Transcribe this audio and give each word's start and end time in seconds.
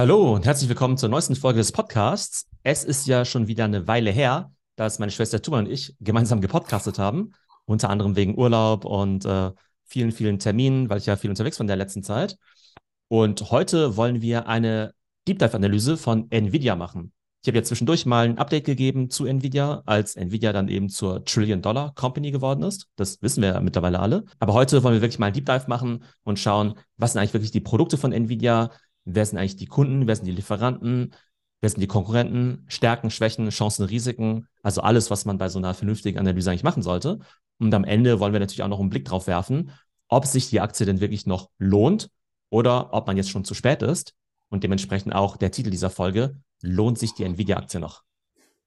Hallo 0.00 0.34
und 0.34 0.46
herzlich 0.46 0.70
willkommen 0.70 0.96
zur 0.96 1.10
neuesten 1.10 1.36
Folge 1.36 1.58
des 1.58 1.72
Podcasts. 1.72 2.46
Es 2.62 2.84
ist 2.84 3.06
ja 3.06 3.26
schon 3.26 3.48
wieder 3.48 3.66
eine 3.66 3.86
Weile 3.86 4.10
her, 4.10 4.50
dass 4.76 4.98
meine 4.98 5.12
Schwester 5.12 5.42
Tuma 5.42 5.58
und 5.58 5.68
ich 5.68 5.94
gemeinsam 6.00 6.40
gepodcastet 6.40 6.98
haben, 6.98 7.32
unter 7.66 7.90
anderem 7.90 8.16
wegen 8.16 8.38
Urlaub 8.38 8.86
und 8.86 9.26
äh, 9.26 9.50
vielen, 9.84 10.12
vielen 10.12 10.38
Terminen, 10.38 10.88
weil 10.88 10.96
ich 10.96 11.04
ja 11.04 11.16
viel 11.16 11.28
unterwegs 11.28 11.58
war 11.58 11.64
in 11.64 11.68
der 11.68 11.76
letzten 11.76 12.02
Zeit. 12.02 12.38
Und 13.08 13.50
heute 13.50 13.98
wollen 13.98 14.22
wir 14.22 14.48
eine 14.48 14.94
Deep 15.28 15.38
Dive-Analyse 15.38 15.98
von 15.98 16.30
Nvidia 16.30 16.76
machen. 16.76 17.12
Ich 17.42 17.48
habe 17.48 17.58
ja 17.58 17.62
zwischendurch 17.62 18.06
mal 18.06 18.24
ein 18.24 18.38
Update 18.38 18.64
gegeben 18.64 19.10
zu 19.10 19.26
Nvidia, 19.26 19.82
als 19.84 20.16
Nvidia 20.16 20.54
dann 20.54 20.68
eben 20.68 20.88
zur 20.88 21.26
Trillion-Dollar-Company 21.26 22.30
geworden 22.30 22.62
ist. 22.62 22.86
Das 22.96 23.20
wissen 23.20 23.42
wir 23.42 23.50
ja 23.50 23.60
mittlerweile 23.60 24.00
alle. 24.00 24.24
Aber 24.38 24.54
heute 24.54 24.82
wollen 24.82 24.94
wir 24.94 25.02
wirklich 25.02 25.18
mal 25.18 25.26
ein 25.26 25.34
Deep 25.34 25.44
Dive 25.44 25.64
machen 25.66 26.04
und 26.22 26.38
schauen, 26.38 26.72
was 26.96 27.12
sind 27.12 27.20
eigentlich 27.20 27.34
wirklich 27.34 27.50
die 27.50 27.60
Produkte 27.60 27.98
von 27.98 28.12
Nvidia, 28.12 28.70
wer 29.14 29.26
sind 29.26 29.38
eigentlich 29.38 29.56
die 29.56 29.66
Kunden, 29.66 30.06
wer 30.06 30.16
sind 30.16 30.26
die 30.26 30.32
Lieferanten, 30.32 31.14
wer 31.60 31.70
sind 31.70 31.80
die 31.80 31.86
Konkurrenten, 31.86 32.64
Stärken, 32.68 33.10
Schwächen, 33.10 33.48
Chancen, 33.50 33.84
Risiken, 33.84 34.48
also 34.62 34.80
alles, 34.80 35.10
was 35.10 35.24
man 35.24 35.38
bei 35.38 35.48
so 35.48 35.58
einer 35.58 35.74
vernünftigen 35.74 36.18
Analyse 36.18 36.50
eigentlich 36.50 36.64
machen 36.64 36.82
sollte. 36.82 37.20
Und 37.58 37.74
am 37.74 37.84
Ende 37.84 38.20
wollen 38.20 38.32
wir 38.32 38.40
natürlich 38.40 38.62
auch 38.62 38.68
noch 38.68 38.80
einen 38.80 38.90
Blick 38.90 39.04
drauf 39.04 39.26
werfen, 39.26 39.72
ob 40.08 40.26
sich 40.26 40.48
die 40.48 40.60
Aktie 40.60 40.86
denn 40.86 41.00
wirklich 41.00 41.26
noch 41.26 41.50
lohnt 41.58 42.10
oder 42.48 42.92
ob 42.92 43.06
man 43.06 43.16
jetzt 43.16 43.30
schon 43.30 43.44
zu 43.44 43.54
spät 43.54 43.82
ist. 43.82 44.14
Und 44.48 44.64
dementsprechend 44.64 45.14
auch 45.14 45.36
der 45.36 45.52
Titel 45.52 45.70
dieser 45.70 45.90
Folge, 45.90 46.36
lohnt 46.62 46.98
sich 46.98 47.14
die 47.14 47.24
Nvidia-Aktie 47.24 47.80
noch? 47.80 48.02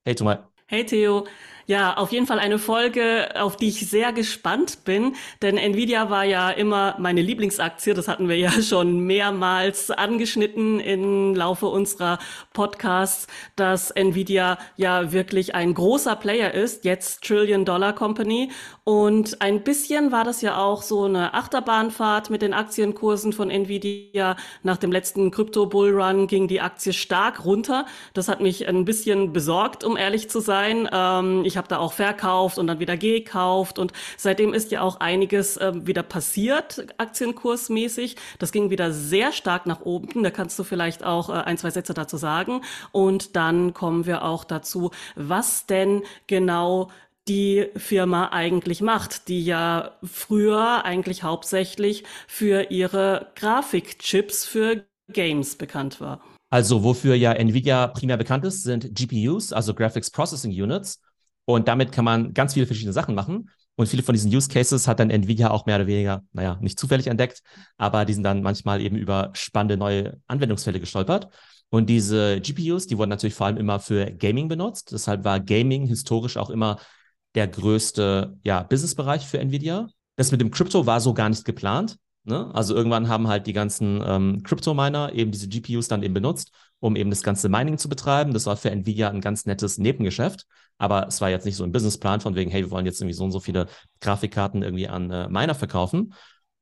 Hey 0.05 0.15
Thomas. 0.15 0.39
Hey 0.67 0.85
Theo, 0.85 1.27
ja, 1.65 1.95
auf 1.95 2.11
jeden 2.11 2.27
Fall 2.27 2.39
eine 2.39 2.59
Folge, 2.59 3.29
auf 3.39 3.55
die 3.55 3.69
ich 3.69 3.89
sehr 3.89 4.11
gespannt 4.11 4.83
bin, 4.83 5.15
denn 5.41 5.57
Nvidia 5.57 6.09
war 6.09 6.25
ja 6.25 6.49
immer 6.49 6.95
meine 6.99 7.21
Lieblingsaktie. 7.21 7.93
Das 7.93 8.07
hatten 8.07 8.27
wir 8.27 8.37
ja 8.37 8.51
schon 8.61 8.99
mehrmals 8.99 9.89
angeschnitten 9.89 10.79
im 10.79 11.35
Laufe 11.35 11.67
unserer 11.67 12.19
Podcasts, 12.53 13.27
dass 13.55 13.91
Nvidia 13.91 14.57
ja 14.75 15.11
wirklich 15.13 15.55
ein 15.55 15.73
großer 15.73 16.15
Player 16.15 16.53
ist, 16.53 16.83
jetzt 16.83 17.23
Trillion 17.23 17.63
Dollar 17.65 17.93
Company. 17.93 18.51
Und 18.83 19.41
ein 19.41 19.63
bisschen 19.63 20.11
war 20.11 20.25
das 20.25 20.41
ja 20.41 20.57
auch 20.57 20.81
so 20.81 21.05
eine 21.05 21.33
Achterbahnfahrt 21.33 22.29
mit 22.29 22.41
den 22.41 22.53
Aktienkursen 22.53 23.31
von 23.31 23.49
Nvidia. 23.49 24.35
Nach 24.63 24.77
dem 24.77 24.91
letzten 24.91 25.31
Crypto 25.31 25.65
Bull 25.67 25.91
Run 25.91 26.27
ging 26.27 26.49
die 26.49 26.59
Aktie 26.59 26.91
stark 26.91 27.45
runter. 27.45 27.85
Das 28.13 28.27
hat 28.27 28.41
mich 28.41 28.67
ein 28.67 28.83
bisschen 28.83 29.31
besorgt, 29.31 29.85
um 29.85 29.95
ehrlich 29.95 30.29
zu 30.29 30.41
sein. 30.41 30.89
Ähm, 30.91 31.45
ich 31.53 31.57
habe 31.57 31.67
da 31.67 31.77
auch 31.77 31.93
verkauft 31.93 32.57
und 32.57 32.65
dann 32.65 32.79
wieder 32.79 32.97
gekauft 32.97 33.77
und 33.77 33.93
seitdem 34.17 34.55
ist 34.55 34.71
ja 34.71 34.81
auch 34.81 34.99
einiges 34.99 35.55
äh, 35.57 35.71
wieder 35.85 36.01
passiert, 36.01 36.87
aktienkursmäßig. 36.97 38.15
Das 38.39 38.51
ging 38.51 38.71
wieder 38.71 38.91
sehr 38.91 39.31
stark 39.31 39.67
nach 39.67 39.81
oben. 39.81 40.23
Da 40.23 40.31
kannst 40.31 40.57
du 40.57 40.63
vielleicht 40.63 41.03
auch 41.03 41.29
äh, 41.29 41.33
ein, 41.33 41.59
zwei 41.59 41.69
Sätze 41.69 41.93
dazu 41.93 42.17
sagen. 42.17 42.61
Und 42.91 43.35
dann 43.35 43.75
kommen 43.75 44.07
wir 44.07 44.23
auch 44.23 44.45
dazu, 44.45 44.89
was 45.15 45.67
denn 45.67 46.01
genau 46.25 46.89
die 47.27 47.67
Firma 47.75 48.29
eigentlich 48.29 48.81
macht, 48.81 49.27
die 49.27 49.45
ja 49.45 49.91
früher 50.03 50.85
eigentlich 50.85 51.21
hauptsächlich 51.21 52.03
für 52.27 52.71
ihre 52.71 53.31
Grafikchips 53.35 54.43
für 54.43 54.85
Games 55.11 55.55
bekannt 55.55 56.01
war. 56.01 56.19
Also 56.49 56.83
wofür 56.83 57.13
ja 57.13 57.31
Nvidia 57.33 57.87
primär 57.87 58.17
bekannt 58.17 58.43
ist, 58.43 58.63
sind 58.63 58.95
GPUs, 58.95 59.53
also 59.53 59.75
Graphics 59.75 60.09
Processing 60.09 60.51
Units. 60.51 60.99
Und 61.45 61.67
damit 61.67 61.91
kann 61.91 62.05
man 62.05 62.33
ganz 62.33 62.53
viele 62.53 62.65
verschiedene 62.65 62.93
Sachen 62.93 63.15
machen. 63.15 63.49
Und 63.75 63.87
viele 63.87 64.03
von 64.03 64.13
diesen 64.13 64.33
Use 64.33 64.49
Cases 64.49 64.87
hat 64.87 64.99
dann 64.99 65.09
Nvidia 65.09 65.49
auch 65.49 65.65
mehr 65.65 65.77
oder 65.77 65.87
weniger, 65.87 66.23
naja, 66.31 66.57
nicht 66.61 66.79
zufällig 66.79 67.07
entdeckt, 67.07 67.41
aber 67.77 68.05
die 68.05 68.13
sind 68.13 68.23
dann 68.23 68.43
manchmal 68.43 68.81
eben 68.81 68.95
über 68.95 69.31
spannende 69.33 69.77
neue 69.77 70.19
Anwendungsfälle 70.27 70.79
gestolpert. 70.79 71.29
Und 71.69 71.89
diese 71.89 72.39
GPUs, 72.39 72.85
die 72.85 72.99
wurden 72.99 73.09
natürlich 73.09 73.33
vor 73.33 73.47
allem 73.47 73.57
immer 73.57 73.79
für 73.79 74.05
Gaming 74.05 74.47
benutzt. 74.47 74.91
Deshalb 74.91 75.23
war 75.23 75.39
Gaming 75.39 75.87
historisch 75.87 76.37
auch 76.37 76.51
immer 76.51 76.77
der 77.33 77.47
größte 77.47 78.37
ja, 78.43 78.61
Businessbereich 78.61 79.25
für 79.25 79.39
Nvidia. 79.39 79.87
Das 80.15 80.31
mit 80.31 80.39
dem 80.39 80.51
Crypto 80.51 80.85
war 80.85 81.01
so 81.01 81.15
gar 81.15 81.29
nicht 81.29 81.45
geplant. 81.45 81.97
Ne? 82.25 82.53
Also 82.53 82.75
irgendwann 82.75 83.07
haben 83.07 83.27
halt 83.27 83.47
die 83.47 83.53
ganzen 83.53 84.03
ähm, 84.05 84.43
Crypto-Miner 84.43 85.13
eben 85.13 85.31
diese 85.31 85.47
GPUs 85.47 85.87
dann 85.87 86.03
eben 86.03 86.13
benutzt, 86.13 86.51
um 86.83 86.97
eben 86.97 87.09
das 87.09 87.23
ganze 87.23 87.47
Mining 87.47 87.77
zu 87.77 87.87
betreiben. 87.87 88.33
Das 88.33 88.45
war 88.45 88.57
für 88.57 88.69
Nvidia 88.69 89.09
ein 89.09 89.21
ganz 89.21 89.45
nettes 89.45 89.77
Nebengeschäft, 89.77 90.45
aber 90.77 91.07
es 91.07 91.21
war 91.21 91.29
jetzt 91.29 91.45
nicht 91.45 91.55
so 91.55 91.63
ein 91.63 91.71
Businessplan 91.71 92.19
von 92.19 92.35
wegen, 92.35 92.51
hey, 92.51 92.63
wir 92.63 92.71
wollen 92.71 92.85
jetzt 92.85 92.99
irgendwie 92.99 93.15
so 93.15 93.23
und 93.23 93.31
so 93.31 93.39
viele 93.39 93.67
Grafikkarten 94.01 94.63
irgendwie 94.63 94.89
an 94.89 95.09
äh, 95.09 95.29
Miner 95.29 95.55
verkaufen. 95.55 96.13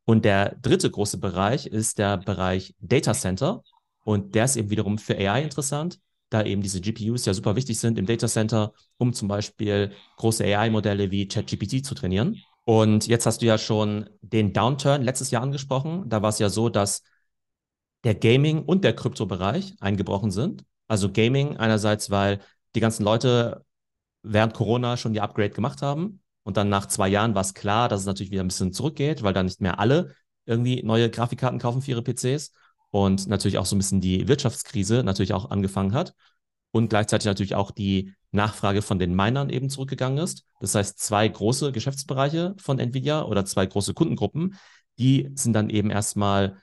Und 0.06 0.24
der 0.24 0.56
dritte 0.62 0.92
große 0.92 1.18
Bereich 1.18 1.66
ist 1.66 1.98
der 1.98 2.18
Bereich 2.18 2.76
Data 2.80 3.14
Center 3.14 3.64
und 4.04 4.36
der 4.36 4.46
ist 4.46 4.58
eben 4.58 4.70
wiederum 4.70 5.00
für 5.00 5.18
AI 5.18 5.42
interessant, 5.42 6.00
da 6.30 6.44
eben 6.44 6.62
diese 6.62 6.82
GPUs 6.82 7.26
ja 7.26 7.34
super 7.34 7.56
wichtig 7.56 7.80
sind 7.80 7.98
im 7.98 8.06
Data 8.06 8.28
Center, 8.28 8.74
um 8.98 9.14
zum 9.14 9.28
Beispiel 9.28 9.92
große 10.18 10.44
AI-Modelle 10.44 11.10
wie 11.10 11.28
ChatGPT 11.28 11.84
zu 11.84 11.96
trainieren. 11.96 12.38
Und 12.64 13.08
jetzt 13.08 13.26
hast 13.26 13.42
du 13.42 13.48
ja 13.48 13.58
schon 13.58 14.08
den 14.22 14.54
Downturn 14.54 15.02
letztes 15.02 15.32
Jahr 15.32 15.42
angesprochen. 15.42 16.08
Da 16.10 16.22
war 16.22 16.30
es 16.30 16.38
ja 16.38 16.50
so, 16.50 16.70
dass 16.70 17.02
der 18.04 18.16
Gaming- 18.16 18.64
und 18.64 18.84
der 18.84 18.96
Kryptobereich 18.96 19.76
eingebrochen 19.80 20.32
sind. 20.32 20.64
Also 20.88 21.12
Gaming 21.12 21.58
einerseits, 21.58 22.10
weil 22.10 22.40
die 22.76 22.80
ganzen 22.80 23.04
Leute 23.04 23.66
während 24.24 24.54
Corona 24.54 24.98
schon 24.98 25.14
die 25.14 25.22
Upgrade 25.22 25.52
gemacht 25.52 25.82
haben. 25.82 26.22
Und 26.44 26.58
dann 26.58 26.70
nach 26.70 26.88
zwei 26.88 27.08
Jahren 27.08 27.36
war 27.36 27.42
es 27.42 27.54
klar, 27.54 27.90
dass 27.90 28.02
es 28.02 28.06
natürlich 28.06 28.32
wieder 28.32 28.44
ein 28.44 28.48
bisschen 28.48 28.74
zurückgeht, 28.74 29.24
weil 29.24 29.34
dann 29.34 29.46
nicht 29.46 29.62
mehr 29.62 29.80
alle 29.80 30.16
irgendwie 30.46 30.82
neue 30.84 31.10
Grafikkarten 31.10 31.60
kaufen 31.60 31.82
für 31.82 31.92
ihre 31.92 32.04
PCs. 32.04 32.52
Und 32.90 33.28
natürlich 33.28 33.58
auch 33.58 33.66
so 33.66 33.76
ein 33.76 33.80
bisschen 33.80 34.02
die 34.02 34.28
Wirtschaftskrise 34.28 35.04
natürlich 35.04 35.34
auch 35.34 35.50
angefangen 35.50 35.94
hat. 35.94 36.14
Und 36.72 36.90
gleichzeitig 36.90 37.26
natürlich 37.26 37.56
auch 37.56 37.72
die 37.72 38.14
Nachfrage 38.32 38.82
von 38.82 38.98
den 38.98 39.16
Minern 39.16 39.50
eben 39.50 39.70
zurückgegangen 39.70 40.18
ist. 40.18 40.46
Das 40.60 40.76
heißt, 40.76 41.00
zwei 41.00 41.28
große 41.28 41.72
Geschäftsbereiche 41.72 42.56
von 42.58 42.80
Nvidia 42.80 43.24
oder 43.24 43.46
zwei 43.46 43.66
große 43.66 43.94
Kundengruppen, 43.94 44.56
die 44.98 45.30
sind 45.36 45.54
dann 45.54 45.70
eben 45.70 45.90
erstmal, 45.90 46.62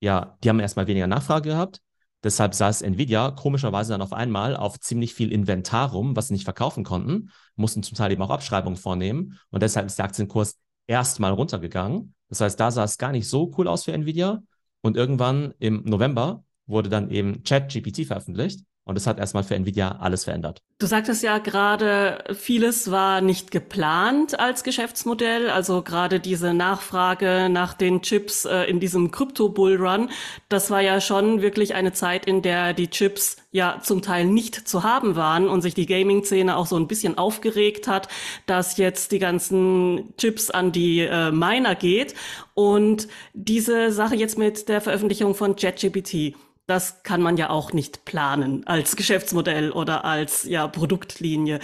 ja, 0.00 0.36
die 0.42 0.48
haben 0.48 0.60
erstmal 0.60 0.86
weniger 0.86 1.06
Nachfrage 1.06 1.50
gehabt. 1.50 1.80
Deshalb 2.24 2.54
saß 2.54 2.82
Nvidia 2.82 3.30
komischerweise 3.30 3.92
dann 3.92 4.02
auf 4.02 4.12
einmal 4.12 4.56
auf 4.56 4.80
ziemlich 4.80 5.14
viel 5.14 5.30
Inventar 5.32 5.90
rum, 5.92 6.16
was 6.16 6.28
sie 6.28 6.34
nicht 6.34 6.44
verkaufen 6.44 6.82
konnten, 6.82 7.30
mussten 7.54 7.82
zum 7.82 7.96
Teil 7.96 8.10
eben 8.10 8.22
auch 8.22 8.30
Abschreibungen 8.30 8.76
vornehmen. 8.76 9.38
Und 9.50 9.62
deshalb 9.62 9.86
ist 9.86 9.98
der 9.98 10.06
Aktienkurs 10.06 10.58
erstmal 10.86 11.32
runtergegangen. 11.32 12.14
Das 12.28 12.40
heißt, 12.40 12.58
da 12.58 12.70
sah 12.70 12.84
es 12.84 12.98
gar 12.98 13.12
nicht 13.12 13.28
so 13.28 13.52
cool 13.56 13.68
aus 13.68 13.84
für 13.84 13.92
Nvidia. 13.92 14.42
Und 14.80 14.96
irgendwann 14.96 15.54
im 15.58 15.82
November 15.84 16.44
wurde 16.66 16.88
dann 16.88 17.10
eben 17.10 17.42
ChatGPT 17.42 18.06
veröffentlicht. 18.06 18.64
Und 18.86 18.96
es 18.96 19.08
hat 19.08 19.18
erstmal 19.18 19.42
für 19.42 19.56
Nvidia 19.56 19.96
alles 19.98 20.24
verändert. 20.24 20.62
Du 20.78 20.86
sagtest 20.86 21.24
ja 21.24 21.38
gerade, 21.38 22.22
vieles 22.34 22.92
war 22.92 23.20
nicht 23.20 23.50
geplant 23.50 24.38
als 24.38 24.62
Geschäftsmodell. 24.62 25.50
Also 25.50 25.82
gerade 25.82 26.20
diese 26.20 26.54
Nachfrage 26.54 27.48
nach 27.50 27.74
den 27.74 28.00
Chips 28.02 28.44
äh, 28.44 28.62
in 28.70 28.78
diesem 28.78 29.10
Krypto-Bullrun, 29.10 30.10
das 30.48 30.70
war 30.70 30.82
ja 30.82 31.00
schon 31.00 31.42
wirklich 31.42 31.74
eine 31.74 31.94
Zeit, 31.94 32.26
in 32.26 32.42
der 32.42 32.74
die 32.74 32.88
Chips 32.88 33.38
ja 33.50 33.80
zum 33.82 34.02
Teil 34.02 34.26
nicht 34.26 34.68
zu 34.68 34.84
haben 34.84 35.16
waren 35.16 35.48
und 35.48 35.62
sich 35.62 35.74
die 35.74 35.86
Gaming-Szene 35.86 36.56
auch 36.56 36.66
so 36.66 36.76
ein 36.76 36.86
bisschen 36.86 37.18
aufgeregt 37.18 37.88
hat, 37.88 38.06
dass 38.46 38.76
jetzt 38.76 39.10
die 39.10 39.18
ganzen 39.18 40.14
Chips 40.16 40.48
an 40.50 40.70
die 40.70 41.00
äh, 41.00 41.32
Miner 41.32 41.74
geht. 41.74 42.14
Und 42.54 43.08
diese 43.34 43.90
Sache 43.90 44.14
jetzt 44.14 44.38
mit 44.38 44.68
der 44.68 44.80
Veröffentlichung 44.80 45.34
von 45.34 45.56
ChatGPT 45.56 46.36
das 46.66 47.02
kann 47.04 47.22
man 47.22 47.36
ja 47.36 47.50
auch 47.50 47.72
nicht 47.72 48.04
planen 48.04 48.66
als 48.66 48.96
Geschäftsmodell 48.96 49.70
oder 49.70 50.04
als 50.04 50.44
ja, 50.44 50.66
Produktlinie. 50.66 51.60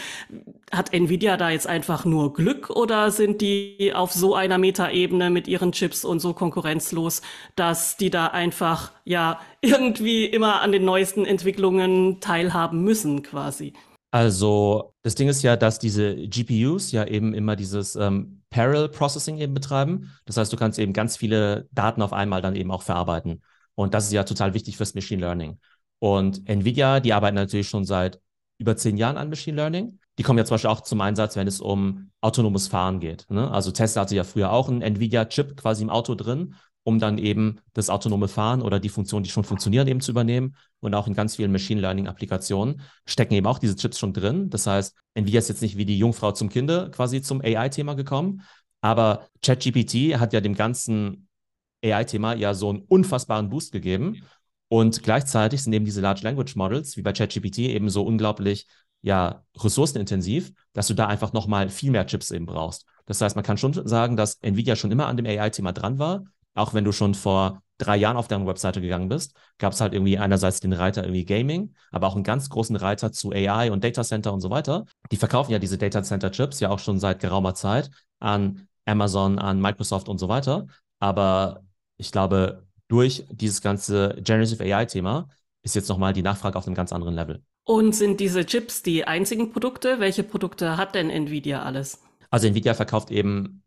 Hat 0.70 0.92
Nvidia 0.92 1.36
da 1.36 1.50
jetzt 1.50 1.66
einfach 1.66 2.04
nur 2.04 2.32
Glück 2.32 2.70
oder 2.70 3.10
sind 3.10 3.40
die 3.40 3.92
auf 3.94 4.12
so 4.12 4.34
einer 4.34 4.58
Metaebene 4.58 5.30
mit 5.30 5.48
ihren 5.48 5.72
Chips 5.72 6.04
und 6.04 6.20
so 6.20 6.34
konkurrenzlos, 6.34 7.20
dass 7.56 7.96
die 7.96 8.10
da 8.10 8.28
einfach 8.28 8.92
ja 9.04 9.40
irgendwie 9.60 10.24
immer 10.24 10.60
an 10.60 10.70
den 10.70 10.84
neuesten 10.84 11.24
Entwicklungen 11.24 12.20
teilhaben 12.20 12.84
müssen 12.84 13.22
quasi? 13.22 13.72
Also 14.12 14.94
das 15.02 15.14
Ding 15.14 15.28
ist 15.28 15.42
ja, 15.42 15.56
dass 15.56 15.78
diese 15.78 16.14
GPUs 16.14 16.92
ja 16.92 17.06
eben 17.06 17.32
immer 17.32 17.56
dieses 17.56 17.96
ähm, 17.96 18.42
Parallel 18.50 18.90
Processing 18.90 19.38
eben 19.38 19.54
betreiben. 19.54 20.12
Das 20.26 20.36
heißt, 20.36 20.52
du 20.52 20.56
kannst 20.56 20.78
eben 20.78 20.92
ganz 20.92 21.16
viele 21.16 21.66
Daten 21.72 22.02
auf 22.02 22.12
einmal 22.12 22.42
dann 22.42 22.54
eben 22.54 22.70
auch 22.70 22.82
verarbeiten. 22.82 23.42
Und 23.74 23.94
das 23.94 24.04
ist 24.06 24.12
ja 24.12 24.24
total 24.24 24.54
wichtig 24.54 24.76
fürs 24.76 24.94
Machine 24.94 25.20
Learning. 25.20 25.58
Und 25.98 26.48
Nvidia, 26.48 27.00
die 27.00 27.12
arbeiten 27.12 27.36
natürlich 27.36 27.68
schon 27.68 27.84
seit 27.84 28.20
über 28.58 28.76
zehn 28.76 28.96
Jahren 28.96 29.16
an 29.16 29.28
Machine 29.28 29.56
Learning. 29.56 29.98
Die 30.18 30.22
kommen 30.22 30.38
ja 30.38 30.44
zum 30.44 30.54
Beispiel 30.54 30.70
auch 30.70 30.80
zum 30.82 31.00
Einsatz, 31.00 31.36
wenn 31.36 31.46
es 31.46 31.60
um 31.60 32.10
autonomes 32.20 32.68
Fahren 32.68 33.00
geht. 33.00 33.26
Ne? 33.30 33.50
Also 33.50 33.70
Tesla 33.70 34.02
hatte 34.02 34.14
ja 34.14 34.24
früher 34.24 34.52
auch 34.52 34.68
einen 34.68 34.82
Nvidia-Chip 34.82 35.56
quasi 35.56 35.82
im 35.82 35.90
Auto 35.90 36.14
drin, 36.14 36.54
um 36.84 36.98
dann 36.98 37.18
eben 37.18 37.60
das 37.72 37.88
autonome 37.88 38.28
Fahren 38.28 38.62
oder 38.62 38.80
die 38.80 38.88
Funktionen, 38.88 39.24
die 39.24 39.30
schon 39.30 39.44
funktionieren, 39.44 39.86
eben 39.88 40.00
zu 40.00 40.10
übernehmen. 40.10 40.56
Und 40.80 40.94
auch 40.94 41.06
in 41.06 41.14
ganz 41.14 41.36
vielen 41.36 41.52
Machine 41.52 41.80
Learning-Applikationen 41.80 42.82
stecken 43.06 43.34
eben 43.34 43.46
auch 43.46 43.58
diese 43.58 43.76
Chips 43.76 43.98
schon 43.98 44.12
drin. 44.12 44.50
Das 44.50 44.66
heißt, 44.66 44.96
Nvidia 45.14 45.38
ist 45.38 45.48
jetzt 45.48 45.62
nicht 45.62 45.76
wie 45.76 45.84
die 45.84 45.98
Jungfrau 45.98 46.32
zum 46.32 46.48
Kinde 46.48 46.90
quasi 46.92 47.22
zum 47.22 47.40
AI-Thema 47.40 47.94
gekommen. 47.94 48.42
Aber 48.80 49.28
ChatGPT 49.42 50.18
hat 50.18 50.32
ja 50.32 50.40
dem 50.40 50.54
ganzen 50.54 51.28
AI-Thema 51.84 52.34
ja 52.34 52.54
so 52.54 52.70
einen 52.70 52.82
unfassbaren 52.82 53.48
Boost 53.48 53.72
gegeben. 53.72 54.22
Und 54.68 55.02
gleichzeitig 55.02 55.62
sind 55.62 55.72
eben 55.72 55.84
diese 55.84 56.00
Large 56.00 56.22
Language 56.22 56.56
Models 56.56 56.96
wie 56.96 57.02
bei 57.02 57.12
ChatGPT 57.12 57.58
eben 57.58 57.90
so 57.90 58.02
unglaublich 58.02 58.66
ja, 59.02 59.44
ressourcenintensiv, 59.58 60.52
dass 60.72 60.86
du 60.86 60.94
da 60.94 61.08
einfach 61.08 61.32
nochmal 61.32 61.68
viel 61.68 61.90
mehr 61.90 62.06
Chips 62.06 62.30
eben 62.30 62.46
brauchst. 62.46 62.86
Das 63.06 63.20
heißt, 63.20 63.36
man 63.36 63.44
kann 63.44 63.58
schon 63.58 63.86
sagen, 63.86 64.16
dass 64.16 64.36
Nvidia 64.36 64.76
schon 64.76 64.92
immer 64.92 65.08
an 65.08 65.16
dem 65.16 65.26
AI-Thema 65.26 65.72
dran 65.72 65.98
war, 65.98 66.24
auch 66.54 66.72
wenn 66.72 66.84
du 66.84 66.92
schon 66.92 67.14
vor 67.14 67.62
drei 67.78 67.96
Jahren 67.96 68.16
auf 68.16 68.28
deren 68.28 68.46
Webseite 68.46 68.80
gegangen 68.80 69.08
bist, 69.08 69.34
gab 69.58 69.72
es 69.72 69.80
halt 69.80 69.92
irgendwie 69.92 70.18
einerseits 70.18 70.60
den 70.60 70.72
Reiter 70.72 71.02
irgendwie 71.02 71.24
Gaming, 71.24 71.74
aber 71.90 72.06
auch 72.06 72.14
einen 72.14 72.22
ganz 72.22 72.48
großen 72.48 72.76
Reiter 72.76 73.10
zu 73.10 73.32
AI 73.32 73.72
und 73.72 73.82
Data 73.82 74.04
Center 74.04 74.32
und 74.32 74.40
so 74.40 74.50
weiter. 74.50 74.84
Die 75.10 75.16
verkaufen 75.16 75.50
ja 75.50 75.58
diese 75.58 75.78
Data 75.78 76.02
Center 76.02 76.30
Chips 76.30 76.60
ja 76.60 76.70
auch 76.70 76.78
schon 76.78 77.00
seit 77.00 77.20
geraumer 77.20 77.54
Zeit 77.54 77.90
an 78.20 78.68
Amazon, 78.84 79.38
an 79.38 79.60
Microsoft 79.60 80.08
und 80.08 80.18
so 80.18 80.28
weiter. 80.28 80.66
Aber 81.00 81.64
ich 81.96 82.12
glaube, 82.12 82.66
durch 82.88 83.24
dieses 83.30 83.62
ganze 83.62 84.16
Generative 84.22 84.62
AI-Thema 84.62 85.28
ist 85.62 85.74
jetzt 85.74 85.88
nochmal 85.88 86.12
die 86.12 86.22
Nachfrage 86.22 86.58
auf 86.58 86.66
einem 86.66 86.74
ganz 86.74 86.92
anderen 86.92 87.14
Level. 87.14 87.42
Und 87.64 87.94
sind 87.94 88.18
diese 88.20 88.44
Chips 88.44 88.82
die 88.82 89.04
einzigen 89.04 89.52
Produkte? 89.52 90.00
Welche 90.00 90.24
Produkte 90.24 90.76
hat 90.76 90.94
denn 90.94 91.10
Nvidia 91.10 91.62
alles? 91.62 92.00
Also 92.30 92.48
Nvidia 92.48 92.74
verkauft 92.74 93.10
eben 93.10 93.62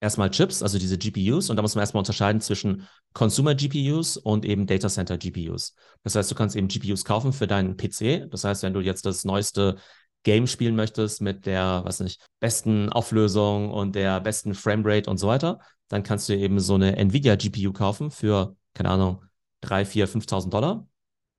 erstmal 0.00 0.30
Chips, 0.30 0.62
also 0.62 0.78
diese 0.78 0.98
GPUs, 0.98 1.50
und 1.50 1.56
da 1.56 1.62
muss 1.62 1.74
man 1.74 1.82
erstmal 1.82 2.00
unterscheiden 2.00 2.40
zwischen 2.40 2.88
Consumer 3.12 3.54
GPUs 3.54 4.16
und 4.16 4.44
eben 4.44 4.66
Data 4.66 4.88
Center 4.88 5.18
GPUs. 5.18 5.74
Das 6.02 6.14
heißt, 6.14 6.30
du 6.30 6.34
kannst 6.34 6.56
eben 6.56 6.68
GPUs 6.68 7.04
kaufen 7.04 7.32
für 7.32 7.46
deinen 7.46 7.76
PC. 7.76 8.28
Das 8.30 8.44
heißt, 8.44 8.62
wenn 8.62 8.72
du 8.72 8.80
jetzt 8.80 9.04
das 9.04 9.24
neueste 9.24 9.76
Game 10.22 10.46
spielen 10.46 10.76
möchtest 10.76 11.20
mit 11.22 11.46
der, 11.46 11.82
was 11.84 12.00
nicht, 12.00 12.24
besten 12.40 12.90
Auflösung 12.90 13.70
und 13.70 13.94
der 13.94 14.20
besten 14.20 14.54
Framerate 14.54 15.08
und 15.08 15.18
so 15.18 15.28
weiter, 15.28 15.60
dann 15.88 16.02
kannst 16.02 16.28
du 16.28 16.36
eben 16.36 16.60
so 16.60 16.74
eine 16.74 16.96
Nvidia 16.96 17.36
GPU 17.36 17.72
kaufen 17.72 18.10
für, 18.10 18.56
keine 18.74 18.90
Ahnung, 18.90 19.24
3, 19.62 19.84
4, 19.84 20.08
5.000 20.08 20.50
Dollar. 20.50 20.86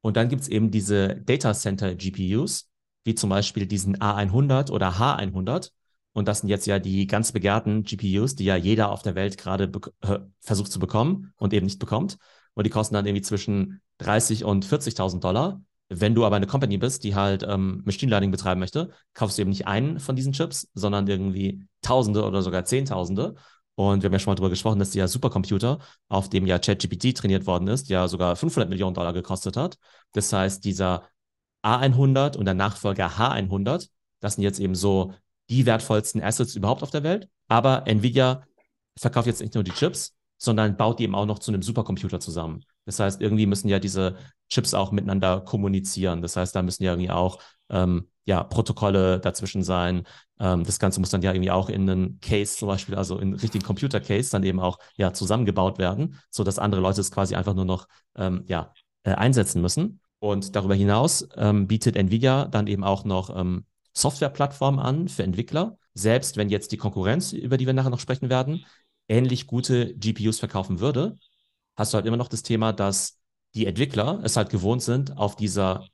Und 0.02 0.18
dann 0.18 0.30
gibt 0.30 0.42
es 0.42 0.48
eben 0.48 0.72
diese 0.72 1.16
Data 1.16 1.54
Center 1.54 1.96
GPUs, 1.96 2.70
wie 3.04 3.16
zum 3.16 3.30
Beispiel 3.30 3.66
diesen 3.66 3.98
A100 3.98 4.72
oder 4.72 5.00
H100. 5.00 5.72
Und 6.14 6.28
das 6.28 6.40
sind 6.40 6.50
jetzt 6.50 6.66
ja 6.66 6.80
die 6.80 7.08
ganz 7.08 7.32
begehrten 7.32 7.84
GPUs, 7.84 8.36
die 8.36 8.46
ja 8.46 8.56
jeder 8.56 8.92
auf 8.92 9.02
der 9.02 9.16
Welt 9.16 9.38
gerade 9.38 9.72
äh, 10.02 10.20
versucht 10.40 10.72
zu 10.72 10.80
bekommen 10.80 11.34
und 11.38 11.54
eben 11.54 11.66
nicht 11.66 11.80
bekommt. 11.80 12.18
Und 12.54 12.66
die 12.66 12.70
kosten 12.70 12.96
dann 12.96 13.06
irgendwie 13.06 13.22
zwischen 13.22 13.82
30 14.00 14.44
und 14.44 14.66
40.000 14.66 15.20
Dollar. 15.22 15.62
Wenn 15.94 16.16
du 16.16 16.26
aber 16.26 16.38
eine 16.38 16.48
Company 16.48 16.78
bist, 16.78 17.04
die 17.04 17.16
halt 17.16 17.44
ähm, 17.44 17.82
Machine 17.86 18.10
Learning 18.10 18.32
betreiben 18.32 18.62
möchte, 18.62 18.92
kaufst 19.14 19.38
du 19.38 19.42
eben 19.42 19.50
nicht 19.50 19.68
einen 19.68 20.00
von 20.00 20.16
diesen 20.16 20.32
Chips, 20.32 20.70
sondern 20.74 21.06
irgendwie 21.06 21.68
Tausende 21.82 22.24
oder 22.24 22.42
sogar 22.42 22.64
Zehntausende. 22.64 23.36
Und 23.76 24.02
wir 24.02 24.08
haben 24.08 24.14
ja 24.14 24.20
schon 24.20 24.32
mal 24.32 24.36
darüber 24.36 24.50
gesprochen, 24.50 24.80
dass 24.80 24.92
der 24.92 25.10
Supercomputer, 25.10 25.80
auf 26.08 26.30
dem 26.30 26.48
ja 26.48 26.60
ChatGPT 26.60 27.18
trainiert 27.18 27.46
worden 27.46 27.68
ist, 27.68 27.90
ja 27.90 28.08
sogar 28.08 28.38
500 28.38 28.70
Millionen 28.70 28.94
Dollar 28.94 29.12
gekostet 29.12 29.58
hat. 29.58 29.78
Das 30.14 30.32
heißt, 30.32 30.64
dieser 30.64 31.04
A100 31.62 32.38
und 32.38 32.46
der 32.46 32.54
Nachfolger 32.54 33.18
H100, 33.18 33.90
das 34.22 34.36
sind 34.36 34.44
jetzt 34.44 34.60
eben 34.60 34.76
so 34.76 35.14
die 35.50 35.66
wertvollsten 35.66 36.24
Assets 36.24 36.56
überhaupt 36.56 36.84
auf 36.84 36.92
der 36.92 37.04
Welt. 37.04 37.28
Aber 37.50 37.86
Nvidia 37.86 38.44
verkauft 38.98 39.28
jetzt 39.28 39.42
nicht 39.42 39.56
nur 39.56 39.66
die 39.66 39.72
Chips, 39.72 40.16
sondern 40.38 40.78
baut 40.78 41.00
die 41.00 41.04
eben 41.04 41.16
auch 41.16 41.26
noch 41.26 41.40
zu 41.40 41.52
einem 41.52 41.62
Supercomputer 41.62 42.22
zusammen. 42.22 42.64
Das 42.86 43.00
heißt, 43.00 43.22
irgendwie 43.22 43.46
müssen 43.46 43.68
ja 43.68 43.80
diese 43.80 44.16
Chips 44.52 44.74
auch 44.74 44.92
miteinander 44.92 45.42
kommunizieren. 45.42 46.22
Das 46.22 46.36
heißt, 46.36 46.56
da 46.56 46.62
müssen 46.62 46.84
ja 46.84 46.92
irgendwie 46.92 47.10
auch 47.10 47.40
ähm, 47.70 48.08
ja, 48.26 48.44
Protokolle 48.44 49.20
dazwischen 49.20 49.64
sein. 49.64 50.04
Ähm, 50.40 50.64
das 50.64 50.78
Ganze 50.78 51.00
muss 51.00 51.10
dann 51.10 51.22
ja 51.22 51.32
irgendwie 51.34 51.52
auch 51.52 51.70
in 51.70 51.90
einen 51.90 52.20
Case 52.20 52.58
zum 52.58 52.68
Beispiel, 52.68 52.96
also 52.96 53.18
in 53.18 53.34
richtigen 53.34 53.64
Computer-Case 53.64 54.30
dann 54.30 54.44
eben 54.44 54.60
auch 54.60 54.78
ja 54.96 55.14
zusammengebaut 55.14 55.80
werden, 55.80 56.20
sodass 56.30 56.60
andere 56.60 56.82
Leute 56.82 57.02
es 57.02 57.12
quasi 57.12 57.36
einfach 57.36 57.54
nur 57.56 57.66
noch 57.66 57.88
ähm, 58.16 58.44
ja, 58.48 58.74
äh, 59.04 59.14
einsetzen 59.14 59.62
müssen. 59.62 60.02
Und 60.20 60.56
darüber 60.56 60.76
hinaus 60.76 61.28
ähm, 61.36 61.68
bietet 61.68 61.96
Nvidia 61.96 62.46
dann 62.46 62.68
eben 62.68 62.84
auch 62.84 63.06
noch 63.06 63.36
ähm, 63.36 63.66
Softwareplattformen 63.94 64.80
an 64.80 65.08
für 65.08 65.24
Entwickler. 65.24 65.78
Selbst 65.94 66.38
wenn 66.38 66.50
jetzt 66.50 66.72
die 66.72 66.78
Konkurrenz, 66.78 67.34
über 67.34 67.58
die 67.58 67.66
wir 67.66 67.74
nachher 67.74 67.90
noch 67.90 68.00
sprechen 68.00 68.30
werden, 68.30 68.66
ähnlich 69.08 69.48
gute 69.48 69.96
GPUs 69.96 70.40
verkaufen 70.40 70.80
würde, 70.80 71.16
hast 71.76 71.94
du 71.94 71.96
halt 71.96 72.06
immer 72.06 72.18
noch 72.18 72.28
das 72.28 72.44
Thema, 72.44 72.72
dass 72.72 73.21
die 73.56 73.66
Entwickler 73.66 74.22
es 74.24 74.38
halt 74.38 74.50
gewohnt 74.50 74.82
sind, 74.82 75.18
auf 75.18 75.36
dieser 75.36 75.86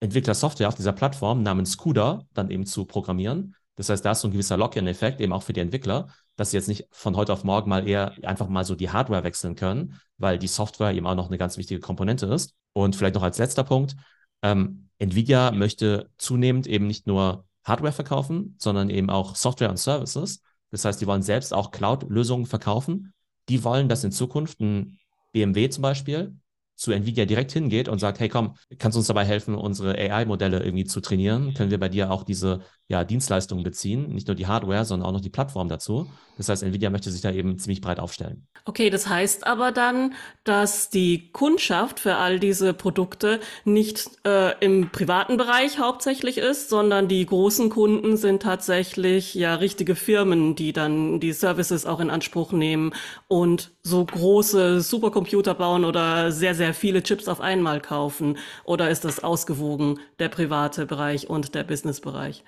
Entwicklersoftware, 0.00 0.68
auf 0.68 0.74
dieser 0.74 0.92
Plattform 0.92 1.42
namens 1.42 1.76
CUDA 1.76 2.24
dann 2.32 2.50
eben 2.50 2.66
zu 2.66 2.84
programmieren. 2.86 3.54
Das 3.76 3.88
heißt, 3.88 4.04
da 4.04 4.12
ist 4.12 4.20
so 4.20 4.28
ein 4.28 4.32
gewisser 4.32 4.56
Lock-in-Effekt 4.56 5.20
eben 5.20 5.32
auch 5.32 5.42
für 5.42 5.52
die 5.52 5.60
Entwickler, 5.60 6.08
dass 6.36 6.50
sie 6.50 6.56
jetzt 6.56 6.68
nicht 6.68 6.86
von 6.90 7.16
heute 7.16 7.32
auf 7.32 7.44
morgen 7.44 7.68
mal 7.68 7.86
eher 7.86 8.14
einfach 8.22 8.48
mal 8.48 8.64
so 8.64 8.74
die 8.74 8.90
Hardware 8.90 9.24
wechseln 9.24 9.54
können, 9.54 10.00
weil 10.18 10.38
die 10.38 10.48
Software 10.48 10.92
eben 10.92 11.06
auch 11.06 11.14
noch 11.14 11.28
eine 11.28 11.38
ganz 11.38 11.56
wichtige 11.56 11.80
Komponente 11.80 12.26
ist. 12.26 12.54
Und 12.72 12.96
vielleicht 12.96 13.14
noch 13.14 13.22
als 13.22 13.38
letzter 13.38 13.64
Punkt, 13.64 13.96
ähm, 14.42 14.88
Nvidia 14.98 15.50
möchte 15.50 16.10
zunehmend 16.18 16.66
eben 16.66 16.86
nicht 16.86 17.06
nur 17.06 17.46
Hardware 17.64 17.92
verkaufen, 17.92 18.56
sondern 18.58 18.90
eben 18.90 19.10
auch 19.10 19.36
Software 19.36 19.70
und 19.70 19.78
Services. 19.78 20.42
Das 20.70 20.84
heißt, 20.84 21.00
die 21.00 21.06
wollen 21.06 21.22
selbst 21.22 21.52
auch 21.52 21.70
Cloud-Lösungen 21.70 22.46
verkaufen. 22.46 23.12
Die 23.48 23.64
wollen, 23.64 23.88
dass 23.88 24.04
in 24.04 24.12
Zukunft 24.12 24.60
ein 24.60 24.98
BMW 25.32 25.68
zum 25.68 25.82
Beispiel 25.82 26.36
zu 26.80 26.92
Nvidia 26.92 27.26
direkt 27.26 27.52
hingeht 27.52 27.90
und 27.90 27.98
sagt, 27.98 28.20
hey 28.20 28.30
komm, 28.30 28.54
kannst 28.78 28.96
du 28.96 29.00
uns 29.00 29.06
dabei 29.06 29.26
helfen, 29.26 29.54
unsere 29.54 29.98
AI-Modelle 29.98 30.64
irgendwie 30.64 30.86
zu 30.86 31.02
trainieren? 31.02 31.52
Können 31.52 31.70
wir 31.70 31.78
bei 31.78 31.90
dir 31.90 32.10
auch 32.10 32.24
diese 32.24 32.60
ja, 32.88 33.04
Dienstleistungen 33.04 33.62
beziehen? 33.62 34.14
Nicht 34.14 34.28
nur 34.28 34.34
die 34.34 34.46
Hardware, 34.46 34.86
sondern 34.86 35.06
auch 35.06 35.12
noch 35.12 35.20
die 35.20 35.28
Plattform 35.28 35.68
dazu. 35.68 36.10
Das 36.38 36.48
heißt, 36.48 36.62
Nvidia 36.62 36.88
möchte 36.88 37.10
sich 37.10 37.20
da 37.20 37.32
eben 37.32 37.58
ziemlich 37.58 37.82
breit 37.82 38.00
aufstellen. 38.00 38.46
Okay, 38.64 38.88
das 38.88 39.08
heißt 39.10 39.46
aber 39.46 39.72
dann, 39.72 40.14
dass 40.44 40.88
die 40.88 41.30
Kundschaft 41.32 42.00
für 42.00 42.16
all 42.16 42.40
diese 42.40 42.72
Produkte 42.72 43.40
nicht 43.66 44.08
äh, 44.24 44.58
im 44.64 44.88
privaten 44.88 45.36
Bereich 45.36 45.78
hauptsächlich 45.78 46.38
ist, 46.38 46.70
sondern 46.70 47.08
die 47.08 47.26
großen 47.26 47.68
Kunden 47.68 48.16
sind 48.16 48.40
tatsächlich 48.40 49.34
ja 49.34 49.56
richtige 49.56 49.96
Firmen, 49.96 50.54
die 50.54 50.72
dann 50.72 51.20
die 51.20 51.32
Services 51.32 51.84
auch 51.84 52.00
in 52.00 52.08
Anspruch 52.08 52.52
nehmen 52.52 52.94
und 53.28 53.72
so 53.82 54.04
große 54.04 54.80
Supercomputer 54.80 55.54
bauen 55.54 55.84
oder 55.84 56.32
sehr, 56.32 56.54
sehr 56.54 56.74
viele 56.74 57.02
Chips 57.02 57.28
auf 57.28 57.40
einmal 57.40 57.80
kaufen? 57.80 58.38
Oder 58.64 58.90
ist 58.90 59.04
das 59.04 59.22
ausgewogen, 59.22 59.98
der 60.18 60.28
private 60.28 60.86
Bereich 60.86 61.28
und 61.30 61.54
der 61.54 61.64
Businessbereich? 61.64 62.44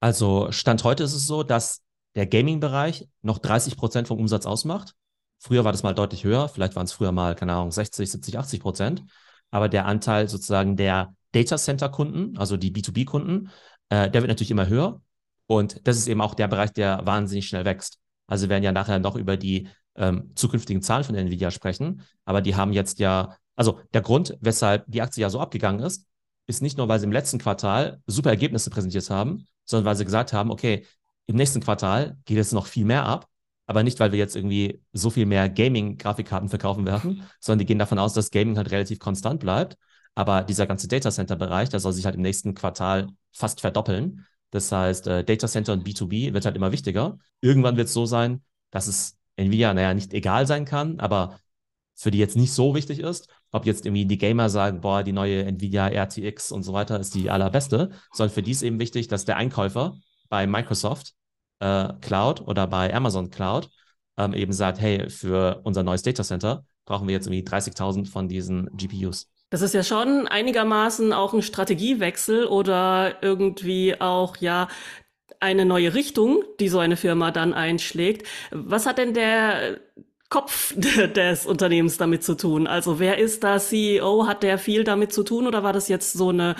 Also 0.00 0.50
Stand 0.50 0.84
heute 0.84 1.04
ist 1.04 1.14
es 1.14 1.26
so, 1.26 1.42
dass 1.42 1.82
der 2.14 2.26
Gaming-Bereich 2.26 3.08
noch 3.22 3.38
30 3.38 3.76
Prozent 3.76 4.08
vom 4.08 4.18
Umsatz 4.18 4.46
ausmacht. 4.46 4.94
Früher 5.38 5.64
war 5.64 5.72
das 5.72 5.84
mal 5.84 5.94
deutlich 5.94 6.24
höher, 6.24 6.48
vielleicht 6.48 6.74
waren 6.74 6.86
es 6.86 6.92
früher 6.92 7.12
mal, 7.12 7.36
keine 7.36 7.52
Ahnung, 7.52 7.70
60, 7.70 8.10
70, 8.10 8.38
80 8.38 8.60
Prozent. 8.60 9.04
Aber 9.50 9.68
der 9.68 9.86
Anteil 9.86 10.28
sozusagen 10.28 10.76
der 10.76 11.14
Data 11.32 11.56
Center-Kunden, 11.56 12.36
also 12.36 12.56
die 12.56 12.72
B2B-Kunden, 12.72 13.50
äh, 13.88 14.10
der 14.10 14.22
wird 14.22 14.28
natürlich 14.28 14.50
immer 14.50 14.66
höher. 14.66 15.00
Und 15.46 15.86
das 15.86 15.96
ist 15.96 16.08
eben 16.08 16.20
auch 16.20 16.34
der 16.34 16.48
Bereich, 16.48 16.72
der 16.72 17.06
wahnsinnig 17.06 17.48
schnell 17.48 17.64
wächst. 17.64 17.98
Also 18.26 18.48
werden 18.48 18.64
ja 18.64 18.72
nachher 18.72 18.98
noch 18.98 19.16
über 19.16 19.36
die 19.36 19.68
ähm, 19.96 20.32
zukünftigen 20.34 20.82
Zahlen 20.82 21.04
von 21.04 21.14
Nvidia 21.14 21.50
sprechen. 21.50 22.02
Aber 22.24 22.40
die 22.40 22.56
haben 22.56 22.72
jetzt 22.72 22.98
ja, 22.98 23.36
also 23.56 23.80
der 23.92 24.02
Grund, 24.02 24.36
weshalb 24.40 24.84
die 24.86 25.02
Aktie 25.02 25.22
ja 25.22 25.30
so 25.30 25.40
abgegangen 25.40 25.80
ist, 25.80 26.06
ist 26.46 26.62
nicht 26.62 26.78
nur, 26.78 26.88
weil 26.88 26.98
sie 26.98 27.06
im 27.06 27.12
letzten 27.12 27.38
Quartal 27.38 28.00
super 28.06 28.30
Ergebnisse 28.30 28.70
präsentiert 28.70 29.10
haben, 29.10 29.46
sondern 29.64 29.84
weil 29.84 29.96
sie 29.96 30.04
gesagt 30.04 30.32
haben, 30.32 30.50
okay, 30.50 30.86
im 31.26 31.36
nächsten 31.36 31.60
Quartal 31.60 32.16
geht 32.24 32.38
es 32.38 32.52
noch 32.52 32.66
viel 32.66 32.86
mehr 32.86 33.04
ab, 33.04 33.28
aber 33.66 33.82
nicht, 33.82 34.00
weil 34.00 34.12
wir 34.12 34.18
jetzt 34.18 34.34
irgendwie 34.34 34.82
so 34.94 35.10
viel 35.10 35.26
mehr 35.26 35.50
Gaming-Grafikkarten 35.50 36.48
verkaufen 36.48 36.86
werden, 36.86 37.22
sondern 37.40 37.58
die 37.58 37.66
gehen 37.66 37.78
davon 37.78 37.98
aus, 37.98 38.14
dass 38.14 38.30
Gaming 38.30 38.56
halt 38.56 38.70
relativ 38.70 38.98
konstant 38.98 39.40
bleibt. 39.40 39.76
Aber 40.14 40.42
dieser 40.42 40.66
ganze 40.66 40.88
Data 40.88 41.10
Center-Bereich, 41.10 41.68
der 41.68 41.78
soll 41.78 41.92
sich 41.92 42.06
halt 42.06 42.14
im 42.14 42.22
nächsten 42.22 42.54
Quartal 42.54 43.08
fast 43.30 43.60
verdoppeln. 43.60 44.26
Das 44.50 44.72
heißt, 44.72 45.06
äh, 45.06 45.22
Data 45.22 45.46
Center 45.46 45.74
und 45.74 45.86
B2B 45.86 46.32
wird 46.32 46.46
halt 46.46 46.56
immer 46.56 46.72
wichtiger. 46.72 47.18
Irgendwann 47.42 47.76
wird 47.76 47.88
es 47.88 47.94
so 47.94 48.06
sein, 48.06 48.42
dass 48.70 48.86
es 48.86 49.17
Nvidia, 49.38 49.72
naja, 49.74 49.94
nicht 49.94 50.12
egal 50.12 50.46
sein 50.46 50.64
kann, 50.64 51.00
aber 51.00 51.38
für 51.94 52.10
die 52.10 52.18
jetzt 52.18 52.36
nicht 52.36 52.52
so 52.52 52.74
wichtig 52.74 53.00
ist, 53.00 53.28
ob 53.50 53.66
jetzt 53.66 53.84
irgendwie 53.84 54.06
die 54.06 54.18
Gamer 54.18 54.48
sagen, 54.50 54.80
boah, 54.80 55.02
die 55.02 55.12
neue 55.12 55.44
Nvidia 55.44 55.88
RTX 55.88 56.52
und 56.52 56.62
so 56.62 56.72
weiter 56.72 57.00
ist 57.00 57.14
die 57.14 57.30
allerbeste, 57.30 57.90
sondern 58.12 58.34
für 58.34 58.42
die 58.42 58.52
ist 58.52 58.62
eben 58.62 58.78
wichtig, 58.78 59.08
dass 59.08 59.24
der 59.24 59.36
Einkäufer 59.36 59.96
bei 60.28 60.46
Microsoft 60.46 61.14
äh, 61.60 61.88
Cloud 62.00 62.40
oder 62.42 62.66
bei 62.66 62.94
Amazon 62.94 63.30
Cloud 63.30 63.68
ähm, 64.16 64.34
eben 64.34 64.52
sagt, 64.52 64.80
hey, 64.80 65.08
für 65.10 65.60
unser 65.64 65.82
neues 65.82 66.02
Data 66.02 66.22
Center 66.22 66.64
brauchen 66.84 67.08
wir 67.08 67.14
jetzt 67.14 67.26
irgendwie 67.26 67.48
30.000 67.48 68.08
von 68.08 68.28
diesen 68.28 68.68
GPUs. 68.76 69.28
Das 69.50 69.62
ist 69.62 69.74
ja 69.74 69.82
schon 69.82 70.26
einigermaßen 70.26 71.12
auch 71.12 71.32
ein 71.32 71.42
Strategiewechsel 71.42 72.46
oder 72.46 73.22
irgendwie 73.22 73.98
auch, 73.98 74.36
ja, 74.36 74.68
eine 75.40 75.64
neue 75.64 75.94
Richtung, 75.94 76.42
die 76.60 76.68
so 76.68 76.78
eine 76.78 76.96
Firma 76.96 77.30
dann 77.30 77.54
einschlägt. 77.54 78.26
Was 78.50 78.86
hat 78.86 78.98
denn 78.98 79.14
der 79.14 79.80
Kopf 80.28 80.74
des 80.76 81.46
Unternehmens 81.46 81.96
damit 81.96 82.22
zu 82.22 82.34
tun? 82.34 82.66
Also 82.66 82.98
wer 82.98 83.18
ist 83.18 83.44
da 83.44 83.58
CEO? 83.58 84.26
Hat 84.26 84.42
der 84.42 84.58
viel 84.58 84.84
damit 84.84 85.12
zu 85.12 85.22
tun 85.22 85.46
oder 85.46 85.62
war 85.62 85.72
das 85.72 85.88
jetzt 85.88 86.12
so 86.12 86.30
eine 86.30 86.56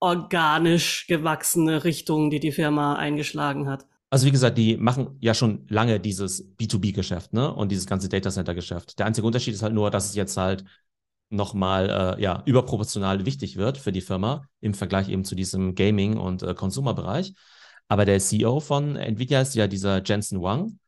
organisch 0.00 1.06
gewachsene 1.06 1.84
Richtung, 1.84 2.30
die 2.30 2.40
die 2.40 2.52
Firma 2.52 2.94
eingeschlagen 2.94 3.68
hat? 3.68 3.86
Also 4.10 4.26
wie 4.26 4.30
gesagt, 4.30 4.58
die 4.58 4.76
machen 4.76 5.16
ja 5.20 5.34
schon 5.34 5.66
lange 5.68 5.98
dieses 5.98 6.56
B2B-Geschäft 6.56 7.32
ne? 7.32 7.52
und 7.52 7.72
dieses 7.72 7.86
ganze 7.86 8.08
Data 8.08 8.30
Center-Geschäft. 8.30 8.98
Der 8.98 9.06
einzige 9.06 9.26
Unterschied 9.26 9.54
ist 9.54 9.62
halt 9.62 9.74
nur, 9.74 9.90
dass 9.90 10.08
es 10.08 10.14
jetzt 10.14 10.36
halt 10.36 10.64
nochmal 11.30 12.16
äh, 12.18 12.22
ja, 12.22 12.42
überproportional 12.46 13.26
wichtig 13.26 13.56
wird 13.56 13.78
für 13.78 13.92
die 13.92 14.02
Firma 14.02 14.46
im 14.60 14.74
Vergleich 14.74 15.08
eben 15.08 15.24
zu 15.24 15.34
diesem 15.34 15.74
Gaming- 15.74 16.16
und 16.16 16.42
äh, 16.42 16.54
Consumer-Bereich. 16.54 17.34
Aber 17.88 18.04
der 18.04 18.18
CEO 18.18 18.60
von 18.60 18.96
Nvidia 18.96 19.40
ist 19.40 19.54
ja 19.54 19.66
dieser 19.66 20.02
Jensen 20.02 20.42
Wang. 20.42 20.78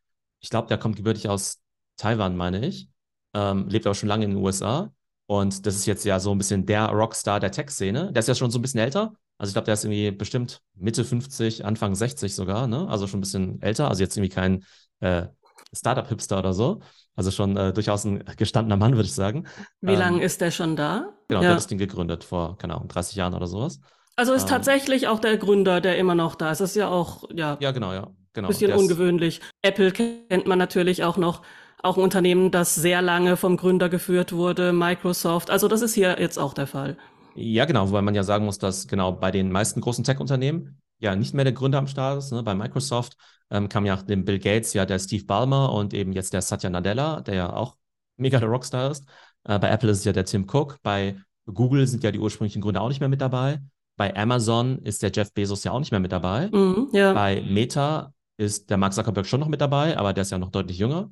Ich 0.40 0.50
glaube, 0.50 0.68
der 0.68 0.78
kommt 0.78 0.96
gebürtig 0.96 1.28
aus 1.28 1.60
Taiwan, 1.96 2.36
meine 2.36 2.66
ich. 2.66 2.88
Ähm, 3.34 3.68
lebt 3.68 3.86
aber 3.86 3.94
schon 3.94 4.08
lange 4.08 4.24
in 4.24 4.32
den 4.32 4.42
USA. 4.42 4.92
Und 5.26 5.66
das 5.66 5.74
ist 5.74 5.86
jetzt 5.86 6.04
ja 6.04 6.20
so 6.20 6.32
ein 6.32 6.38
bisschen 6.38 6.66
der 6.66 6.86
Rockstar 6.88 7.40
der 7.40 7.50
Tech-Szene. 7.50 8.12
Der 8.12 8.20
ist 8.20 8.28
ja 8.28 8.34
schon 8.34 8.50
so 8.50 8.58
ein 8.58 8.62
bisschen 8.62 8.80
älter. 8.80 9.14
Also 9.38 9.50
ich 9.50 9.54
glaube, 9.54 9.66
der 9.66 9.74
ist 9.74 9.84
irgendwie 9.84 10.10
bestimmt 10.12 10.62
Mitte 10.74 11.04
50, 11.04 11.64
Anfang 11.64 11.94
60 11.94 12.34
sogar, 12.34 12.66
ne? 12.66 12.88
Also 12.88 13.06
schon 13.06 13.18
ein 13.18 13.22
bisschen 13.22 13.60
älter. 13.60 13.88
Also 13.88 14.02
jetzt 14.02 14.16
irgendwie 14.16 14.34
kein 14.34 14.64
äh, 15.00 15.26
Startup-Hipster 15.72 16.38
oder 16.38 16.52
so. 16.52 16.80
Also 17.16 17.30
schon 17.30 17.56
äh, 17.56 17.72
durchaus 17.72 18.04
ein 18.04 18.24
gestandener 18.36 18.76
Mann, 18.76 18.92
würde 18.92 19.06
ich 19.06 19.14
sagen. 19.14 19.46
Wie 19.80 19.92
ähm, 19.92 19.98
lange 19.98 20.22
ist 20.22 20.40
der 20.40 20.50
schon 20.50 20.76
da? 20.76 21.12
Genau, 21.28 21.40
ja. 21.40 21.48
der 21.48 21.50
hat 21.50 21.56
das 21.58 21.66
Ding 21.66 21.78
gegründet 21.78 22.24
vor, 22.24 22.56
keine 22.56 22.74
Ahnung, 22.74 22.88
30 22.88 23.16
Jahren 23.16 23.34
oder 23.34 23.46
sowas. 23.46 23.80
Also 24.16 24.32
ist 24.32 24.44
ähm, 24.44 24.48
tatsächlich 24.48 25.08
auch 25.08 25.20
der 25.20 25.36
Gründer, 25.36 25.80
der 25.80 25.98
immer 25.98 26.14
noch 26.14 26.34
da 26.34 26.50
ist. 26.50 26.60
Das 26.60 26.70
ist 26.70 26.76
ja 26.76 26.88
auch, 26.88 27.24
ja. 27.34 27.58
Ja, 27.60 27.70
genau, 27.70 27.92
ja. 27.92 28.08
Genau. 28.32 28.48
Bisschen 28.48 28.72
ungewöhnlich. 28.72 29.40
Apple 29.62 29.92
kennt 29.92 30.46
man 30.46 30.58
natürlich 30.58 31.04
auch 31.04 31.16
noch. 31.16 31.42
Auch 31.82 31.98
ein 31.98 32.02
Unternehmen, 32.02 32.50
das 32.50 32.74
sehr 32.74 33.00
lange 33.00 33.36
vom 33.36 33.56
Gründer 33.56 33.88
geführt 33.88 34.32
wurde, 34.32 34.72
Microsoft. 34.72 35.50
Also 35.50 35.68
das 35.68 35.82
ist 35.82 35.94
hier 35.94 36.16
jetzt 36.18 36.38
auch 36.38 36.52
der 36.54 36.66
Fall. 36.66 36.96
Ja, 37.34 37.66
genau, 37.66 37.88
wobei 37.88 38.00
man 38.00 38.14
ja 38.14 38.22
sagen 38.24 38.46
muss, 38.46 38.58
dass 38.58 38.88
genau 38.88 39.12
bei 39.12 39.30
den 39.30 39.52
meisten 39.52 39.80
großen 39.82 40.02
Tech-Unternehmen 40.02 40.80
ja 40.98 41.14
nicht 41.14 41.34
mehr 41.34 41.44
der 41.44 41.52
Gründer 41.52 41.78
am 41.78 41.86
Start 41.86 42.18
ist. 42.18 42.32
Ne? 42.32 42.42
Bei 42.42 42.54
Microsoft 42.54 43.16
ähm, 43.50 43.68
kam 43.68 43.84
ja 43.84 43.94
nach 43.94 44.02
dem 44.02 44.24
Bill 44.24 44.38
Gates 44.38 44.72
ja 44.72 44.86
der 44.86 44.98
Steve 44.98 45.24
Ballmer 45.24 45.72
und 45.72 45.92
eben 45.92 46.12
jetzt 46.12 46.32
der 46.32 46.42
Satya 46.42 46.70
Nadella, 46.70 47.20
der 47.20 47.34
ja 47.34 47.52
auch 47.52 47.76
mega 48.16 48.40
der 48.40 48.48
Rockstar 48.48 48.90
ist. 48.90 49.06
Äh, 49.44 49.58
bei 49.58 49.68
Apple 49.70 49.90
ist 49.90 49.98
es 49.98 50.04
ja 50.04 50.12
der 50.12 50.24
Tim 50.24 50.46
Cook. 50.50 50.78
Bei 50.82 51.16
Google 51.44 51.86
sind 51.86 52.02
ja 52.02 52.10
die 52.10 52.18
ursprünglichen 52.18 52.62
Gründer 52.62 52.80
auch 52.80 52.88
nicht 52.88 53.00
mehr 53.00 53.10
mit 53.10 53.20
dabei. 53.20 53.60
Bei 53.96 54.14
Amazon 54.14 54.78
ist 54.80 55.02
der 55.02 55.10
Jeff 55.12 55.32
Bezos 55.32 55.64
ja 55.64 55.72
auch 55.72 55.78
nicht 55.78 55.90
mehr 55.90 56.00
mit 56.00 56.12
dabei. 56.12 56.48
Mhm, 56.48 56.88
ja. 56.92 57.12
Bei 57.12 57.42
Meta 57.42 58.12
ist 58.36 58.68
der 58.70 58.76
Mark 58.76 58.92
Zuckerberg 58.92 59.26
schon 59.26 59.40
noch 59.40 59.48
mit 59.48 59.60
dabei, 59.60 59.96
aber 59.96 60.12
der 60.12 60.22
ist 60.22 60.30
ja 60.30 60.38
noch 60.38 60.50
deutlich 60.50 60.78
jünger. 60.78 61.10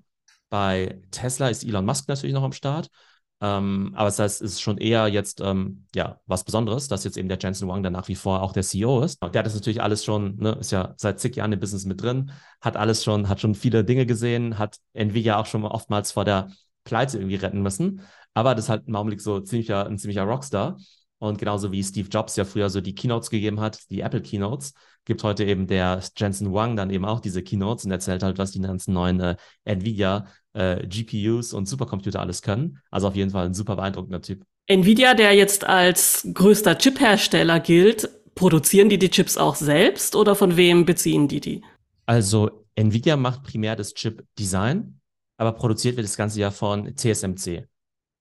Bei 0.50 1.00
Tesla 1.10 1.48
ist 1.48 1.64
Elon 1.64 1.84
Musk 1.84 2.08
natürlich 2.08 2.34
noch 2.34 2.42
am 2.42 2.52
Start. 2.52 2.88
Ähm, 3.40 3.92
aber 3.94 4.06
das 4.06 4.18
heißt, 4.18 4.42
es 4.42 4.52
ist 4.52 4.60
schon 4.60 4.78
eher 4.78 5.08
jetzt 5.08 5.40
ähm, 5.40 5.86
ja 5.94 6.20
was 6.26 6.44
Besonderes, 6.44 6.88
dass 6.88 7.04
jetzt 7.04 7.16
eben 7.16 7.28
der 7.28 7.38
Jensen 7.40 7.68
Wang 7.68 7.82
dann 7.82 7.92
nach 7.92 8.08
wie 8.08 8.14
vor 8.14 8.42
auch 8.42 8.52
der 8.52 8.62
CEO 8.62 9.02
ist. 9.02 9.20
Der 9.22 9.40
hat 9.40 9.46
das 9.46 9.54
natürlich 9.54 9.82
alles 9.82 10.04
schon, 10.04 10.36
ne, 10.36 10.52
ist 10.60 10.70
ja 10.70 10.94
seit 10.96 11.20
zig 11.20 11.36
Jahren 11.36 11.52
im 11.52 11.60
Business 11.60 11.84
mit 11.84 12.00
drin, 12.00 12.30
hat 12.60 12.76
alles 12.76 13.02
schon, 13.02 13.28
hat 13.28 13.40
schon 13.40 13.54
viele 13.54 13.84
Dinge 13.84 14.06
gesehen, 14.06 14.58
hat 14.58 14.76
Nvidia 14.92 15.38
auch 15.38 15.46
schon 15.46 15.64
oftmals 15.64 16.12
vor 16.12 16.24
der 16.24 16.52
Pleite 16.84 17.18
irgendwie 17.18 17.36
retten 17.36 17.62
müssen. 17.62 18.02
Aber 18.34 18.54
das 18.54 18.66
ist 18.66 18.70
halt 18.70 18.86
im 18.86 18.96
Augenblick 18.96 19.20
so 19.20 19.40
ziemlicher, 19.40 19.86
ein 19.86 19.98
ziemlicher 19.98 20.24
Rockstar. 20.24 20.76
Und 21.18 21.38
genauso 21.38 21.72
wie 21.72 21.82
Steve 21.82 22.08
Jobs 22.08 22.36
ja 22.36 22.44
früher 22.44 22.68
so 22.68 22.80
die 22.80 22.94
Keynotes 22.94 23.30
gegeben 23.30 23.60
hat, 23.60 23.90
die 23.90 24.00
Apple 24.00 24.20
Keynotes, 24.20 24.74
gibt 25.04 25.22
heute 25.22 25.44
eben 25.44 25.66
der 25.66 26.02
Jensen 26.16 26.52
Wang 26.52 26.76
dann 26.76 26.90
eben 26.90 27.04
auch 27.04 27.20
diese 27.20 27.42
Keynotes 27.42 27.84
und 27.84 27.90
erzählt 27.90 28.22
halt, 28.22 28.38
was 28.38 28.52
die 28.52 28.60
ganzen 28.60 28.94
neuen 28.94 29.20
äh, 29.20 29.36
Nvidia 29.64 30.26
äh, 30.54 30.86
GPUs 30.86 31.52
und 31.52 31.66
Supercomputer 31.66 32.20
alles 32.20 32.42
können. 32.42 32.78
Also 32.90 33.08
auf 33.08 33.16
jeden 33.16 33.30
Fall 33.30 33.46
ein 33.46 33.54
super 33.54 33.76
beeindruckender 33.76 34.22
Typ. 34.22 34.44
Nvidia, 34.66 35.14
der 35.14 35.32
jetzt 35.32 35.64
als 35.64 36.26
größter 36.32 36.78
Chiphersteller 36.78 37.60
gilt, 37.60 38.08
produzieren 38.34 38.88
die 38.88 38.98
die 38.98 39.10
Chips 39.10 39.36
auch 39.36 39.56
selbst 39.56 40.16
oder 40.16 40.34
von 40.34 40.56
wem 40.56 40.86
beziehen 40.86 41.28
die 41.28 41.40
die? 41.40 41.62
Also 42.06 42.50
Nvidia 42.74 43.16
macht 43.16 43.42
primär 43.42 43.76
das 43.76 43.94
Chip-Design, 43.94 45.00
aber 45.36 45.52
produziert 45.52 45.96
wird 45.96 46.06
das 46.06 46.16
Ganze 46.16 46.40
ja 46.40 46.50
von 46.50 46.96
TSMC. 46.96 47.66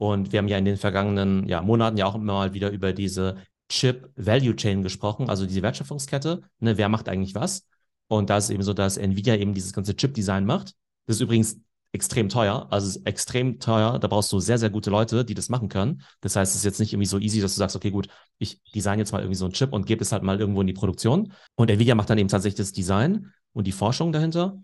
Und 0.03 0.33
wir 0.33 0.39
haben 0.39 0.49
ja 0.49 0.57
in 0.57 0.65
den 0.65 0.75
vergangenen 0.75 1.47
ja, 1.47 1.61
Monaten 1.61 1.95
ja 1.95 2.05
auch 2.05 2.15
immer 2.15 2.33
mal 2.33 2.53
wieder 2.53 2.71
über 2.71 2.91
diese 2.91 3.37
Chip 3.69 4.11
Value 4.17 4.53
Chain 4.53 4.83
gesprochen, 4.83 5.29
also 5.29 5.45
diese 5.45 5.61
Wertschöpfungskette. 5.61 6.41
Ne, 6.59 6.77
wer 6.77 6.89
macht 6.89 7.07
eigentlich 7.07 7.35
was? 7.35 7.65
Und 8.09 8.29
da 8.29 8.35
ist 8.35 8.45
es 8.45 8.49
eben 8.49 8.63
so, 8.63 8.73
dass 8.73 8.97
Nvidia 8.97 9.37
eben 9.37 9.53
dieses 9.53 9.71
ganze 9.71 9.95
Chip-Design 9.95 10.45
macht. 10.45 10.73
Das 11.05 11.15
ist 11.15 11.21
übrigens 11.21 11.57
extrem 11.93 12.27
teuer. 12.27 12.67
Also 12.69 12.99
extrem 13.05 13.59
teuer. 13.59 13.97
Da 13.97 14.09
brauchst 14.09 14.29
du 14.33 14.41
sehr, 14.41 14.57
sehr 14.57 14.69
gute 14.69 14.89
Leute, 14.89 15.23
die 15.23 15.35
das 15.35 15.47
machen 15.47 15.69
können. 15.69 16.01
Das 16.19 16.35
heißt, 16.35 16.51
es 16.51 16.57
ist 16.57 16.65
jetzt 16.65 16.81
nicht 16.81 16.91
irgendwie 16.91 17.07
so 17.07 17.17
easy, 17.17 17.39
dass 17.39 17.53
du 17.53 17.59
sagst, 17.59 17.77
okay, 17.77 17.89
gut, 17.89 18.09
ich 18.39 18.61
design 18.75 18.99
jetzt 18.99 19.13
mal 19.13 19.19
irgendwie 19.19 19.37
so 19.37 19.45
einen 19.45 19.53
Chip 19.53 19.71
und 19.71 19.85
gebe 19.85 20.01
es 20.01 20.11
halt 20.11 20.23
mal 20.23 20.37
irgendwo 20.37 20.59
in 20.59 20.67
die 20.67 20.73
Produktion. 20.73 21.31
Und 21.55 21.71
Nvidia 21.71 21.95
macht 21.95 22.09
dann 22.09 22.17
eben 22.17 22.27
tatsächlich 22.27 22.57
das 22.57 22.73
Design 22.73 23.31
und 23.53 23.67
die 23.67 23.71
Forschung 23.71 24.11
dahinter. 24.11 24.57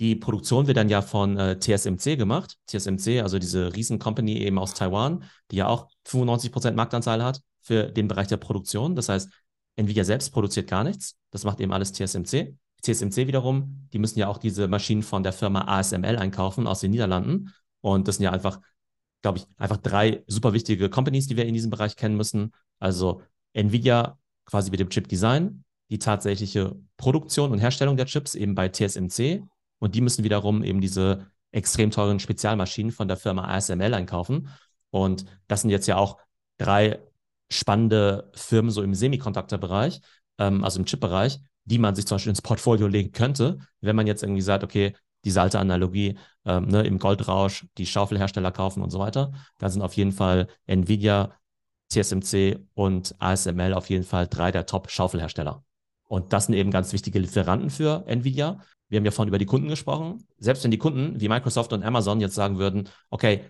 Die 0.00 0.16
Produktion 0.16 0.66
wird 0.66 0.76
dann 0.76 0.88
ja 0.88 1.02
von 1.02 1.36
äh, 1.38 1.58
TSMC 1.58 2.16
gemacht. 2.16 2.56
TSMC, 2.66 3.20
also 3.22 3.38
diese 3.38 3.74
Riesen-Company 3.74 4.38
eben 4.38 4.58
aus 4.58 4.74
Taiwan, 4.74 5.24
die 5.50 5.56
ja 5.56 5.68
auch 5.68 5.88
95% 6.06 6.72
Marktanteil 6.72 7.22
hat 7.22 7.40
für 7.60 7.84
den 7.84 8.08
Bereich 8.08 8.26
der 8.26 8.38
Produktion. 8.38 8.96
Das 8.96 9.08
heißt, 9.08 9.30
Nvidia 9.76 10.04
selbst 10.04 10.30
produziert 10.30 10.68
gar 10.68 10.84
nichts. 10.84 11.16
Das 11.30 11.44
macht 11.44 11.60
eben 11.60 11.72
alles 11.72 11.92
TSMC. 11.92 12.56
TSMC 12.82 13.28
wiederum, 13.28 13.88
die 13.92 13.98
müssen 13.98 14.18
ja 14.18 14.28
auch 14.28 14.38
diese 14.38 14.66
Maschinen 14.66 15.02
von 15.02 15.22
der 15.22 15.32
Firma 15.32 15.62
ASML 15.68 16.16
einkaufen 16.16 16.66
aus 16.66 16.80
den 16.80 16.90
Niederlanden. 16.90 17.52
Und 17.80 18.08
das 18.08 18.16
sind 18.16 18.24
ja 18.24 18.32
einfach, 18.32 18.60
glaube 19.22 19.38
ich, 19.38 19.46
einfach 19.56 19.76
drei 19.76 20.24
super 20.26 20.52
wichtige 20.52 20.90
Companies, 20.90 21.28
die 21.28 21.36
wir 21.36 21.46
in 21.46 21.54
diesem 21.54 21.70
Bereich 21.70 21.96
kennen 21.96 22.16
müssen. 22.16 22.52
Also 22.80 23.22
Nvidia 23.52 24.18
quasi 24.46 24.70
mit 24.70 24.80
dem 24.80 24.90
Chip 24.90 25.08
Design, 25.08 25.64
die 25.90 25.98
tatsächliche 25.98 26.76
Produktion 26.96 27.52
und 27.52 27.60
Herstellung 27.60 27.96
der 27.96 28.06
Chips 28.06 28.34
eben 28.34 28.54
bei 28.54 28.68
TSMC. 28.68 29.44
Und 29.82 29.96
die 29.96 30.00
müssen 30.00 30.22
wiederum 30.22 30.62
eben 30.62 30.80
diese 30.80 31.26
extrem 31.50 31.90
teuren 31.90 32.20
Spezialmaschinen 32.20 32.92
von 32.92 33.08
der 33.08 33.16
Firma 33.16 33.48
ASML 33.48 33.94
einkaufen. 33.94 34.48
Und 34.90 35.24
das 35.48 35.62
sind 35.62 35.70
jetzt 35.70 35.88
ja 35.88 35.96
auch 35.96 36.18
drei 36.56 37.00
spannende 37.50 38.30
Firmen 38.32 38.70
so 38.70 38.80
im 38.80 38.94
Semiconductor-Bereich, 38.94 40.00
ähm, 40.38 40.62
also 40.62 40.78
im 40.78 40.86
Chip-Bereich, 40.86 41.40
die 41.64 41.78
man 41.78 41.96
sich 41.96 42.06
zum 42.06 42.14
Beispiel 42.14 42.30
ins 42.30 42.42
Portfolio 42.42 42.86
legen 42.86 43.10
könnte, 43.10 43.58
wenn 43.80 43.96
man 43.96 44.06
jetzt 44.06 44.22
irgendwie 44.22 44.40
sagt, 44.40 44.62
okay, 44.62 44.94
diese 45.24 45.42
alte 45.42 45.58
Analogie 45.58 46.16
ähm, 46.44 46.68
ne, 46.68 46.82
im 46.82 47.00
Goldrausch, 47.00 47.66
die 47.76 47.86
Schaufelhersteller 47.86 48.52
kaufen 48.52 48.84
und 48.84 48.90
so 48.90 49.00
weiter, 49.00 49.32
dann 49.58 49.72
sind 49.72 49.82
auf 49.82 49.94
jeden 49.94 50.12
Fall 50.12 50.46
Nvidia, 50.66 51.32
TSMC 51.88 52.60
und 52.74 53.16
ASML 53.18 53.74
auf 53.74 53.90
jeden 53.90 54.04
Fall 54.04 54.28
drei 54.28 54.52
der 54.52 54.64
Top-Schaufelhersteller. 54.64 55.64
Und 56.12 56.34
das 56.34 56.44
sind 56.44 56.54
eben 56.56 56.70
ganz 56.70 56.92
wichtige 56.92 57.18
Lieferanten 57.18 57.70
für 57.70 58.04
Nvidia. 58.06 58.60
Wir 58.90 58.98
haben 58.98 59.04
ja 59.06 59.10
vorhin 59.10 59.28
über 59.28 59.38
die 59.38 59.46
Kunden 59.46 59.68
gesprochen. 59.68 60.28
Selbst 60.36 60.62
wenn 60.62 60.70
die 60.70 60.76
Kunden 60.76 61.18
wie 61.18 61.26
Microsoft 61.26 61.72
und 61.72 61.82
Amazon 61.82 62.20
jetzt 62.20 62.34
sagen 62.34 62.58
würden, 62.58 62.90
okay, 63.08 63.46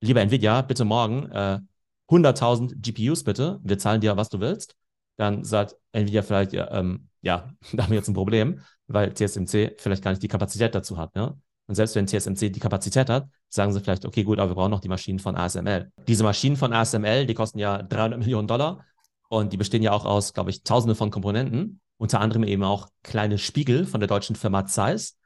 lieber 0.00 0.22
Nvidia, 0.22 0.62
bitte 0.62 0.86
morgen 0.86 1.30
äh, 1.30 1.60
100.000 2.08 2.76
GPUs 2.80 3.22
bitte, 3.22 3.60
wir 3.62 3.76
zahlen 3.76 4.00
dir, 4.00 4.16
was 4.16 4.30
du 4.30 4.40
willst, 4.40 4.76
dann 5.18 5.44
sagt 5.44 5.76
Nvidia 5.92 6.22
vielleicht, 6.22 6.54
ja, 6.54 6.70
ähm, 6.70 7.10
ja, 7.20 7.50
da 7.74 7.82
haben 7.82 7.90
wir 7.90 7.98
jetzt 7.98 8.08
ein 8.08 8.14
Problem, 8.14 8.60
weil 8.86 9.12
TSMC 9.12 9.76
vielleicht 9.76 10.02
gar 10.02 10.12
nicht 10.12 10.22
die 10.22 10.28
Kapazität 10.28 10.74
dazu 10.74 10.96
hat. 10.96 11.14
Ne? 11.14 11.38
Und 11.66 11.74
selbst 11.74 11.96
wenn 11.96 12.06
TSMC 12.06 12.50
die 12.50 12.60
Kapazität 12.60 13.10
hat, 13.10 13.28
sagen 13.50 13.74
sie 13.74 13.80
vielleicht, 13.82 14.06
okay, 14.06 14.24
gut, 14.24 14.38
aber 14.38 14.52
wir 14.52 14.54
brauchen 14.54 14.70
noch 14.70 14.80
die 14.80 14.88
Maschinen 14.88 15.18
von 15.18 15.36
ASML. 15.36 15.92
Diese 16.08 16.24
Maschinen 16.24 16.56
von 16.56 16.72
ASML, 16.72 17.26
die 17.26 17.34
kosten 17.34 17.58
ja 17.58 17.82
300 17.82 18.20
Millionen 18.20 18.48
Dollar 18.48 18.86
und 19.28 19.52
die 19.52 19.58
bestehen 19.58 19.82
ja 19.82 19.92
auch 19.92 20.06
aus, 20.06 20.32
glaube 20.32 20.48
ich, 20.48 20.62
tausende 20.62 20.94
von 20.94 21.10
Komponenten, 21.10 21.82
unter 21.98 22.20
anderem 22.20 22.44
eben 22.44 22.62
auch 22.62 22.88
kleine 23.02 23.38
Spiegel 23.38 23.86
von 23.86 24.00
der 24.00 24.08
deutschen 24.08 24.36
Firma 24.36 24.66
Zeiss. 24.66 25.18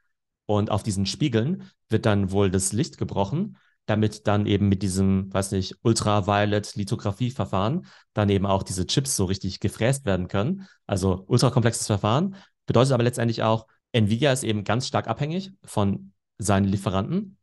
Und 0.46 0.70
auf 0.70 0.82
diesen 0.82 1.06
Spiegeln 1.06 1.70
wird 1.88 2.06
dann 2.06 2.32
wohl 2.32 2.50
das 2.50 2.72
Licht 2.72 2.98
gebrochen 2.98 3.56
damit 3.90 4.26
dann 4.28 4.46
eben 4.46 4.68
mit 4.68 4.82
diesem, 4.82 5.34
weiß 5.34 5.50
nicht, 5.50 5.74
Ultraviolet-Lithografie-Verfahren 5.82 7.86
dann 8.12 8.28
eben 8.28 8.46
auch 8.46 8.62
diese 8.62 8.86
Chips 8.86 9.16
so 9.16 9.24
richtig 9.24 9.58
gefräst 9.58 10.04
werden 10.04 10.28
können. 10.28 10.68
Also 10.86 11.24
ultrakomplexes 11.26 11.88
Verfahren. 11.88 12.36
Bedeutet 12.66 12.92
aber 12.92 13.02
letztendlich 13.02 13.42
auch, 13.42 13.66
Nvidia 13.90 14.32
ist 14.32 14.44
eben 14.44 14.62
ganz 14.62 14.86
stark 14.86 15.08
abhängig 15.08 15.50
von 15.64 16.12
seinen 16.38 16.66
Lieferanten. 16.66 17.36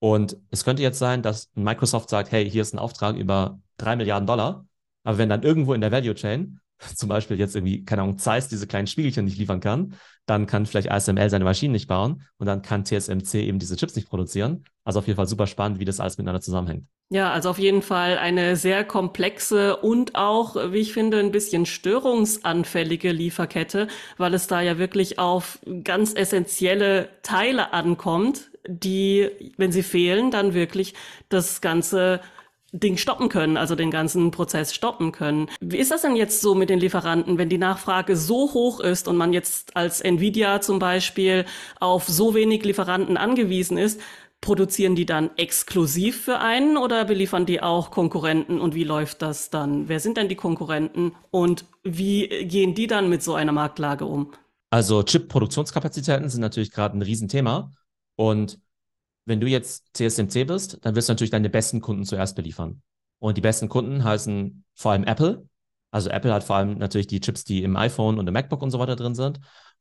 Und 0.00 0.36
es 0.50 0.64
könnte 0.64 0.82
jetzt 0.82 0.98
sein, 0.98 1.22
dass 1.22 1.48
Microsoft 1.54 2.10
sagt, 2.10 2.32
hey, 2.32 2.50
hier 2.50 2.62
ist 2.62 2.74
ein 2.74 2.80
Auftrag 2.80 3.14
über 3.14 3.60
drei 3.76 3.94
Milliarden 3.94 4.26
Dollar. 4.26 4.66
Aber 5.04 5.18
wenn 5.18 5.28
dann 5.28 5.44
irgendwo 5.44 5.74
in 5.74 5.80
der 5.80 5.92
Value 5.92 6.16
Chain 6.16 6.58
zum 6.96 7.08
Beispiel 7.08 7.38
jetzt 7.38 7.54
irgendwie, 7.56 7.84
keine 7.84 8.02
Ahnung, 8.02 8.18
Zeiss 8.18 8.48
diese 8.48 8.66
kleinen 8.66 8.86
Spiegelchen 8.86 9.24
nicht 9.24 9.38
liefern 9.38 9.60
kann, 9.60 9.94
dann 10.26 10.46
kann 10.46 10.66
vielleicht 10.66 10.90
ASML 10.90 11.30
seine 11.30 11.44
Maschinen 11.44 11.72
nicht 11.72 11.88
bauen 11.88 12.22
und 12.38 12.46
dann 12.46 12.62
kann 12.62 12.84
TSMC 12.84 13.34
eben 13.34 13.58
diese 13.58 13.76
Chips 13.76 13.96
nicht 13.96 14.08
produzieren. 14.08 14.64
Also 14.84 14.98
auf 15.00 15.06
jeden 15.06 15.16
Fall 15.16 15.26
super 15.26 15.46
spannend, 15.46 15.80
wie 15.80 15.84
das 15.84 16.00
alles 16.00 16.18
miteinander 16.18 16.40
zusammenhängt. 16.40 16.86
Ja, 17.10 17.32
also 17.32 17.48
auf 17.48 17.58
jeden 17.58 17.80
Fall 17.80 18.18
eine 18.18 18.56
sehr 18.56 18.84
komplexe 18.84 19.76
und 19.76 20.14
auch, 20.14 20.56
wie 20.72 20.78
ich 20.78 20.92
finde, 20.92 21.18
ein 21.20 21.32
bisschen 21.32 21.64
störungsanfällige 21.64 23.12
Lieferkette, 23.12 23.88
weil 24.18 24.34
es 24.34 24.46
da 24.46 24.60
ja 24.60 24.76
wirklich 24.76 25.18
auf 25.18 25.58
ganz 25.84 26.14
essentielle 26.14 27.08
Teile 27.22 27.72
ankommt, 27.72 28.50
die, 28.66 29.30
wenn 29.56 29.72
sie 29.72 29.82
fehlen, 29.82 30.30
dann 30.30 30.52
wirklich 30.52 30.92
das 31.30 31.62
Ganze 31.62 32.20
Ding 32.72 32.98
stoppen 32.98 33.28
können, 33.28 33.56
also 33.56 33.74
den 33.74 33.90
ganzen 33.90 34.30
Prozess 34.30 34.74
stoppen 34.74 35.12
können. 35.12 35.48
Wie 35.60 35.78
ist 35.78 35.90
das 35.90 36.02
denn 36.02 36.16
jetzt 36.16 36.40
so 36.42 36.54
mit 36.54 36.68
den 36.68 36.80
Lieferanten, 36.80 37.38
wenn 37.38 37.48
die 37.48 37.58
Nachfrage 37.58 38.16
so 38.16 38.52
hoch 38.52 38.80
ist 38.80 39.08
und 39.08 39.16
man 39.16 39.32
jetzt 39.32 39.76
als 39.76 40.00
Nvidia 40.00 40.60
zum 40.60 40.78
Beispiel 40.78 41.46
auf 41.80 42.06
so 42.06 42.34
wenig 42.34 42.64
Lieferanten 42.64 43.16
angewiesen 43.16 43.78
ist? 43.78 44.00
Produzieren 44.40 44.94
die 44.94 45.06
dann 45.06 45.30
exklusiv 45.36 46.22
für 46.22 46.38
einen 46.38 46.76
oder 46.76 47.04
beliefern 47.04 47.44
die 47.44 47.60
auch 47.60 47.90
Konkurrenten 47.90 48.60
und 48.60 48.74
wie 48.74 48.84
läuft 48.84 49.22
das 49.22 49.50
dann? 49.50 49.88
Wer 49.88 49.98
sind 49.98 50.16
denn 50.16 50.28
die 50.28 50.36
Konkurrenten 50.36 51.12
und 51.30 51.64
wie 51.82 52.28
gehen 52.44 52.74
die 52.74 52.86
dann 52.86 53.08
mit 53.08 53.22
so 53.22 53.34
einer 53.34 53.50
Marktlage 53.52 54.04
um? 54.04 54.30
Also 54.70 55.02
Chip-Produktionskapazitäten 55.02 56.28
sind 56.28 56.42
natürlich 56.42 56.70
gerade 56.70 56.96
ein 56.96 57.02
Riesenthema 57.02 57.72
und 58.14 58.60
wenn 59.28 59.40
du 59.40 59.46
jetzt 59.46 59.86
CSMC 59.94 60.44
bist, 60.44 60.78
dann 60.82 60.94
wirst 60.96 61.08
du 61.08 61.12
natürlich 61.12 61.30
deine 61.30 61.50
besten 61.50 61.80
Kunden 61.80 62.04
zuerst 62.04 62.34
beliefern. 62.34 62.82
Und 63.18 63.36
die 63.36 63.42
besten 63.42 63.68
Kunden 63.68 64.04
heißen 64.04 64.64
vor 64.74 64.92
allem 64.92 65.04
Apple. 65.04 65.46
Also 65.90 66.10
Apple 66.10 66.32
hat 66.32 66.44
vor 66.44 66.56
allem 66.56 66.78
natürlich 66.78 67.06
die 67.06 67.20
Chips, 67.20 67.44
die 67.44 67.62
im 67.62 67.76
iPhone 67.76 68.18
und 68.18 68.26
im 68.26 68.32
MacBook 68.32 68.62
und 68.62 68.70
so 68.70 68.78
weiter 68.78 68.96
drin 68.96 69.14
sind. 69.14 69.40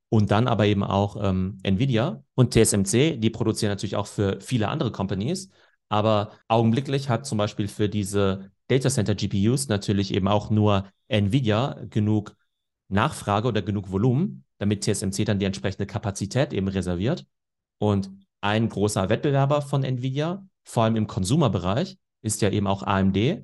Und 0.10 0.32
dann 0.32 0.48
aber 0.48 0.66
eben 0.66 0.84
auch 0.84 1.18
ähm, 1.22 1.60
Nvidia 1.64 2.24
und 2.36 2.54
TSMC, 2.54 3.18
die 3.18 3.30
produzieren 3.30 3.72
natürlich 3.72 3.96
auch 3.96 4.08
für 4.08 4.40
viele 4.40 4.70
andere 4.70 4.92
Companies. 4.92 5.50
Aber 5.90 6.32
augenblicklich 6.48 7.10
hat 7.10 7.26
zum 7.26 7.38
Beispiel 7.38 7.68
für 7.68 7.90
diese 7.90 8.52
Data 8.68 8.90
Center 8.90 9.16
GPUs 9.16 9.68
natürlich 9.68 10.14
eben 10.14 10.28
auch 10.28 10.50
nur 10.50 10.88
Nvidia 11.08 11.78
genug 11.90 12.36
Nachfrage 12.90 13.48
oder 13.48 13.62
genug 13.62 13.92
Volumen, 13.92 14.46
damit 14.60 14.84
TSMC 14.84 15.26
dann 15.26 15.40
die 15.40 15.46
entsprechende 15.46 15.86
Kapazität 15.86 16.54
eben 16.54 16.68
reserviert. 16.68 17.26
Und 17.80 18.10
ein 18.42 18.70
großer 18.70 19.10
Wettbewerber 19.10 19.62
von 19.62 19.84
Nvidia, 19.84 20.46
vor 20.64 20.84
allem 20.84 20.96
im 20.96 21.08
Konsumerbereich, 21.08 21.98
ist 22.22 22.42
ja 22.42 22.50
eben 22.50 22.68
auch 22.68 22.84
AMD. 22.84 23.44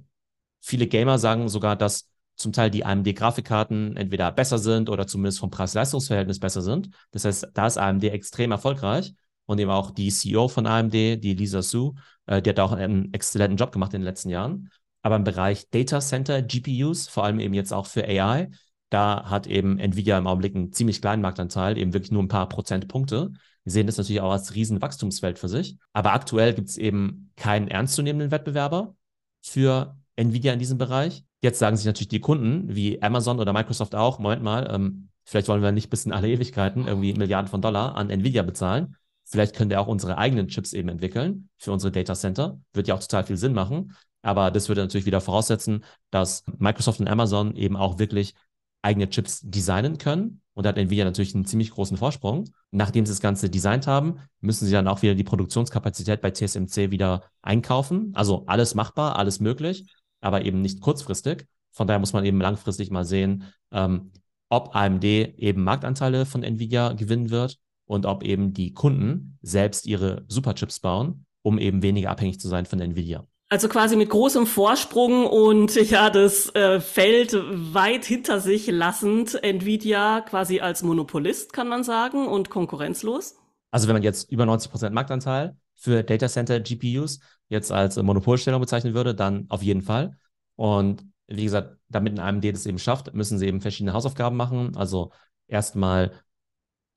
Viele 0.62 0.88
Gamer 0.88 1.18
sagen 1.18 1.50
sogar, 1.50 1.76
dass 1.76 2.10
zum 2.36 2.52
Teil 2.52 2.72
die 2.72 2.84
AMD-Grafikkarten 2.86 3.96
entweder 3.96 4.32
besser 4.32 4.58
sind 4.58 4.90
oder 4.90 5.08
zumindest 5.08 5.40
vom 5.40 5.52
Preis-Leistungs-Verhältnis 5.52 6.40
besser 6.40 6.62
sind. 6.62 6.90
Das 7.12 7.26
heißt, 7.26 7.50
da 7.54 7.68
ist 7.68 7.78
AMD 7.78 8.04
extrem 8.06 8.52
erfolgreich 8.52 9.14
und 9.46 9.60
eben 9.60 9.72
auch 9.72 9.92
die 9.92 10.10
CEO 10.10 10.48
von 10.48 10.66
AMD, 10.66 10.94
die 10.94 11.36
Lisa 11.36 11.62
Su, 11.62 11.94
äh, 12.26 12.42
die 12.42 12.50
hat 12.50 12.60
auch 12.60 12.72
einen 12.72 13.14
exzellenten 13.14 13.58
Job 13.58 13.72
gemacht 13.72 13.94
in 13.94 14.02
den 14.02 14.06
letzten 14.06 14.30
Jahren. 14.30 14.72
Aber 15.02 15.16
im 15.18 15.24
Bereich 15.24 15.70
Data 15.70 16.00
Center 16.00 16.42
GPUs, 16.42 17.08
vor 17.08 17.26
allem 17.26 17.40
eben 17.40 17.54
jetzt 17.54 17.74
auch 17.74 17.86
für 17.86 18.06
AI, 18.06 18.50
da 18.94 19.26
hat 19.26 19.48
eben 19.48 19.80
Nvidia 19.80 20.18
im 20.18 20.28
Augenblick 20.28 20.56
einen 20.56 20.72
ziemlich 20.72 21.02
kleinen 21.02 21.22
Marktanteil, 21.22 21.78
eben 21.78 21.94
wirklich 21.94 22.12
nur 22.12 22.22
ein 22.22 22.28
paar 22.28 22.48
Prozentpunkte. 22.48 23.32
Wir 23.64 23.72
sehen 23.72 23.88
das 23.88 23.98
natürlich 23.98 24.22
auch 24.22 24.32
als 24.32 24.54
riesen 24.56 24.82
Wachstumsfeld 24.82 25.40
für 25.40 25.50
sich. 25.50 25.78
Aber 25.94 26.14
aktuell 26.14 26.54
gibt 26.54 26.70
es 26.70 26.78
eben 26.78 27.32
keinen 27.36 27.68
ernstzunehmenden 27.68 28.32
Wettbewerber 28.32 28.96
für 29.42 29.98
Nvidia 30.16 30.54
in 30.54 30.60
diesem 30.60 30.78
Bereich. 30.78 31.24
Jetzt 31.42 31.60
sagen 31.60 31.76
sich 31.76 31.86
natürlich 31.86 32.10
die 32.10 32.20
Kunden, 32.20 32.76
wie 32.76 33.02
Amazon 33.02 33.40
oder 33.40 33.52
Microsoft 33.52 33.96
auch, 33.96 34.20
Moment 34.20 34.44
mal, 34.44 34.70
ähm, 34.72 35.10
vielleicht 35.26 35.48
wollen 35.48 35.64
wir 35.64 35.72
nicht 35.72 35.90
bis 35.90 36.06
in 36.06 36.12
alle 36.12 36.30
Ewigkeiten 36.30 36.88
irgendwie 36.88 37.14
Milliarden 37.14 37.50
von 37.50 37.62
Dollar 37.62 37.96
an 37.96 38.10
Nvidia 38.10 38.44
bezahlen. 38.44 38.96
Vielleicht 39.26 39.56
können 39.56 39.70
wir 39.70 39.82
auch 39.82 39.88
unsere 39.88 40.18
eigenen 40.18 40.50
Chips 40.50 40.74
eben 40.74 40.90
entwickeln 40.90 41.50
für 41.58 41.72
unsere 41.72 41.92
Data 41.92 42.14
Center. 42.14 42.60
Wird 42.74 42.88
ja 42.88 42.96
auch 42.96 43.00
total 43.00 43.24
viel 43.24 43.38
Sinn 43.38 43.54
machen. 43.54 43.96
Aber 44.22 44.52
das 44.52 44.70
würde 44.70 44.82
natürlich 44.82 45.06
wieder 45.06 45.22
voraussetzen, 45.22 45.84
dass 46.12 46.44
Microsoft 46.60 47.00
und 47.00 47.08
Amazon 47.08 47.56
eben 47.56 47.76
auch 47.76 48.00
wirklich 48.00 48.36
eigene 48.84 49.10
Chips 49.10 49.42
designen 49.42 49.98
können. 49.98 50.42
Und 50.54 50.66
da 50.66 50.70
hat 50.70 50.78
Nvidia 50.78 51.06
natürlich 51.06 51.34
einen 51.34 51.46
ziemlich 51.46 51.72
großen 51.72 51.98
Vorsprung. 51.98 52.50
Nachdem 52.70 53.06
sie 53.06 53.12
das 53.12 53.22
Ganze 53.22 53.50
designt 53.50 53.88
haben, 53.88 54.20
müssen 54.40 54.66
sie 54.66 54.72
dann 54.72 54.88
auch 54.88 55.02
wieder 55.02 55.16
die 55.16 55.24
Produktionskapazität 55.24 56.22
bei 56.22 56.30
TSMC 56.30 56.92
wieder 56.92 57.24
einkaufen. 57.42 58.12
Also 58.14 58.46
alles 58.46 58.76
machbar, 58.76 59.18
alles 59.18 59.40
möglich, 59.40 59.86
aber 60.22 60.46
eben 60.46 60.62
nicht 60.62 60.82
kurzfristig. 60.82 61.48
Von 61.72 61.88
daher 61.88 62.00
muss 62.00 62.14
man 62.14 62.24
eben 62.24 62.40
langfristig 62.40 62.92
mal 62.92 63.06
sehen, 63.06 63.46
ähm, 63.72 64.12
ob 64.50 64.76
AMD 64.76 65.04
eben 65.04 65.64
Marktanteile 65.64 66.28
von 66.28 66.44
Nvidia 66.44 66.94
gewinnen 66.94 67.32
wird 67.32 67.58
und 67.86 68.06
ob 68.06 68.24
eben 68.24 68.54
die 68.54 68.74
Kunden 68.74 69.40
selbst 69.42 69.88
ihre 69.88 70.24
Superchips 70.28 70.80
bauen, 70.80 71.26
um 71.42 71.58
eben 71.58 71.82
weniger 71.82 72.12
abhängig 72.12 72.40
zu 72.40 72.48
sein 72.48 72.68
von 72.68 72.80
Nvidia. 72.80 73.26
Also 73.54 73.70
quasi 73.70 73.96
mit 73.96 74.10
großem 74.10 74.48
Vorsprung 74.48 75.28
und 75.28 75.76
ja, 75.92 76.10
das 76.10 76.50
äh, 76.56 76.80
Feld 76.80 77.36
weit 77.36 78.04
hinter 78.04 78.40
sich 78.40 78.66
lassend, 78.66 79.44
Nvidia 79.44 80.22
quasi 80.22 80.60
als 80.60 80.82
Monopolist, 80.82 81.54
kann 81.54 81.68
man 81.68 81.84
sagen, 81.84 82.26
und 82.26 82.50
konkurrenzlos. 82.50 83.36
Also 83.70 83.88
wenn 83.88 83.94
man 83.94 84.02
jetzt 84.02 84.32
über 84.32 84.48
90 84.48 84.72
Prozent 84.72 84.96
Marktanteil 84.96 85.56
für 85.76 86.02
Data 86.02 86.28
Center 86.28 86.60
GPUs 86.62 87.20
jetzt 87.48 87.72
als 87.72 87.96
Monopolstellung 88.02 88.60
bezeichnen 88.60 88.96
würde, 88.96 89.14
dann 89.14 89.46
auf 89.50 89.62
jeden 89.62 89.84
Fall. 89.84 90.18
Und 90.56 91.06
wie 91.28 91.44
gesagt, 91.44 91.78
damit 91.90 92.18
ein 92.18 92.26
AMD 92.26 92.46
das 92.46 92.66
eben 92.66 92.80
schafft, 92.80 93.14
müssen 93.14 93.38
sie 93.38 93.46
eben 93.46 93.62
verschiedene 93.62 93.94
Hausaufgaben 93.94 94.36
machen. 94.36 94.76
Also 94.76 95.12
erstmal 95.48 96.12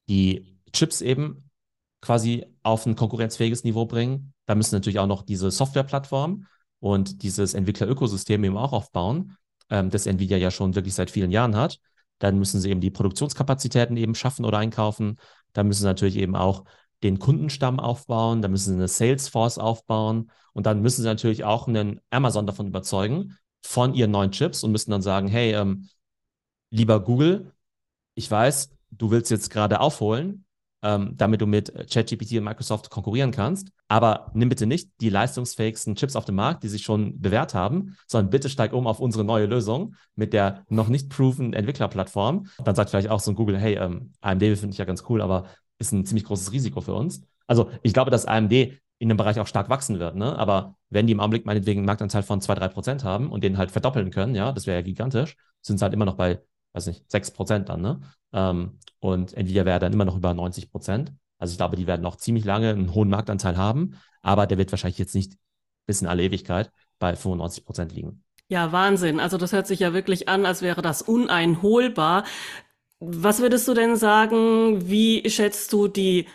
die 0.09 0.59
Chips 0.73 1.03
eben 1.03 1.46
quasi 2.07 2.47
auf 2.63 2.87
ein 2.87 2.95
konkurrenzfähiges 2.95 3.65
Niveau 3.65 3.85
bringen. 3.85 4.33
Da 4.47 4.55
müssen 4.55 4.77
natürlich 4.77 5.01
auch 5.01 5.09
noch 5.09 5.23
diese 5.23 5.51
Softwareplattform 5.51 6.47
und 6.79 7.23
dieses 7.25 7.53
Entwicklerökosystem 7.53 8.45
eben 8.45 8.57
auch 8.57 8.73
aufbauen, 8.73 9.37
ähm, 9.71 9.91
das 9.91 10.07
Nvidia 10.07 10.37
ja 10.37 10.53
schon 10.53 10.77
wirklich 10.77 10.95
seit 10.95 11.11
vielen 11.11 11.33
Jahren 11.33 11.57
hat. 11.57 11.81
Dann 12.21 12.39
müssen 12.39 12.61
sie 12.61 12.71
eben 12.71 12.81
die 12.81 12.93
Produktionskapazitäten 12.93 13.97
eben 13.97 14.15
schaffen 14.15 14.45
oder 14.45 14.59
einkaufen. 14.59 15.17
Dann 15.53 15.67
müssen 15.67 15.81
sie 15.81 15.89
natürlich 15.89 16.17
eben 16.17 16.37
auch 16.37 16.65
den 17.03 17.19
Kundenstamm 17.19 17.81
aufbauen, 17.81 18.41
dann 18.41 18.53
müssen 18.53 18.71
sie 18.71 18.77
eine 18.77 18.89
Salesforce 18.89 19.59
aufbauen 19.59 20.31
und 20.53 20.65
dann 20.65 20.81
müssen 20.81 21.03
sie 21.03 21.09
natürlich 21.09 21.45
auch 21.45 21.69
einen 21.69 22.01
Amazon 22.11 22.47
davon 22.47 22.69
überzeugen 22.69 23.37
von 23.63 23.95
ihren 23.95 24.13
neuen 24.13 24.31
Chips 24.31 24.63
und 24.63 24.73
müssen 24.73 24.93
dann 24.93 25.03
sagen, 25.03 25.29
hey, 25.29 25.53
ähm, 25.53 25.89
lieber 26.71 27.03
Google, 27.03 27.53
ich 28.15 28.31
weiß, 28.31 28.71
du 28.93 29.11
willst 29.11 29.31
jetzt 29.31 29.51
gerade 29.51 29.81
aufholen, 29.81 30.46
ähm, 30.87 31.15
damit 31.17 31.41
du 31.41 31.47
mit 31.47 31.73
ChatGPT 31.91 32.39
und 32.39 32.45
Microsoft 32.45 32.91
konkurrieren 32.91 33.33
kannst. 33.33 33.71
Aber 33.89 34.31
nimm 34.35 34.49
bitte 34.49 34.67
nicht 34.67 34.91
die 35.01 35.09
leistungsfähigsten 35.09 35.97
Chips 35.97 36.15
auf 36.15 36.25
dem 36.25 36.37
Markt, 36.37 36.63
die 36.63 36.69
sich 36.69 36.83
schon 36.83 37.21
bewährt 37.21 37.55
haben, 37.55 37.97
sondern 38.07 38.31
bitte 38.31 38.49
steig 38.49 38.73
um 38.73 38.87
auf 38.87 39.01
unsere 39.01 39.25
neue 39.25 39.47
Lösung 39.47 39.97
mit 40.15 40.33
der 40.33 40.65
noch 40.69 40.89
nicht 40.89 41.11
proven 41.11 41.55
Entwicklerplattform. 41.55 42.47
Dann 42.65 42.77
sagt 42.77 42.91
vielleicht 42.91 43.11
auch 43.11 43.19
so 43.19 43.33
ein 43.33 43.35
Google, 43.35 43.59
hey, 43.59 43.75
ähm, 43.75 44.13
AMD 44.21 44.43
finde 44.43 44.71
ich 44.71 44.79
ja 44.79 44.85
ganz 44.85 45.03
cool, 45.09 45.21
aber 45.21 45.47
ist 45.81 45.93
ein 45.93 46.07
ziemlich 46.07 46.25
großes 46.25 46.53
Risiko 46.53 46.81
für 46.81 46.95
uns. 46.95 47.23
Also 47.49 47.71
ich 47.83 47.93
glaube, 47.93 48.13
dass 48.13 48.27
AMD 48.27 48.53
in 48.99 49.09
dem 49.09 49.17
Bereich 49.17 49.41
auch 49.41 49.47
stark 49.47 49.69
wachsen 49.69 49.99
wird, 49.99 50.15
ne? 50.15 50.39
Aber 50.39 50.77
wenn 50.89 51.07
die 51.07 51.13
im 51.13 51.21
Augenblick 51.21 51.45
meinetwegen 51.45 51.81
einen 51.81 51.87
Marktanteil 51.87 52.23
von 52.23 52.41
2-3 52.41 52.69
Prozent 52.69 53.05
haben 53.05 53.31
und 53.31 53.45
den 53.45 53.59
halt 53.59 53.71
verdoppeln 53.71 54.11
können, 54.11 54.35
ja, 54.35 54.53
das 54.53 54.67
wäre 54.67 54.79
ja 54.79 54.83
gigantisch, 54.83 55.37
sind 55.61 55.79
sie 55.79 55.83
halt 55.83 55.93
immer 55.93 56.07
noch 56.07 56.17
bei, 56.17 56.41
weiß 56.77 56.87
nicht, 56.87 57.11
6 57.11 57.33
Prozent 57.33 57.69
dann, 57.69 57.81
ne? 57.81 58.01
Ähm, 58.33 58.79
und 59.01 59.35
Nvidia 59.35 59.65
wäre 59.65 59.79
dann 59.79 59.93
immer 59.93 60.05
noch 60.05 60.17
über 60.17 60.35
90 60.35 60.71
Prozent. 60.71 61.13
Also 61.39 61.53
ich 61.53 61.59
glaube, 61.59 61.77
die 61.77 61.87
werden 61.87 62.03
noch 62.03 62.17
ziemlich 62.17 62.45
lange 62.45 62.71
einen 62.71 62.95
hohen 62.95 63.09
Marktanteil 63.09 63.57
haben, 63.57 63.99
aber 64.23 64.47
der 64.47 64.59
wird 64.59 64.73
wahrscheinlich 64.73 64.99
jetzt 64.99 65.15
nicht 65.15 65.35
bis 65.87 66.03
in 66.03 66.09
alle 66.09 66.23
Ewigkeit 66.23 66.71
bei 66.99 67.15
95 67.15 67.65
Prozent 67.65 67.93
liegen. 67.93 68.23
Ja, 68.49 68.73
Wahnsinn. 68.73 69.21
Also 69.21 69.39
das 69.39 69.53
hört 69.53 69.67
sich 69.67 69.81
ja 69.81 69.93
wirklich 69.93 70.29
an, 70.29 70.47
als 70.47 70.63
wäre 70.63 70.83
das 70.83 71.03
uneinholbar. 71.03 72.25
Was 73.01 73.41
würdest 73.41 73.69
du 73.69 73.75
denn 73.75 73.97
sagen, 73.97 74.89
wie 74.89 75.29
schätzt 75.29 75.73
du 75.73 75.89
die 75.89 76.27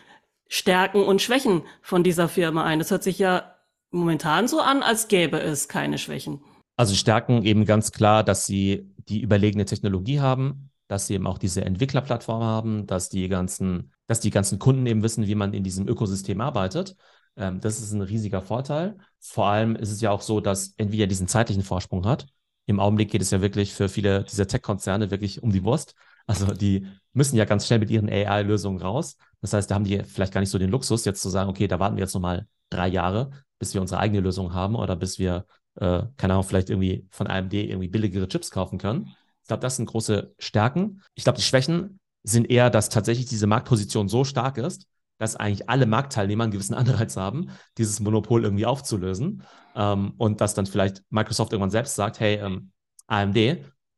Stärken 0.48 1.04
und 1.04 1.22
Schwächen 1.22 1.64
von 1.82 2.04
dieser 2.04 2.28
Firma 2.28 2.64
ein? 2.64 2.80
Das 2.80 2.92
hört 2.92 3.04
sich 3.04 3.18
ja 3.18 3.56
momentan 3.90 4.48
so 4.48 4.60
an, 4.60 4.84
als 4.84 5.08
gäbe 5.08 5.40
es 5.40 5.68
keine 5.68 5.98
Schwächen. 5.98 6.42
Also 6.78 6.96
Stärken 6.96 7.44
eben 7.44 7.66
ganz 7.66 7.92
klar, 7.92 8.24
dass 8.24 8.46
sie 8.46 8.92
die 8.98 9.22
überlegene 9.22 9.66
Technologie 9.66 10.20
haben, 10.20 10.72
dass 10.88 11.08
sie 11.08 11.14
eben 11.14 11.28
auch 11.28 11.38
diese 11.38 11.64
Entwicklerplattform 11.64 12.44
haben, 12.44 12.88
dass 12.88 13.10
die 13.10 13.28
ganzen, 13.30 13.92
dass 14.08 14.20
die 14.20 14.30
ganzen 14.30 14.60
Kunden 14.60 14.86
eben 14.86 15.04
wissen, 15.04 15.28
wie 15.28 15.36
man 15.36 15.54
in 15.54 15.64
diesem 15.64 15.88
Ökosystem 15.88 16.42
arbeitet. 16.42 16.96
Ähm, 17.38 17.60
das 17.60 17.80
ist 17.80 17.92
ein 17.92 18.02
riesiger 18.02 18.42
Vorteil. 18.42 18.98
Vor 19.20 19.48
allem 19.48 19.76
ist 19.76 19.92
es 19.92 20.02
ja 20.02 20.12
auch 20.12 20.22
so, 20.22 20.42
dass 20.42 20.74
Nvidia 20.78 21.06
diesen 21.06 21.28
zeitlichen 21.28 21.64
Vorsprung 21.64 22.06
hat. 22.06 22.28
Im 22.66 22.80
Augenblick 22.80 23.12
geht 23.12 23.22
es 23.22 23.32
ja 23.32 23.42
wirklich 23.42 23.74
für 23.74 23.90
viele 23.90 24.24
dieser 24.24 24.48
Tech-Konzerne 24.48 25.12
wirklich 25.12 25.42
um 25.44 25.52
die 25.52 25.64
Wurst. 25.64 25.96
Also 26.28 26.48
die 26.48 26.88
müssen 27.14 27.36
ja 27.36 27.46
ganz 27.46 27.68
schnell 27.68 27.80
mit 27.80 27.90
ihren 27.90 28.10
AI-Lösungen 28.10 28.82
raus. 28.82 29.18
Das 29.42 29.54
heißt, 29.54 29.70
da 29.70 29.76
haben 29.76 29.84
die 29.84 30.04
vielleicht 30.04 30.34
gar 30.34 30.40
nicht 30.42 30.50
so 30.50 30.60
den 30.60 30.70
Luxus, 30.70 31.06
jetzt 31.06 31.22
zu 31.22 31.30
sagen, 31.30 31.50
okay, 31.50 31.68
da 31.68 31.80
warten 31.80 31.96
wir 31.96 32.04
jetzt 32.04 32.14
nochmal 32.14 32.48
drei 32.70 32.88
Jahre, 32.88 33.32
bis 33.60 33.74
wir 33.74 33.82
unsere 33.82 34.00
eigene 34.00 34.22
Lösung 34.22 34.54
haben 34.54 34.76
oder 34.76 34.96
bis 34.96 35.20
wir, 35.20 35.46
äh, 35.76 36.04
keine 36.18 36.34
Ahnung, 36.34 36.44
vielleicht 36.44 36.70
irgendwie 36.70 37.08
von 37.12 37.28
AMD 37.28 37.54
irgendwie 37.54 37.88
billigere 37.88 38.28
Chips 38.28 38.52
kaufen 38.52 38.78
können. 38.78 39.16
Ich 39.42 39.48
glaube, 39.48 39.62
das 39.62 39.76
sind 39.78 39.86
große 39.86 40.34
Stärken. 40.40 41.02
Ich 41.16 41.24
glaube, 41.24 41.38
die 41.38 41.44
Schwächen 41.44 42.00
sind 42.24 42.50
eher, 42.50 42.70
dass 42.70 42.90
tatsächlich 42.90 43.26
diese 43.26 43.48
Marktposition 43.48 44.08
so 44.08 44.24
stark 44.24 44.58
ist, 44.58 44.88
dass 45.18 45.36
eigentlich 45.36 45.70
alle 45.70 45.86
Marktteilnehmer 45.86 46.44
einen 46.44 46.52
gewissen 46.52 46.74
Anreiz 46.76 47.18
haben, 47.18 47.50
dieses 47.78 48.00
Monopol 48.00 48.44
irgendwie 48.44 48.66
aufzulösen. 48.66 49.44
Ähm, 49.76 50.14
und 50.18 50.42
dass 50.42 50.54
dann 50.54 50.66
vielleicht 50.66 51.04
Microsoft 51.10 51.54
irgendwann 51.54 51.72
selbst 51.72 51.96
sagt, 51.96 52.20
hey, 52.20 52.36
ähm, 52.36 52.72
AMD, 53.08 53.36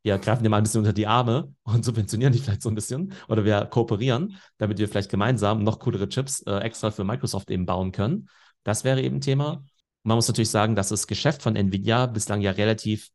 wir 0.04 0.18
greifen 0.20 0.44
dir 0.44 0.50
mal 0.50 0.58
ein 0.58 0.64
bisschen 0.64 0.80
unter 0.80 0.94
die 0.94 1.08
Arme 1.08 1.54
und 1.64 1.86
subventionieren 1.86 2.34
dich 2.34 2.44
vielleicht 2.44 2.62
so 2.62 2.70
ein 2.70 2.76
bisschen 2.76 3.14
oder 3.28 3.46
wir 3.46 3.66
kooperieren, 3.66 4.38
damit 4.58 4.78
wir 4.78 4.88
vielleicht 4.88 5.10
gemeinsam 5.10 5.64
noch 5.64 5.80
coolere 5.80 6.10
Chips 6.10 6.42
äh, 6.42 6.58
extra 6.58 6.92
für 6.92 7.04
Microsoft 7.04 7.50
eben 7.50 7.66
bauen 7.66 7.92
können. 7.92 8.30
Das 8.64 8.84
wäre 8.84 9.02
eben 9.02 9.22
Thema. 9.22 9.64
Man 10.04 10.16
muss 10.16 10.28
natürlich 10.28 10.50
sagen, 10.50 10.76
dass 10.76 10.90
das 10.90 11.08
Geschäft 11.08 11.42
von 11.42 11.56
Nvidia 11.56 12.06
bislang 12.08 12.42
ja 12.42 12.52
relativ 12.52 13.10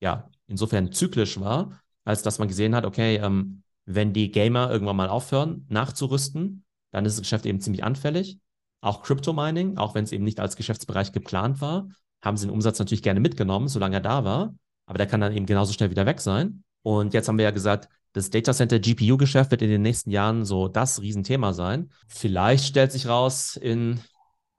ja, 0.00 0.30
insofern 0.46 0.92
zyklisch 0.92 1.40
war, 1.40 1.80
als 2.04 2.22
dass 2.22 2.38
man 2.38 2.48
gesehen 2.48 2.74
hat, 2.74 2.84
okay, 2.84 3.16
ähm, 3.16 3.62
wenn 3.84 4.12
die 4.12 4.30
Gamer 4.30 4.70
irgendwann 4.70 4.96
mal 4.96 5.08
aufhören, 5.08 5.66
nachzurüsten, 5.68 6.64
dann 6.92 7.04
ist 7.04 7.16
das 7.16 7.22
Geschäft 7.22 7.46
eben 7.46 7.60
ziemlich 7.60 7.84
anfällig. 7.84 8.38
Auch 8.80 9.02
Crypto 9.02 9.32
Mining, 9.32 9.76
auch 9.76 9.94
wenn 9.94 10.04
es 10.04 10.12
eben 10.12 10.24
nicht 10.24 10.40
als 10.40 10.56
Geschäftsbereich 10.56 11.12
geplant 11.12 11.60
war, 11.60 11.88
haben 12.22 12.36
sie 12.36 12.46
den 12.46 12.52
Umsatz 12.52 12.78
natürlich 12.78 13.02
gerne 13.02 13.20
mitgenommen, 13.20 13.68
solange 13.68 13.96
er 13.96 14.00
da 14.00 14.24
war. 14.24 14.54
Aber 14.86 14.98
der 14.98 15.06
kann 15.06 15.20
dann 15.20 15.34
eben 15.34 15.46
genauso 15.46 15.72
schnell 15.72 15.90
wieder 15.90 16.06
weg 16.06 16.20
sein. 16.20 16.62
Und 16.82 17.14
jetzt 17.14 17.28
haben 17.28 17.38
wir 17.38 17.44
ja 17.44 17.50
gesagt, 17.50 17.88
das 18.12 18.30
Data 18.30 18.52
Center 18.52 18.78
GPU-Geschäft 18.78 19.50
wird 19.50 19.62
in 19.62 19.70
den 19.70 19.82
nächsten 19.82 20.10
Jahren 20.10 20.44
so 20.44 20.68
das 20.68 21.02
Riesenthema 21.02 21.52
sein. 21.52 21.90
Vielleicht 22.06 22.64
stellt 22.64 22.92
sich 22.92 23.06
raus 23.06 23.56
in 23.56 24.00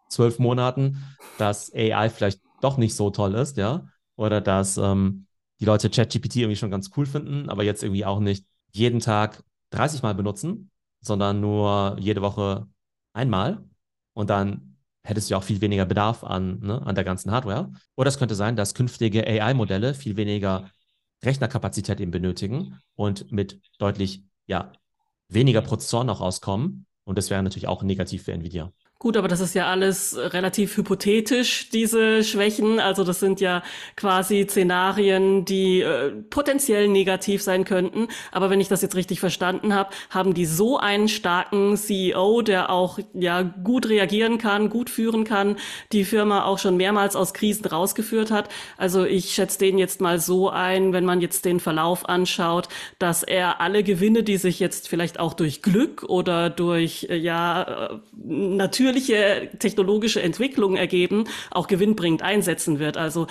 zwölf 0.09 0.39
Monaten, 0.39 1.03
dass 1.37 1.73
AI 1.73 2.09
vielleicht 2.09 2.41
doch 2.61 2.77
nicht 2.77 2.95
so 2.95 3.09
toll 3.09 3.35
ist, 3.35 3.57
ja. 3.57 3.87
Oder 4.15 4.41
dass 4.41 4.77
ähm, 4.77 5.27
die 5.59 5.65
Leute 5.65 5.89
ChatGPT 5.89 6.37
irgendwie 6.37 6.55
schon 6.55 6.71
ganz 6.71 6.91
cool 6.97 7.05
finden, 7.05 7.49
aber 7.49 7.63
jetzt 7.63 7.83
irgendwie 7.83 8.05
auch 8.05 8.19
nicht 8.19 8.45
jeden 8.71 8.99
Tag 8.99 9.43
30 9.71 10.03
Mal 10.03 10.15
benutzen, 10.15 10.71
sondern 11.01 11.39
nur 11.39 11.95
jede 11.99 12.21
Woche 12.21 12.67
einmal. 13.13 13.63
Und 14.13 14.29
dann 14.29 14.77
hättest 15.03 15.31
du 15.31 15.35
auch 15.35 15.43
viel 15.43 15.61
weniger 15.61 15.85
Bedarf 15.85 16.23
an, 16.23 16.59
ne, 16.59 16.81
an 16.85 16.95
der 16.95 17.03
ganzen 17.03 17.31
Hardware. 17.31 17.71
Oder 17.95 18.09
es 18.09 18.19
könnte 18.19 18.35
sein, 18.35 18.55
dass 18.55 18.73
künftige 18.73 19.25
AI-Modelle 19.25 19.93
viel 19.93 20.17
weniger 20.17 20.69
Rechnerkapazität 21.23 21.99
eben 21.99 22.11
benötigen 22.11 22.79
und 22.95 23.31
mit 23.31 23.59
deutlich 23.77 24.23
ja, 24.45 24.71
weniger 25.27 25.61
Prozessoren 25.61 26.07
noch 26.07 26.21
auskommen. 26.21 26.85
Und 27.03 27.17
das 27.17 27.29
wäre 27.29 27.41
natürlich 27.43 27.67
auch 27.67 27.83
negativ 27.83 28.23
für 28.23 28.33
Nvidia. 28.33 28.71
Gut, 29.01 29.15
aber 29.15 29.29
das 29.29 29.39
ist 29.39 29.55
ja 29.55 29.67
alles 29.67 30.17
relativ 30.17 30.75
hypothetisch, 30.75 31.69
diese 31.69 32.21
Schwächen. 32.21 32.81
Also 32.81 33.05
das 33.05 33.21
sind 33.21 33.39
ja 33.39 33.63
quasi 33.95 34.45
Szenarien, 34.45 35.45
die 35.45 35.79
äh, 35.79 36.11
potenziell 36.29 36.89
negativ 36.89 37.41
sein 37.41 37.63
könnten. 37.63 38.09
Aber 38.33 38.49
wenn 38.49 38.59
ich 38.59 38.67
das 38.67 38.81
jetzt 38.81 38.97
richtig 38.97 39.21
verstanden 39.21 39.73
habe, 39.73 39.91
haben 40.09 40.33
die 40.33 40.45
so 40.45 40.77
einen 40.77 41.07
starken 41.07 41.77
CEO, 41.77 42.41
der 42.41 42.71
auch 42.71 42.99
ja 43.13 43.43
gut 43.43 43.87
reagieren 43.87 44.37
kann, 44.37 44.69
gut 44.69 44.89
führen 44.89 45.23
kann, 45.23 45.55
die 45.93 46.03
Firma 46.03 46.43
auch 46.43 46.59
schon 46.59 46.75
mehrmals 46.75 47.15
aus 47.15 47.33
Krisen 47.33 47.67
rausgeführt 47.67 48.31
hat. 48.31 48.49
Also 48.75 49.05
ich 49.05 49.33
schätze 49.33 49.59
den 49.59 49.77
jetzt 49.77 50.01
mal 50.01 50.19
so 50.19 50.49
ein, 50.49 50.91
wenn 50.91 51.05
man 51.05 51.21
jetzt 51.21 51.45
den 51.45 51.61
Verlauf 51.61 52.09
anschaut, 52.09 52.67
dass 52.99 53.23
er 53.23 53.61
alle 53.61 53.83
Gewinne, 53.83 54.23
die 54.23 54.35
sich 54.35 54.59
jetzt 54.59 54.89
vielleicht 54.89 55.21
auch 55.21 55.35
durch 55.35 55.61
Glück 55.61 56.03
oder 56.03 56.49
durch 56.49 57.07
äh, 57.09 57.15
ja 57.15 57.91
äh, 57.93 57.99
natürlich 58.11 58.88
natürliche 58.89 59.49
technologische 59.59 60.21
Entwicklungen 60.21 60.77
ergeben, 60.77 61.25
auch 61.51 61.67
gewinnbringend 61.67 62.21
einsetzen 62.21 62.79
wird. 62.79 62.97
Also 62.97 63.27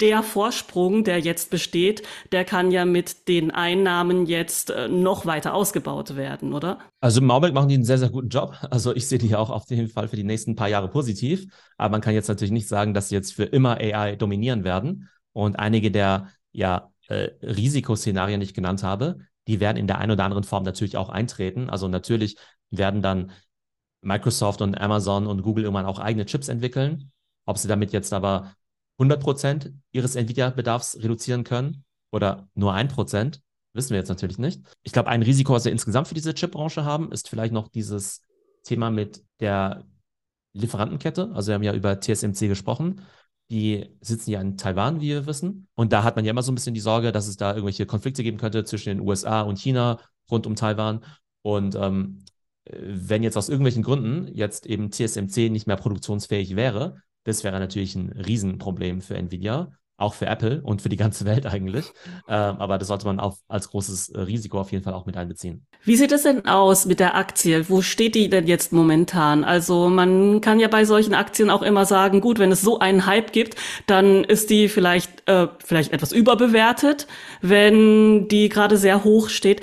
der 0.00 0.22
Vorsprung, 0.22 1.04
der 1.04 1.20
jetzt 1.20 1.50
besteht, 1.50 2.02
der 2.30 2.44
kann 2.44 2.70
ja 2.70 2.84
mit 2.84 3.28
den 3.28 3.50
Einnahmen 3.50 4.26
jetzt 4.26 4.68
äh, 4.68 4.88
noch 4.88 5.24
weiter 5.24 5.54
ausgebaut 5.54 6.16
werden, 6.16 6.52
oder? 6.52 6.78
Also 7.00 7.22
im 7.22 7.30
Augenblick 7.30 7.54
machen 7.54 7.68
die 7.68 7.76
einen 7.76 7.84
sehr, 7.84 7.96
sehr 7.96 8.10
guten 8.10 8.28
Job. 8.28 8.58
Also 8.70 8.94
ich 8.94 9.06
sehe 9.06 9.18
die 9.18 9.34
auch 9.34 9.48
auf 9.48 9.70
jeden 9.70 9.88
Fall 9.88 10.08
für 10.08 10.16
die 10.16 10.24
nächsten 10.24 10.54
paar 10.54 10.68
Jahre 10.68 10.88
positiv. 10.88 11.46
Aber 11.78 11.92
man 11.92 12.02
kann 12.02 12.12
jetzt 12.12 12.28
natürlich 12.28 12.52
nicht 12.52 12.68
sagen, 12.68 12.92
dass 12.92 13.08
sie 13.08 13.14
jetzt 13.14 13.32
für 13.32 13.44
immer 13.44 13.78
AI 13.78 14.16
dominieren 14.16 14.64
werden. 14.64 15.08
Und 15.32 15.58
einige 15.58 15.90
der 15.90 16.28
ja, 16.52 16.90
äh, 17.08 17.30
Risikoszenarien, 17.42 18.40
die 18.40 18.46
ich 18.46 18.54
genannt 18.54 18.82
habe, 18.82 19.20
die 19.46 19.60
werden 19.60 19.78
in 19.78 19.86
der 19.86 19.98
einen 19.98 20.12
oder 20.12 20.24
anderen 20.24 20.44
Form 20.44 20.64
natürlich 20.64 20.98
auch 20.98 21.08
eintreten. 21.08 21.70
Also 21.70 21.88
natürlich 21.88 22.36
werden 22.70 23.00
dann 23.00 23.30
Microsoft 24.06 24.62
und 24.62 24.80
Amazon 24.80 25.26
und 25.26 25.42
Google 25.42 25.64
irgendwann 25.64 25.84
auch 25.84 25.98
eigene 25.98 26.24
Chips 26.24 26.48
entwickeln. 26.48 27.10
Ob 27.44 27.58
sie 27.58 27.68
damit 27.68 27.92
jetzt 27.92 28.12
aber 28.12 28.54
100% 28.98 29.72
ihres 29.92 30.16
Nvidia-Bedarfs 30.16 30.98
reduzieren 31.02 31.44
können 31.44 31.84
oder 32.12 32.48
nur 32.54 32.74
1%, 32.74 33.40
wissen 33.74 33.90
wir 33.90 33.98
jetzt 33.98 34.08
natürlich 34.08 34.38
nicht. 34.38 34.62
Ich 34.82 34.92
glaube, 34.92 35.08
ein 35.10 35.22
Risiko, 35.22 35.52
was 35.52 35.64
wir 35.64 35.72
insgesamt 35.72 36.08
für 36.08 36.14
diese 36.14 36.34
Chipbranche 36.34 36.84
haben, 36.84 37.12
ist 37.12 37.28
vielleicht 37.28 37.52
noch 37.52 37.68
dieses 37.68 38.22
Thema 38.62 38.90
mit 38.90 39.22
der 39.40 39.84
Lieferantenkette. 40.54 41.30
Also 41.34 41.48
wir 41.48 41.54
haben 41.56 41.62
ja 41.62 41.74
über 41.74 42.00
TSMC 42.00 42.48
gesprochen. 42.48 43.02
Die 43.50 43.94
sitzen 44.00 44.30
ja 44.30 44.40
in 44.40 44.56
Taiwan, 44.56 45.00
wie 45.00 45.08
wir 45.08 45.26
wissen. 45.26 45.68
Und 45.74 45.92
da 45.92 46.02
hat 46.02 46.16
man 46.16 46.24
ja 46.24 46.30
immer 46.30 46.42
so 46.42 46.50
ein 46.50 46.54
bisschen 46.54 46.74
die 46.74 46.80
Sorge, 46.80 47.12
dass 47.12 47.26
es 47.26 47.36
da 47.36 47.50
irgendwelche 47.50 47.86
Konflikte 47.86 48.22
geben 48.22 48.38
könnte 48.38 48.64
zwischen 48.64 48.88
den 48.88 49.00
USA 49.00 49.42
und 49.42 49.58
China 49.58 50.00
rund 50.30 50.46
um 50.46 50.56
Taiwan. 50.56 51.04
Und 51.42 51.74
ähm, 51.76 52.24
wenn 52.70 53.22
jetzt 53.22 53.36
aus 53.36 53.48
irgendwelchen 53.48 53.82
Gründen 53.82 54.28
jetzt 54.32 54.66
eben 54.66 54.90
TSMC 54.90 55.50
nicht 55.50 55.66
mehr 55.66 55.76
produktionsfähig 55.76 56.56
wäre, 56.56 56.96
das 57.24 57.44
wäre 57.44 57.58
natürlich 57.58 57.94
ein 57.94 58.12
Riesenproblem 58.12 59.00
für 59.00 59.16
Nvidia, 59.16 59.72
auch 59.98 60.14
für 60.14 60.26
Apple 60.26 60.60
und 60.62 60.82
für 60.82 60.88
die 60.88 60.96
ganze 60.96 61.24
Welt 61.24 61.46
eigentlich. 61.46 61.86
Ähm, 62.28 62.56
aber 62.56 62.76
das 62.76 62.88
sollte 62.88 63.06
man 63.06 63.20
auch 63.20 63.36
als 63.46 63.70
großes 63.70 64.12
Risiko 64.16 64.58
auf 64.58 64.72
jeden 64.72 64.82
Fall 64.82 64.94
auch 64.94 65.06
mit 65.06 65.16
einbeziehen. 65.16 65.64
Wie 65.84 65.94
sieht 65.94 66.10
es 66.10 66.24
denn 66.24 66.44
aus 66.44 66.84
mit 66.84 66.98
der 66.98 67.14
Aktie? 67.14 67.68
Wo 67.68 67.82
steht 67.82 68.16
die 68.16 68.28
denn 68.28 68.48
jetzt 68.48 68.72
momentan? 68.72 69.44
Also 69.44 69.88
man 69.88 70.40
kann 70.40 70.58
ja 70.58 70.66
bei 70.66 70.84
solchen 70.84 71.14
Aktien 71.14 71.48
auch 71.48 71.62
immer 71.62 71.84
sagen, 71.84 72.20
gut, 72.20 72.40
wenn 72.40 72.50
es 72.50 72.62
so 72.62 72.80
einen 72.80 73.06
Hype 73.06 73.32
gibt, 73.32 73.54
dann 73.86 74.24
ist 74.24 74.50
die 74.50 74.68
vielleicht, 74.68 75.28
äh, 75.28 75.46
vielleicht 75.64 75.92
etwas 75.92 76.10
überbewertet. 76.10 77.06
Wenn 77.42 78.26
die 78.26 78.48
gerade 78.48 78.76
sehr 78.76 79.04
hoch 79.04 79.28
steht, 79.28 79.60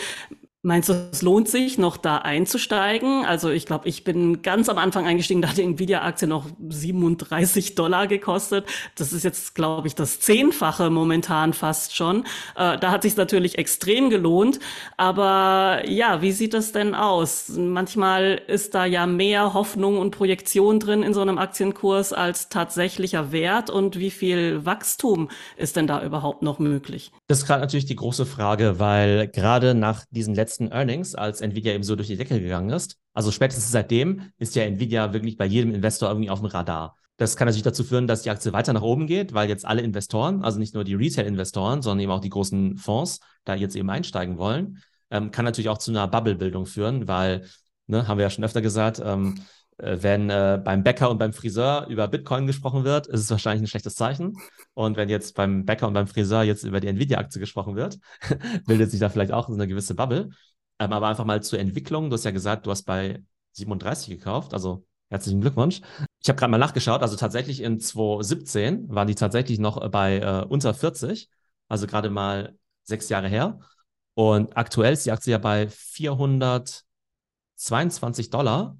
Meinst 0.65 0.87
du, 0.87 0.93
es 1.11 1.21
lohnt 1.21 1.49
sich, 1.49 1.77
noch 1.77 1.97
da 1.97 2.19
einzusteigen? 2.19 3.25
Also 3.25 3.49
ich 3.49 3.65
glaube, 3.65 3.89
ich 3.89 4.05
bin 4.05 4.41
ganz 4.43 4.69
am 4.69 4.77
Anfang 4.77 5.05
eingestiegen, 5.05 5.41
da 5.41 5.49
hat 5.49 5.57
die 5.57 5.63
Nvidia-Aktie 5.63 6.25
noch 6.25 6.45
37 6.69 7.75
Dollar 7.75 8.07
gekostet. 8.07 8.65
Das 8.95 9.11
ist 9.11 9.25
jetzt, 9.25 9.55
glaube 9.55 9.89
ich, 9.89 9.95
das 9.95 10.21
Zehnfache 10.21 10.89
momentan 10.89 11.51
fast 11.51 11.97
schon. 11.97 12.23
Äh, 12.55 12.77
da 12.77 12.91
hat 12.91 13.01
sich 13.01 13.17
natürlich 13.17 13.57
extrem 13.57 14.09
gelohnt. 14.09 14.61
Aber 14.95 15.81
ja, 15.85 16.21
wie 16.21 16.31
sieht 16.31 16.53
das 16.53 16.71
denn 16.71 16.95
aus? 16.95 17.49
Manchmal 17.49 18.41
ist 18.47 18.73
da 18.73 18.85
ja 18.85 19.05
mehr 19.05 19.53
Hoffnung 19.53 19.97
und 19.97 20.11
Projektion 20.11 20.79
drin 20.79 21.03
in 21.03 21.13
so 21.13 21.19
einem 21.19 21.39
Aktienkurs 21.39 22.13
als 22.13 22.47
tatsächlicher 22.47 23.33
Wert. 23.33 23.69
Und 23.69 23.99
wie 23.99 24.11
viel 24.11 24.65
Wachstum 24.65 25.27
ist 25.57 25.75
denn 25.75 25.87
da 25.87 26.01
überhaupt 26.05 26.41
noch 26.41 26.59
möglich? 26.59 27.11
Das 27.27 27.39
ist 27.39 27.47
gerade 27.47 27.59
natürlich 27.59 27.85
die 27.85 27.97
große 27.97 28.25
Frage, 28.25 28.79
weil 28.79 29.27
gerade 29.27 29.73
nach 29.73 30.05
diesen 30.09 30.33
letzten 30.33 30.52
letzten 30.53 30.71
Earnings, 30.71 31.15
als 31.15 31.41
Nvidia 31.41 31.73
eben 31.73 31.83
so 31.83 31.95
durch 31.95 32.07
die 32.07 32.17
Decke 32.17 32.39
gegangen 32.39 32.69
ist. 32.69 32.97
Also 33.13 33.31
spätestens 33.31 33.71
seitdem 33.71 34.31
ist 34.37 34.55
ja 34.55 34.63
Nvidia 34.63 35.13
wirklich 35.13 35.35
bei 35.35 35.45
jedem 35.45 35.73
Investor 35.73 36.09
irgendwie 36.09 36.29
auf 36.29 36.41
dem 36.41 36.47
Radar. 36.47 36.95
Das 37.17 37.35
kann 37.35 37.47
natürlich 37.47 37.63
dazu 37.63 37.83
führen, 37.83 38.05
dass 38.05 38.21
die 38.21 38.29
Aktie 38.29 38.53
weiter 38.53 38.73
nach 38.73 38.81
oben 38.81 39.07
geht, 39.07 39.33
weil 39.33 39.49
jetzt 39.49 39.65
alle 39.65 39.81
Investoren, 39.81 40.43
also 40.43 40.59
nicht 40.59 40.75
nur 40.75 40.83
die 40.83 40.93
Retail-Investoren, 40.93 41.81
sondern 41.81 42.01
eben 42.01 42.11
auch 42.11 42.21
die 42.21 42.29
großen 42.29 42.77
Fonds, 42.77 43.19
da 43.45 43.55
jetzt 43.55 43.75
eben 43.75 43.89
einsteigen 43.89 44.37
wollen. 44.37 44.81
Ähm, 45.09 45.31
kann 45.31 45.45
natürlich 45.45 45.69
auch 45.69 45.77
zu 45.79 45.91
einer 45.91 46.07
Bubble-Bildung 46.07 46.65
führen, 46.65 47.07
weil, 47.07 47.47
ne, 47.87 48.07
haben 48.07 48.17
wir 48.17 48.23
ja 48.23 48.29
schon 48.29 48.43
öfter 48.43 48.61
gesagt, 48.61 49.01
ähm, 49.03 49.35
äh, 49.37 49.41
wenn 49.77 50.29
äh, 50.29 50.61
beim 50.63 50.83
Bäcker 50.83 51.09
und 51.09 51.17
beim 51.17 51.33
Friseur 51.33 51.87
über 51.87 52.07
Bitcoin 52.07 52.47
gesprochen 52.47 52.83
wird, 52.83 53.07
ist 53.07 53.21
es 53.21 53.31
wahrscheinlich 53.31 53.63
ein 53.63 53.67
schlechtes 53.67 53.95
Zeichen. 53.95 54.37
Und 54.73 54.97
wenn 54.97 55.09
jetzt 55.09 55.35
beim 55.35 55.65
Bäcker 55.65 55.87
und 55.87 55.93
beim 55.93 56.07
Friseur 56.07 56.43
jetzt 56.43 56.63
über 56.63 56.79
die 56.79 56.87
Nvidia-Aktie 56.87 57.39
gesprochen 57.39 57.75
wird, 57.75 57.99
bildet 58.65 58.91
sich 58.91 58.99
da 58.99 59.09
vielleicht 59.09 59.31
auch 59.31 59.49
eine 59.49 59.67
gewisse 59.67 59.95
Bubble. 59.95 60.29
Ähm, 60.79 60.93
aber 60.93 61.07
einfach 61.07 61.25
mal 61.25 61.41
zur 61.43 61.59
Entwicklung. 61.59 62.09
Du 62.09 62.15
hast 62.15 62.25
ja 62.25 62.31
gesagt, 62.31 62.65
du 62.65 62.71
hast 62.71 62.83
bei 62.83 63.23
37 63.53 64.17
gekauft, 64.17 64.53
also 64.53 64.85
herzlichen 65.09 65.41
Glückwunsch. 65.41 65.81
Ich 66.21 66.29
habe 66.29 66.39
gerade 66.39 66.51
mal 66.51 66.57
nachgeschaut, 66.57 67.01
also 67.01 67.15
tatsächlich 67.15 67.61
in 67.61 67.79
2017 67.79 68.89
waren 68.89 69.07
die 69.07 69.15
tatsächlich 69.15 69.59
noch 69.59 69.87
bei 69.89 70.19
äh, 70.19 70.45
unter 70.47 70.73
40, 70.73 71.29
also 71.67 71.87
gerade 71.87 72.09
mal 72.09 72.57
sechs 72.83 73.09
Jahre 73.09 73.27
her. 73.27 73.59
Und 74.15 74.57
aktuell 74.57 74.93
ist 74.93 75.05
die 75.05 75.11
Aktie 75.11 75.31
ja 75.31 75.37
bei 75.37 75.67
422 75.69 78.29
Dollar. 78.29 78.77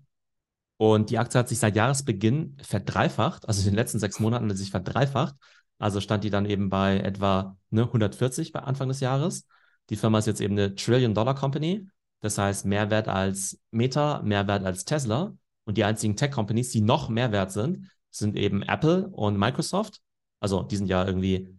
Und 0.84 1.12
die 1.12 1.18
Aktie 1.18 1.40
hat 1.40 1.48
sich 1.48 1.60
seit 1.60 1.78
Jahresbeginn 1.78 2.58
verdreifacht, 2.62 3.48
also 3.48 3.62
in 3.62 3.68
den 3.68 3.76
letzten 3.76 4.00
sechs 4.00 4.20
Monaten 4.20 4.50
hat 4.50 4.58
sie 4.58 4.64
sich 4.64 4.72
verdreifacht. 4.72 5.34
Also 5.80 6.02
stand 6.02 6.26
die 6.26 6.30
dann 6.30 6.46
eben 6.46 6.70
bei 6.70 7.00
etwa 7.00 7.56
ne, 7.70 7.84
140 7.84 8.52
bei 8.52 8.60
Anfang 8.60 8.90
des 8.90 9.00
Jahres. 9.00 9.48
Die 9.90 9.96
Firma 9.96 10.20
ist 10.20 10.26
jetzt 10.26 10.42
eben 10.42 10.58
eine 10.58 10.76
Trillion-Dollar-Company. 10.76 11.88
Das 12.20 12.38
heißt, 12.38 12.66
mehr 12.66 12.90
wert 12.90 13.08
als 13.08 13.62
Meta, 13.72 14.22
mehr 14.24 14.46
wert 14.46 14.66
als 14.66 14.84
Tesla. 14.84 15.34
Und 15.64 15.78
die 15.78 15.86
einzigen 15.86 16.18
Tech-Companies, 16.18 16.72
die 16.72 16.82
noch 16.82 17.08
mehr 17.08 17.32
wert 17.32 17.54
sind, 17.54 17.90
sind 18.10 18.36
eben 18.36 18.62
Apple 18.62 19.08
und 19.08 19.40
Microsoft. 19.40 20.02
Also, 20.42 20.64
die 20.64 20.76
sind 20.76 20.88
ja 20.88 21.08
irgendwie, 21.08 21.58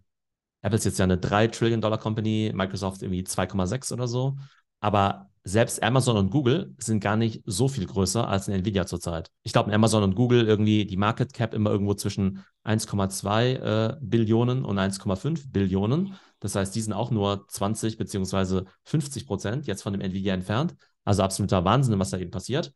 Apple 0.61 0.77
ist 0.77 0.85
jetzt 0.85 0.99
ja 0.99 1.05
eine 1.05 1.17
3 1.17 1.49
Trillion-Dollar-Company, 1.49 2.53
Microsoft 2.55 3.01
irgendwie 3.01 3.23
2,6 3.23 3.91
oder 3.91 4.07
so. 4.07 4.37
Aber 4.81 5.31
selbst 5.47 5.83
Amazon 5.83 6.17
und 6.17 6.31
Google 6.31 6.75
sind 6.79 7.01
gar 7.01 7.17
nicht 7.17 7.43
so 7.45 7.69
viel 7.69 7.87
größer 7.87 8.27
als 8.27 8.49
in 8.49 8.55
Nvidia 8.55 8.87
zurzeit. 8.87 9.31
Ich 9.43 9.53
glaube, 9.53 9.73
Amazon 9.75 10.03
und 10.03 10.15
Google 10.15 10.47
irgendwie 10.47 10.87
die 10.87 10.97
Market 10.97 11.35
Cap 11.35 11.53
immer 11.53 11.71
irgendwo 11.71 11.93
zwischen 11.93 12.43
1,2 12.65 13.93
äh, 13.93 13.97
Billionen 14.01 14.65
und 14.65 14.79
1,5 14.79 15.53
Billionen. 15.53 16.15
Das 16.41 16.55
heißt, 16.55 16.75
die 16.75 16.81
sind 16.81 16.95
auch 16.95 17.11
nur 17.11 17.47
20 17.49 17.99
beziehungsweise 17.99 18.65
50 18.85 19.27
Prozent 19.27 19.67
jetzt 19.67 19.83
von 19.83 19.93
dem 19.93 20.01
Nvidia 20.01 20.33
entfernt. 20.33 20.75
Also 21.05 21.23
absoluter 21.23 21.63
Wahnsinn, 21.65 21.99
was 21.99 22.11
da 22.11 22.19
eben 22.19 22.31
passiert. 22.31 22.73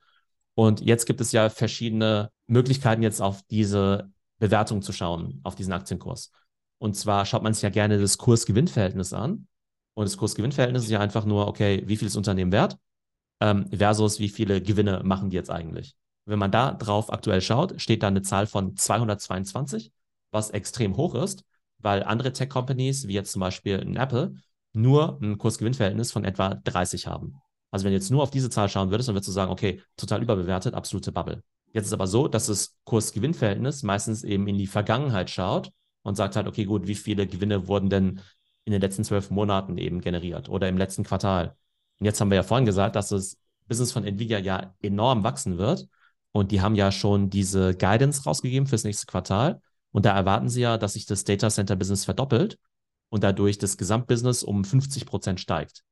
Und 0.55 0.83
jetzt 0.83 1.07
gibt 1.07 1.23
es 1.23 1.33
ja 1.33 1.49
verschiedene 1.49 2.31
Möglichkeiten, 2.47 3.03
jetzt 3.03 3.23
auf 3.23 3.43
diese 3.51 4.11
Bewertung 4.39 4.83
zu 4.83 4.93
schauen, 4.93 5.41
auf 5.43 5.55
diesen 5.55 5.73
Aktienkurs. 5.73 6.33
Und 6.79 6.97
zwar 6.97 7.25
schaut 7.25 7.43
man 7.43 7.55
sich 7.55 7.63
ja 7.63 7.71
gerne 7.71 7.99
das 7.99 8.19
Kurs-Gewinn-Verhältnis 8.19 9.13
an. 9.13 9.47
Und 9.99 10.05
das 10.05 10.17
Kurs-Gewinn-Verhältnis 10.17 10.85
ist 10.85 10.91
ja 10.91 11.01
einfach 11.01 11.25
nur, 11.25 11.49
okay, 11.49 11.83
wie 11.87 11.97
viel 11.97 12.07
ist 12.07 12.15
Unternehmen 12.15 12.53
wert 12.53 12.79
ähm, 13.41 13.69
versus 13.77 14.21
wie 14.21 14.29
viele 14.29 14.63
Gewinne 14.63 15.03
machen 15.03 15.29
die 15.29 15.35
jetzt 15.35 15.51
eigentlich. 15.51 15.97
Wenn 16.25 16.39
man 16.39 16.53
da 16.53 16.71
drauf 16.71 17.13
aktuell 17.13 17.41
schaut, 17.41 17.83
steht 17.83 18.05
da 18.05 18.07
eine 18.07 18.23
Zahl 18.23 18.47
von 18.47 18.77
222, 18.77 19.91
was 20.31 20.51
extrem 20.51 20.97
hoch 20.97 21.17
ist, 21.17 21.43
weil 21.79 22.05
andere 22.05 22.33
Tech-Companies, 22.33 23.09
wie 23.09 23.15
jetzt 23.15 23.33
zum 23.33 23.41
Beispiel 23.41 23.81
ein 23.81 23.97
Apple, 23.97 24.35
nur 24.73 25.19
ein 25.21 25.37
Kurs-Gewinn-Verhältnis 25.37 26.13
von 26.13 26.25
etwa 26.25 26.55
30 26.55 27.09
haben. 27.09 27.35
Also 27.73 27.85
wenn 27.85 27.91
du 27.91 27.97
jetzt 27.97 28.13
nur 28.13 28.23
auf 28.23 28.31
diese 28.31 28.51
Zahl 28.51 28.69
schauen 28.69 28.93
würdest, 28.93 29.09
dann 29.09 29.17
würdest 29.17 29.31
du 29.31 29.33
sagen, 29.33 29.51
okay, 29.51 29.83
total 29.97 30.23
überbewertet, 30.23 30.75
absolute 30.75 31.11
Bubble. 31.11 31.43
Jetzt 31.73 31.87
ist 31.87 31.93
aber 31.93 32.07
so, 32.07 32.29
dass 32.29 32.47
das 32.47 32.77
Kurs-Gewinn-Verhältnis 32.85 33.83
meistens 33.83 34.23
eben 34.23 34.47
in 34.47 34.59
die 34.59 34.69
Vergangenheit 34.69 35.29
schaut 35.29 35.73
und 36.03 36.15
sagt 36.15 36.37
halt, 36.37 36.47
okay, 36.47 36.67
gut, 36.67 36.87
wie 36.87 36.95
viele 36.95 37.27
Gewinne 37.27 37.67
wurden 37.67 37.91
denn 37.91 38.21
in 38.69 38.73
den 38.73 38.83
letzten 38.83 39.03
zwölf 39.03 39.31
Monaten 39.31 39.79
eben 39.79 40.03
generiert 40.03 40.51
oder 40.51 40.69
im 40.69 40.77
letzten 40.77 41.03
Quartal? 41.03 41.57
Und 41.99 42.05
jetzt 42.05 42.21
haben 42.21 42.31
wir 42.31 42.37
ja 42.37 42.43
vorhin 42.43 42.67
gesagt, 42.67 42.97
dass 42.97 43.09
das 43.09 43.39
Business 43.67 43.93
von 43.93 44.05
Nvidia 44.05 44.39
ja 44.39 44.75
enorm 44.83 45.25
wachsen 45.25 45.57
wird. 45.57 45.89
Und 46.33 46.53
die 46.53 46.61
haben 46.61 46.75
ja 46.75 46.93
schon 46.93 47.31
diese 47.31 47.75
Guidance 47.75 48.25
rausgegeben 48.25 48.67
fürs 48.69 48.85
nächste 48.85 49.07
Quartal. 49.07 49.63
Und 49.91 50.05
da 50.05 50.15
erwarten 50.15 50.51
sie 50.51 50.61
ja, 50.61 50.77
dass 50.77 50.93
sich 50.93 51.07
das 51.07 51.25
Data 51.25 51.49
Center 51.49 51.77
Business 51.77 52.05
verdoppelt 52.05 52.59
und 53.09 53.25
dadurch 53.25 53.57
das 53.57 53.79
Gesamtbusiness 53.79 54.43
um 54.43 54.65
50 54.65 55.07
Prozent 55.07 55.41
steigt. 55.41 55.83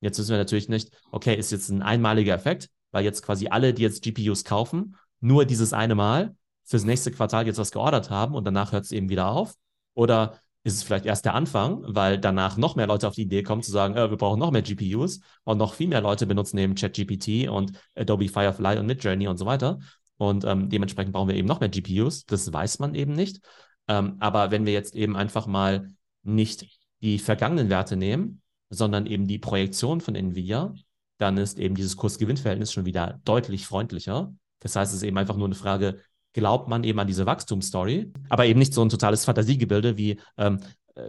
Jetzt 0.00 0.18
wissen 0.18 0.30
wir 0.30 0.38
natürlich 0.38 0.68
nicht, 0.68 0.90
okay, 1.12 1.36
ist 1.36 1.52
jetzt 1.52 1.68
ein 1.68 1.82
einmaliger 1.82 2.34
Effekt, 2.34 2.68
weil 2.90 3.04
jetzt 3.04 3.22
quasi 3.22 3.46
alle, 3.46 3.72
die 3.72 3.82
jetzt 3.82 4.02
GPUs 4.02 4.42
kaufen, 4.42 4.96
nur 5.20 5.44
dieses 5.44 5.72
eine 5.72 5.94
Mal 5.94 6.34
fürs 6.64 6.84
nächste 6.84 7.12
Quartal 7.12 7.46
jetzt 7.46 7.58
was 7.58 7.70
geordert 7.70 8.10
haben 8.10 8.34
und 8.34 8.44
danach 8.44 8.72
hört 8.72 8.84
es 8.84 8.92
eben 8.92 9.08
wieder 9.08 9.28
auf. 9.28 9.54
Oder 9.94 10.40
ist 10.64 10.74
es 10.74 10.82
vielleicht 10.82 11.04
erst 11.04 11.26
der 11.26 11.34
Anfang, 11.34 11.84
weil 11.86 12.18
danach 12.18 12.56
noch 12.56 12.74
mehr 12.74 12.86
Leute 12.86 13.06
auf 13.06 13.14
die 13.14 13.22
Idee 13.22 13.42
kommen 13.42 13.62
zu 13.62 13.70
sagen, 13.70 13.96
äh, 13.96 14.10
wir 14.10 14.16
brauchen 14.16 14.40
noch 14.40 14.50
mehr 14.50 14.62
GPUs 14.62 15.20
und 15.44 15.58
noch 15.58 15.74
viel 15.74 15.88
mehr 15.88 16.00
Leute 16.00 16.26
benutzen 16.26 16.58
eben 16.58 16.74
ChatGPT 16.74 17.48
und 17.48 17.72
Adobe 17.94 18.28
Firefly 18.28 18.78
und 18.78 18.86
Midjourney 18.86 19.28
und 19.28 19.36
so 19.36 19.44
weiter. 19.46 19.78
Und 20.16 20.44
ähm, 20.44 20.70
dementsprechend 20.70 21.12
brauchen 21.12 21.28
wir 21.28 21.36
eben 21.36 21.48
noch 21.48 21.60
mehr 21.60 21.68
GPUs. 21.68 22.24
Das 22.24 22.50
weiß 22.50 22.78
man 22.78 22.94
eben 22.94 23.12
nicht. 23.12 23.40
Ähm, 23.88 24.16
aber 24.20 24.50
wenn 24.50 24.64
wir 24.64 24.72
jetzt 24.72 24.94
eben 24.94 25.16
einfach 25.16 25.46
mal 25.46 25.88
nicht 26.22 26.66
die 27.02 27.18
vergangenen 27.18 27.68
Werte 27.68 27.96
nehmen, 27.96 28.40
sondern 28.70 29.04
eben 29.06 29.26
die 29.26 29.38
Projektion 29.38 30.00
von 30.00 30.14
Nvidia, 30.14 30.72
dann 31.18 31.36
ist 31.36 31.58
eben 31.58 31.74
dieses 31.74 31.96
Kurs-Gewinn-Verhältnis 31.96 32.72
schon 32.72 32.86
wieder 32.86 33.20
deutlich 33.24 33.66
freundlicher. 33.66 34.34
Das 34.60 34.76
heißt, 34.76 34.92
es 34.92 34.98
ist 34.98 35.02
eben 35.02 35.18
einfach 35.18 35.36
nur 35.36 35.46
eine 35.46 35.54
Frage, 35.54 36.00
glaubt 36.34 36.68
man 36.68 36.84
eben 36.84 36.98
an 36.98 37.06
diese 37.06 37.24
Wachstumsstory, 37.24 38.12
aber 38.28 38.44
eben 38.44 38.58
nicht 38.58 38.74
so 38.74 38.82
ein 38.82 38.90
totales 38.90 39.24
Fantasiegebilde 39.24 39.96
wie 39.96 40.20
ähm, 40.36 40.60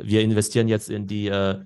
wir 0.01 0.21
investieren 0.21 0.67
jetzt 0.67 0.89
in 0.89 1.05
die 1.05 1.27
äh, 1.27 1.59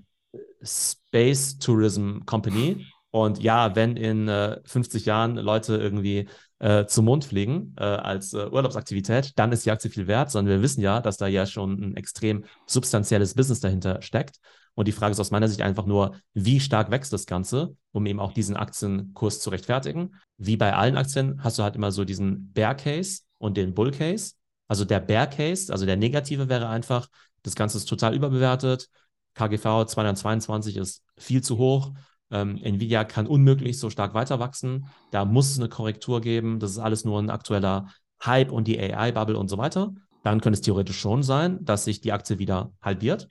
Space 0.64 1.58
Tourism 1.60 2.20
Company 2.26 2.86
und 3.12 3.42
ja, 3.42 3.76
wenn 3.76 3.98
in 3.98 4.28
äh, 4.28 4.60
50 4.66 5.06
Jahren 5.06 5.36
Leute 5.36 5.78
irgendwie 5.78 6.28
äh, 6.60 6.86
zum 6.86 7.06
Mond 7.06 7.26
fliegen 7.26 7.74
äh, 7.78 7.84
als 7.84 8.34
äh, 8.34 8.48
Urlaubsaktivität, 8.48 9.34
dann 9.38 9.52
ist 9.52 9.66
die 9.66 9.72
Aktie 9.72 9.90
viel 9.90 10.08
wert, 10.08 10.30
sondern 10.30 10.56
wir 10.56 10.62
wissen 10.62 10.82
ja, 10.82 11.02
dass 11.02 11.18
da 11.18 11.28
ja 11.28 11.46
schon 11.46 11.82
ein 11.82 11.98
extrem 11.98 12.46
substanzielles 12.68 13.34
Business 13.34 13.62
dahinter 13.62 14.02
steckt. 14.02 14.40
Und 14.76 14.88
die 14.88 14.92
Frage 14.92 15.12
ist 15.12 15.20
aus 15.20 15.32
meiner 15.32 15.48
Sicht 15.48 15.62
einfach 15.62 15.88
nur, 15.88 16.16
wie 16.34 16.60
stark 16.60 16.92
wächst 16.92 17.12
das 17.12 17.26
Ganze, 17.26 17.76
um 17.92 18.06
eben 18.06 18.20
auch 18.20 18.32
diesen 18.32 18.56
Aktienkurs 18.56 19.40
zu 19.40 19.50
rechtfertigen. 19.50 20.16
Wie 20.38 20.58
bei 20.58 20.74
allen 20.74 20.96
Aktien 20.96 21.44
hast 21.44 21.58
du 21.58 21.64
halt 21.64 21.76
immer 21.76 21.92
so 21.92 22.06
diesen 22.06 22.54
Bear 22.54 22.76
Case 22.76 23.22
und 23.40 23.58
den 23.58 23.74
Bull 23.74 23.92
Case. 23.92 24.34
Also 24.68 24.86
der 24.86 25.00
Bear 25.00 25.26
Case, 25.26 25.74
also 25.74 25.88
der 25.88 25.98
negative 25.98 26.48
wäre 26.48 26.70
einfach, 26.70 27.10
das 27.42 27.56
Ganze 27.56 27.78
ist 27.78 27.86
total 27.86 28.14
überbewertet. 28.14 28.90
KGV 29.34 29.86
222 29.88 30.78
ist 30.78 31.04
viel 31.18 31.42
zu 31.42 31.58
hoch. 31.58 31.92
Ähm, 32.32 32.58
Nvidia 32.62 33.04
kann 33.04 33.26
unmöglich 33.26 33.80
so 33.80 33.90
stark 33.90 34.14
weiter 34.14 34.40
wachsen. 34.40 34.86
Da 35.12 35.26
muss 35.26 35.50
es 35.50 35.58
eine 35.58 35.70
Korrektur 35.70 36.22
geben. 36.22 36.60
Das 36.60 36.72
ist 36.72 36.78
alles 36.78 37.06
nur 37.06 37.20
ein 37.20 37.32
aktueller 37.32 37.88
Hype 38.24 38.52
und 38.52 38.68
die 38.68 38.80
AI-Bubble 38.80 39.38
und 39.38 39.48
so 39.48 39.58
weiter. 39.58 39.94
Dann 40.24 40.42
könnte 40.42 40.58
es 40.58 40.62
theoretisch 40.62 41.00
schon 41.00 41.24
sein, 41.24 41.64
dass 41.64 41.86
sich 41.86 42.02
die 42.02 42.12
Aktie 42.12 42.38
wieder 42.38 42.74
halbiert. 42.82 43.30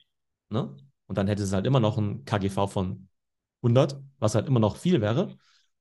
Ne? 0.51 0.75
Und 1.07 1.19
dann 1.19 1.29
hätte 1.29 1.43
es 1.43 1.53
halt 1.53 1.67
immer 1.67 1.81
noch 1.81 1.99
ein 1.99 2.25
KGV 2.25 2.67
von 2.67 3.09
100, 3.63 4.01
was 4.19 4.35
halt 4.35 4.47
immer 4.47 4.61
noch 4.61 4.77
viel 4.77 5.01
wäre. 5.01 5.37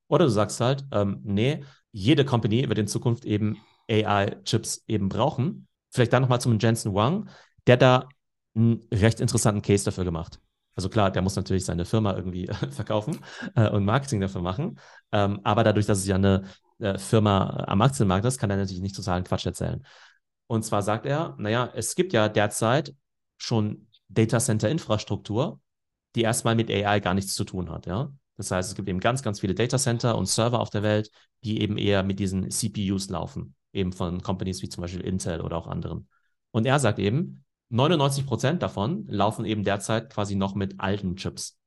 Oder 0.08 0.26
du 0.26 0.30
sagst 0.30 0.60
halt, 0.60 0.86
ähm, 0.92 1.20
nee, 1.24 1.64
jede 1.90 2.24
Company 2.24 2.68
wird 2.68 2.78
in 2.78 2.86
Zukunft 2.86 3.24
eben 3.24 3.58
AI-Chips 3.90 4.84
eben 4.86 5.08
brauchen. 5.08 5.66
Vielleicht 5.90 6.12
dann 6.12 6.22
nochmal 6.22 6.40
zum 6.40 6.58
Jensen 6.58 6.94
Wang, 6.94 7.28
der 7.66 7.76
da 7.76 8.08
einen 8.54 8.84
recht 8.92 9.20
interessanten 9.20 9.62
Case 9.62 9.84
dafür 9.84 10.04
gemacht. 10.04 10.40
Also 10.74 10.88
klar, 10.88 11.10
der 11.10 11.22
muss 11.22 11.36
natürlich 11.36 11.64
seine 11.64 11.84
Firma 11.84 12.14
irgendwie 12.14 12.46
verkaufen 12.70 13.18
äh, 13.54 13.68
und 13.68 13.84
Marketing 13.84 14.20
dafür 14.20 14.42
machen. 14.42 14.78
Ähm, 15.12 15.40
aber 15.42 15.64
dadurch, 15.64 15.86
dass 15.86 15.98
es 15.98 16.06
ja 16.06 16.14
eine 16.14 16.44
äh, 16.78 16.98
Firma 16.98 17.64
am 17.66 17.82
Aktienmarkt 17.82 18.24
ist, 18.24 18.38
kann 18.38 18.50
er 18.50 18.56
natürlich 18.56 18.82
nicht 18.82 18.94
totalen 18.94 19.24
Quatsch 19.24 19.46
erzählen. 19.46 19.84
Und 20.46 20.64
zwar 20.64 20.82
sagt 20.82 21.04
er, 21.06 21.34
naja, 21.38 21.70
es 21.74 21.94
gibt 21.94 22.12
ja 22.12 22.28
derzeit 22.28 22.94
schon 23.36 23.88
Data 24.08 24.38
Center 24.38 24.68
Infrastruktur, 24.68 25.60
die 26.14 26.22
erstmal 26.22 26.54
mit 26.54 26.70
AI 26.70 27.00
gar 27.00 27.14
nichts 27.14 27.34
zu 27.34 27.44
tun 27.44 27.70
hat, 27.70 27.86
ja. 27.86 28.12
Das 28.36 28.52
heißt, 28.52 28.70
es 28.70 28.76
gibt 28.76 28.88
eben 28.88 29.00
ganz, 29.00 29.22
ganz 29.22 29.40
viele 29.40 29.54
Data 29.54 29.78
Center 29.78 30.16
und 30.16 30.26
Server 30.26 30.60
auf 30.60 30.70
der 30.70 30.84
Welt, 30.84 31.10
die 31.42 31.60
eben 31.60 31.76
eher 31.76 32.04
mit 32.04 32.20
diesen 32.20 32.50
CPUs 32.50 33.08
laufen, 33.10 33.56
eben 33.72 33.92
von 33.92 34.22
Companies 34.22 34.62
wie 34.62 34.68
zum 34.68 34.82
Beispiel 34.82 35.00
Intel 35.00 35.40
oder 35.40 35.56
auch 35.56 35.66
anderen. 35.66 36.08
Und 36.50 36.66
er 36.66 36.78
sagt 36.78 36.98
eben, 36.98 37.44
99 37.70 38.26
Prozent 38.26 38.62
davon 38.62 39.06
laufen 39.08 39.44
eben 39.44 39.64
derzeit 39.64 40.10
quasi 40.10 40.34
noch 40.34 40.54
mit 40.54 40.80
alten 40.80 41.16
Chips. 41.16 41.58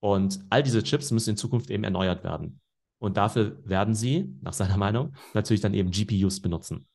Und 0.00 0.40
all 0.50 0.62
diese 0.62 0.82
Chips 0.82 1.10
müssen 1.10 1.30
in 1.30 1.36
Zukunft 1.36 1.70
eben 1.70 1.84
erneuert 1.84 2.24
werden. 2.24 2.60
Und 2.98 3.16
dafür 3.16 3.58
werden 3.64 3.94
sie, 3.94 4.34
nach 4.40 4.52
seiner 4.52 4.76
Meinung, 4.76 5.14
natürlich 5.34 5.60
dann 5.60 5.74
eben 5.74 5.90
GPUs 5.90 6.40
benutzen. 6.40 6.86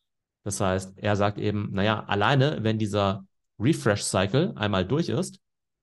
Das 0.44 0.60
heißt, 0.60 0.98
er 0.98 1.16
sagt 1.16 1.38
eben, 1.38 1.70
naja, 1.72 2.04
alleine, 2.06 2.60
wenn 2.62 2.78
dieser 2.78 3.26
Refresh-Cycle 3.60 4.54
einmal 4.56 4.86
durch 4.86 5.08
ist, 5.08 5.40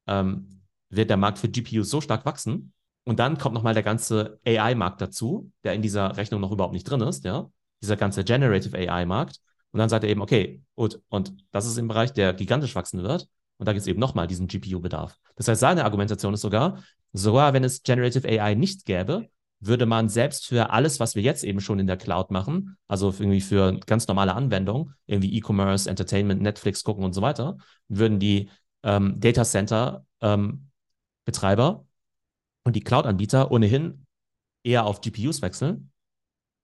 ähm, 0.07 0.61
wird 0.90 1.09
der 1.09 1.16
Markt 1.16 1.38
für 1.38 1.49
GPUs 1.49 1.88
so 1.88 2.01
stark 2.01 2.27
wachsen. 2.27 2.73
Und 3.05 3.18
dann 3.18 3.38
kommt 3.38 3.55
nochmal 3.55 3.75
der 3.75 3.83
ganze 3.83 4.38
AI-Markt 4.44 5.01
dazu, 5.01 5.51
der 5.64 5.73
in 5.73 5.83
dieser 5.83 6.16
Rechnung 6.16 6.40
noch 6.42 6.53
überhaupt 6.53 6.75
nicht 6.75 6.85
drin 6.85 7.01
ist, 7.01 7.25
ja. 7.25 7.51
Dieser 7.82 7.96
ganze 7.96 8.24
Generative 8.24 8.76
AI-Markt. 8.76 9.40
Und 9.72 9.78
dann 9.78 9.88
sagt 9.88 10.04
er 10.04 10.10
eben, 10.10 10.22
okay, 10.22 10.62
gut, 10.74 11.00
und 11.08 11.34
das 11.52 11.66
ist 11.66 11.78
im 11.78 11.88
Bereich, 11.88 12.12
der 12.12 12.32
gigantisch 12.34 12.74
wachsen 12.74 13.02
wird. 13.02 13.28
Und 13.58 13.66
da 13.66 13.72
gibt 13.72 13.82
es 13.82 13.86
eben 13.86 14.00
nochmal 14.00 14.26
diesen 14.26 14.46
GPU-Bedarf. 14.46 15.18
Das 15.36 15.46
heißt, 15.46 15.60
seine 15.60 15.84
Argumentation 15.84 16.34
ist 16.34 16.40
sogar, 16.40 16.82
sogar 17.12 17.52
wenn 17.52 17.62
es 17.62 17.82
Generative 17.82 18.26
AI 18.26 18.54
nicht 18.54 18.86
gäbe, 18.86 19.28
würde 19.60 19.84
man 19.84 20.08
selbst 20.08 20.46
für 20.46 20.70
alles, 20.70 20.98
was 20.98 21.14
wir 21.14 21.22
jetzt 21.22 21.44
eben 21.44 21.60
schon 21.60 21.78
in 21.78 21.86
der 21.86 21.98
Cloud 21.98 22.30
machen, 22.30 22.78
also 22.88 23.14
irgendwie 23.18 23.42
für 23.42 23.78
ganz 23.80 24.08
normale 24.08 24.34
Anwendungen, 24.34 24.94
irgendwie 25.06 25.36
E-Commerce, 25.36 25.88
Entertainment, 25.88 26.40
Netflix 26.40 26.82
gucken 26.82 27.04
und 27.04 27.12
so 27.12 27.20
weiter, 27.20 27.58
würden 27.88 28.18
die 28.18 28.48
ähm, 28.82 29.20
Data 29.20 29.44
Center 29.44 30.06
ähm, 30.22 30.70
Betreiber 31.26 31.84
und 32.64 32.74
die 32.74 32.80
Cloud-Anbieter 32.80 33.50
ohnehin 33.50 34.06
eher 34.62 34.86
auf 34.86 35.02
GPUs 35.02 35.42
wechseln. 35.42 35.89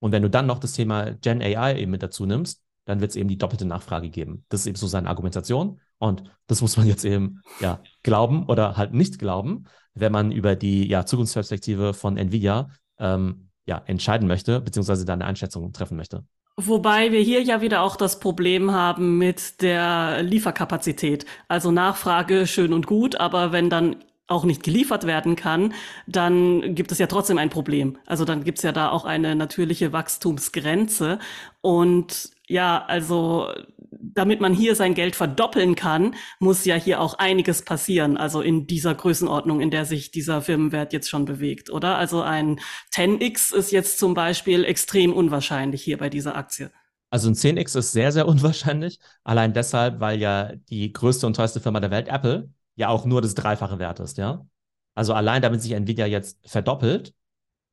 Und 0.01 0.13
wenn 0.13 0.23
du 0.23 0.31
dann 0.31 0.47
noch 0.47 0.59
das 0.59 0.73
Thema 0.73 1.13
Gen 1.13 1.43
AI 1.43 1.79
eben 1.79 1.91
mit 1.91 2.03
dazu 2.03 2.27
nimmst, 2.27 2.63
dann 2.85 3.01
wird 3.01 3.11
es 3.11 3.17
eben 3.17 3.29
die 3.29 3.39
doppelte 3.39 3.65
Nachfrage 3.65 4.11
geben. 4.11 4.45
Das 4.49 4.61
ist 4.61 4.67
eben 4.67 4.77
so 4.77 4.87
seine 4.87 5.09
Argumentation. 5.09 5.81
Und 5.99 6.25
das 6.47 6.61
muss 6.61 6.77
man 6.77 6.87
jetzt 6.87 7.05
eben 7.05 7.43
ja 7.61 7.81
glauben 8.03 8.47
oder 8.47 8.77
halt 8.77 8.95
nicht 8.95 9.19
glauben, 9.19 9.65
wenn 9.95 10.13
man 10.13 10.31
über 10.31 10.57
die 10.57 10.87
ja, 10.87 11.05
Zukunftsperspektive 11.05 11.95
von 11.95 12.17
Nvidia 12.17 12.71
ähm, 12.99 13.49
ja, 13.65 13.83
entscheiden 13.87 14.29
möchte, 14.29 14.61
beziehungsweise 14.61 15.05
da 15.05 15.15
eine 15.15 15.25
Einschätzung 15.25 15.73
treffen 15.73 15.97
möchte. 15.97 16.25
Wobei 16.59 17.13
wir 17.13 17.21
hier 17.21 17.43
ja 17.43 17.61
wieder 17.61 17.83
auch 17.83 17.97
das 17.97 18.19
Problem 18.19 18.73
haben 18.73 19.19
mit 19.19 19.61
der 19.61 20.23
Lieferkapazität. 20.23 21.27
Also 21.49 21.71
Nachfrage 21.71 22.47
schön 22.47 22.73
und 22.73 22.87
gut, 22.87 23.17
aber 23.17 23.53
wenn 23.53 23.69
dann 23.69 23.97
auch 24.29 24.45
nicht 24.45 24.63
geliefert 24.63 25.07
werden 25.07 25.37
kann, 25.37 25.73
dann 26.07 26.75
gibt 26.75 26.93
es 26.93 26.99
ja 26.99 27.07
trotzdem 27.07 27.39
ein 27.39 27.51
Problem. 27.51 27.99
Also 28.07 28.25
dann 28.25 28.45
gibt 28.45 28.59
es 28.59 28.65
ja 28.65 28.73
da 28.73 28.91
auch 28.91 29.05
eine 29.05 29.37
natürliche 29.37 29.93
Wachstumsgrenze. 29.93 31.19
Und 31.61 32.31
ja, 32.49 32.85
also 32.87 33.49
damit 33.91 34.41
man 34.41 34.53
hier 34.53 34.75
sein 34.75 34.95
Geld 34.95 35.17
verdoppeln 35.17 35.75
kann, 35.75 36.15
muss 36.39 36.65
ja 36.65 36.75
hier 36.75 37.01
auch 37.01 37.15
einiges 37.15 37.63
passieren. 37.63 38.17
Also 38.17 38.41
in 38.41 38.67
dieser 38.67 38.95
Größenordnung, 38.95 39.61
in 39.61 39.71
der 39.71 39.85
sich 39.85 40.11
dieser 40.11 40.43
Firmenwert 40.43 40.93
jetzt 40.93 41.09
schon 41.09 41.25
bewegt, 41.25 41.71
oder? 41.71 41.97
Also 41.97 42.23
ein 42.23 42.61
10x 42.93 43.55
ist 43.55 43.73
jetzt 43.73 43.99
zum 43.99 44.15
Beispiel 44.15 44.65
extrem 44.65 45.13
unwahrscheinlich 45.13 45.83
hier 45.83 45.99
bei 45.99 46.11
dieser 46.11 46.37
Aktie. 46.37 46.71
Also 47.11 47.29
ein 47.29 47.35
10x 47.35 47.79
ist 47.79 47.93
sehr, 47.93 48.11
sehr 48.13 48.27
unwahrscheinlich. 48.27 48.99
Allein 49.23 49.53
deshalb, 49.53 50.01
weil 50.01 50.21
ja 50.21 50.53
die 50.69 50.93
größte 50.93 51.27
und 51.27 51.37
teuerste 51.37 51.61
Firma 51.61 51.81
der 51.81 51.91
Welt, 51.91 52.09
Apple, 52.09 52.51
ja 52.77 52.89
auch 52.89 53.05
nur 53.05 53.23
das 53.23 53.35
Dreifache 53.35 53.79
wert 53.79 54.01
ist, 54.01 54.19
ja. 54.19 54.47
Also 54.95 55.13
allein 55.13 55.43
damit 55.43 55.61
sich 55.61 55.73
Nvidia 55.73 56.07
jetzt 56.07 56.39
verdoppelt, 56.49 57.15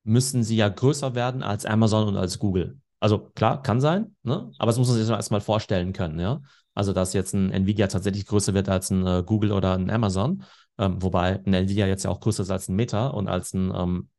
müssen 0.04 0.44
sie 0.44 0.58
ja 0.58 0.68
größer 0.68 1.16
werden 1.16 1.44
als 1.44 1.66
Amazon 1.66 2.08
und 2.08 2.18
als 2.18 2.40
Google. 2.40 2.80
Also 3.00 3.20
klar, 3.20 3.62
kann 3.62 3.82
sein, 3.82 4.16
ne? 4.24 4.52
aber 4.58 4.68
das 4.68 4.78
muss 4.78 4.88
man 4.88 4.98
sich 4.98 5.10
erstmal 5.10 5.42
vorstellen 5.42 5.94
können, 5.94 6.20
ja. 6.20 6.42
Also 6.74 6.94
dass 6.94 7.14
jetzt 7.14 7.34
ein 7.34 7.52
Nvidia 7.52 7.88
tatsächlich 7.88 8.26
größer 8.26 8.54
wird 8.54 8.68
als 8.68 8.90
ein 8.90 9.06
äh, 9.06 9.24
Google 9.26 9.52
oder 9.52 9.74
ein 9.74 9.90
Amazon, 9.90 10.44
ähm, 10.78 11.02
wobei 11.02 11.42
ein 11.46 11.54
Nvidia 11.54 11.86
jetzt 11.86 12.04
ja 12.04 12.10
auch 12.10 12.20
größer 12.20 12.44
ist 12.44 12.50
als 12.50 12.68
ein 12.68 12.76
Meta 12.76 13.08
und 13.08 13.28
als 13.28 13.54
ein, 13.54 13.72
ähm, 13.76 14.10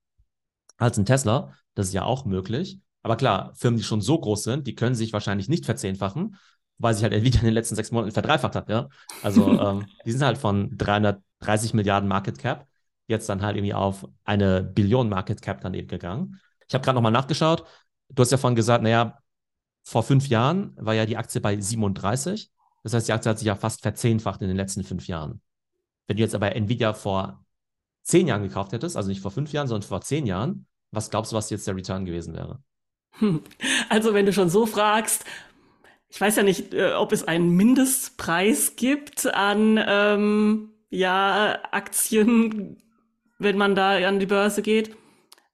als 0.76 0.98
ein 0.98 1.06
Tesla, 1.06 1.54
das 1.74 1.88
ist 1.88 1.94
ja 1.94 2.04
auch 2.04 2.24
möglich. 2.24 2.78
Aber 3.02 3.16
klar, 3.16 3.52
Firmen, 3.54 3.78
die 3.78 3.84
schon 3.84 4.00
so 4.00 4.18
groß 4.18 4.44
sind, 4.44 4.66
die 4.66 4.74
können 4.74 4.94
sich 4.94 5.12
wahrscheinlich 5.12 5.48
nicht 5.48 5.66
verzehnfachen, 5.66 6.36
weil 6.78 6.94
sich 6.94 7.02
halt 7.02 7.12
Nvidia 7.12 7.40
in 7.40 7.46
den 7.46 7.54
letzten 7.54 7.76
sechs 7.76 7.90
Monaten 7.90 8.12
verdreifacht 8.12 8.56
hat. 8.56 8.68
Ja? 8.68 8.88
Also 9.22 9.48
ähm, 9.60 9.86
die 10.04 10.12
sind 10.12 10.22
halt 10.22 10.38
von 10.38 10.76
330 10.76 11.74
Milliarden 11.74 12.08
Market 12.08 12.38
Cap 12.38 12.66
jetzt 13.06 13.28
dann 13.28 13.42
halt 13.42 13.56
irgendwie 13.56 13.74
auf 13.74 14.06
eine 14.24 14.62
Billion 14.62 15.08
Market 15.08 15.42
Cap 15.42 15.60
dann 15.60 15.74
eben 15.74 15.88
gegangen. 15.88 16.40
Ich 16.66 16.74
habe 16.74 16.84
gerade 16.84 16.96
nochmal 16.96 17.12
nachgeschaut. 17.12 17.64
Du 18.08 18.22
hast 18.22 18.32
ja 18.32 18.38
vorhin 18.38 18.56
gesagt, 18.56 18.82
naja, 18.82 19.18
vor 19.82 20.02
fünf 20.02 20.28
Jahren 20.28 20.74
war 20.76 20.94
ja 20.94 21.04
die 21.04 21.16
Aktie 21.16 21.40
bei 21.40 21.58
37. 21.60 22.50
Das 22.82 22.94
heißt, 22.94 23.08
die 23.08 23.12
Aktie 23.12 23.30
hat 23.30 23.38
sich 23.38 23.46
ja 23.46 23.56
fast 23.56 23.82
verzehnfacht 23.82 24.40
in 24.42 24.48
den 24.48 24.56
letzten 24.56 24.84
fünf 24.84 25.06
Jahren. 25.06 25.42
Wenn 26.06 26.16
du 26.16 26.22
jetzt 26.22 26.34
aber 26.34 26.54
Nvidia 26.54 26.94
vor 26.94 27.44
zehn 28.02 28.26
Jahren 28.26 28.42
gekauft 28.42 28.72
hättest, 28.72 28.96
also 28.96 29.08
nicht 29.08 29.20
vor 29.20 29.30
fünf 29.30 29.52
Jahren, 29.52 29.68
sondern 29.68 29.86
vor 29.86 30.00
zehn 30.00 30.26
Jahren, 30.26 30.66
was 30.90 31.10
glaubst 31.10 31.32
du, 31.32 31.36
was 31.36 31.50
jetzt 31.50 31.66
der 31.66 31.76
Return 31.76 32.04
gewesen 32.04 32.34
wäre? 32.34 32.62
Also, 33.88 34.12
wenn 34.12 34.26
du 34.26 34.32
schon 34.32 34.50
so 34.50 34.66
fragst, 34.66 35.24
ich 36.14 36.20
weiß 36.20 36.36
ja 36.36 36.44
nicht, 36.44 36.72
äh, 36.72 36.92
ob 36.92 37.10
es 37.10 37.26
einen 37.26 37.50
Mindestpreis 37.50 38.76
gibt 38.76 39.26
an 39.34 39.82
ähm, 39.84 40.70
ja, 40.88 41.58
Aktien, 41.72 42.76
wenn 43.40 43.58
man 43.58 43.74
da 43.74 43.96
an 44.06 44.20
die 44.20 44.26
Börse 44.26 44.62
geht. 44.62 44.96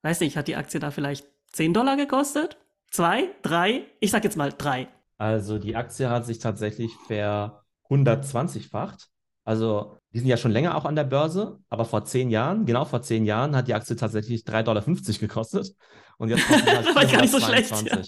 Weiß 0.02 0.20
nicht, 0.20 0.36
hat 0.36 0.48
die 0.48 0.56
Aktie 0.56 0.78
da 0.78 0.90
vielleicht 0.90 1.26
10 1.52 1.72
Dollar 1.72 1.96
gekostet? 1.96 2.58
Zwei? 2.90 3.30
Drei? 3.40 3.86
Ich 4.00 4.10
sag 4.10 4.22
jetzt 4.22 4.36
mal 4.36 4.52
drei. 4.52 4.88
Also 5.16 5.58
die 5.58 5.76
Aktie 5.76 6.10
hat 6.10 6.26
sich 6.26 6.40
tatsächlich 6.40 6.92
ver 7.06 7.64
120-facht. 7.88 9.08
Also 9.44 9.96
die 10.12 10.18
sind 10.18 10.28
ja 10.28 10.36
schon 10.36 10.52
länger 10.52 10.76
auch 10.76 10.84
an 10.84 10.94
der 10.94 11.04
Börse, 11.04 11.58
aber 11.70 11.86
vor 11.86 12.04
zehn 12.04 12.28
Jahren, 12.28 12.66
genau 12.66 12.84
vor 12.84 13.00
zehn 13.00 13.24
Jahren, 13.24 13.56
hat 13.56 13.66
die 13.66 13.74
Aktie 13.74 13.96
tatsächlich 13.96 14.42
3,50 14.42 14.62
Dollar 14.64 14.84
gekostet. 14.84 15.74
Und 16.18 16.28
jetzt 16.28 16.46
kostet 16.46 16.68
sie 16.68 16.70
halt 16.76 16.86
das 16.86 16.94
war 16.94 17.06
gar 17.06 17.20
nicht 17.22 17.32
so 17.32 17.40
schlecht. 17.40 17.70
Ja, 17.88 18.02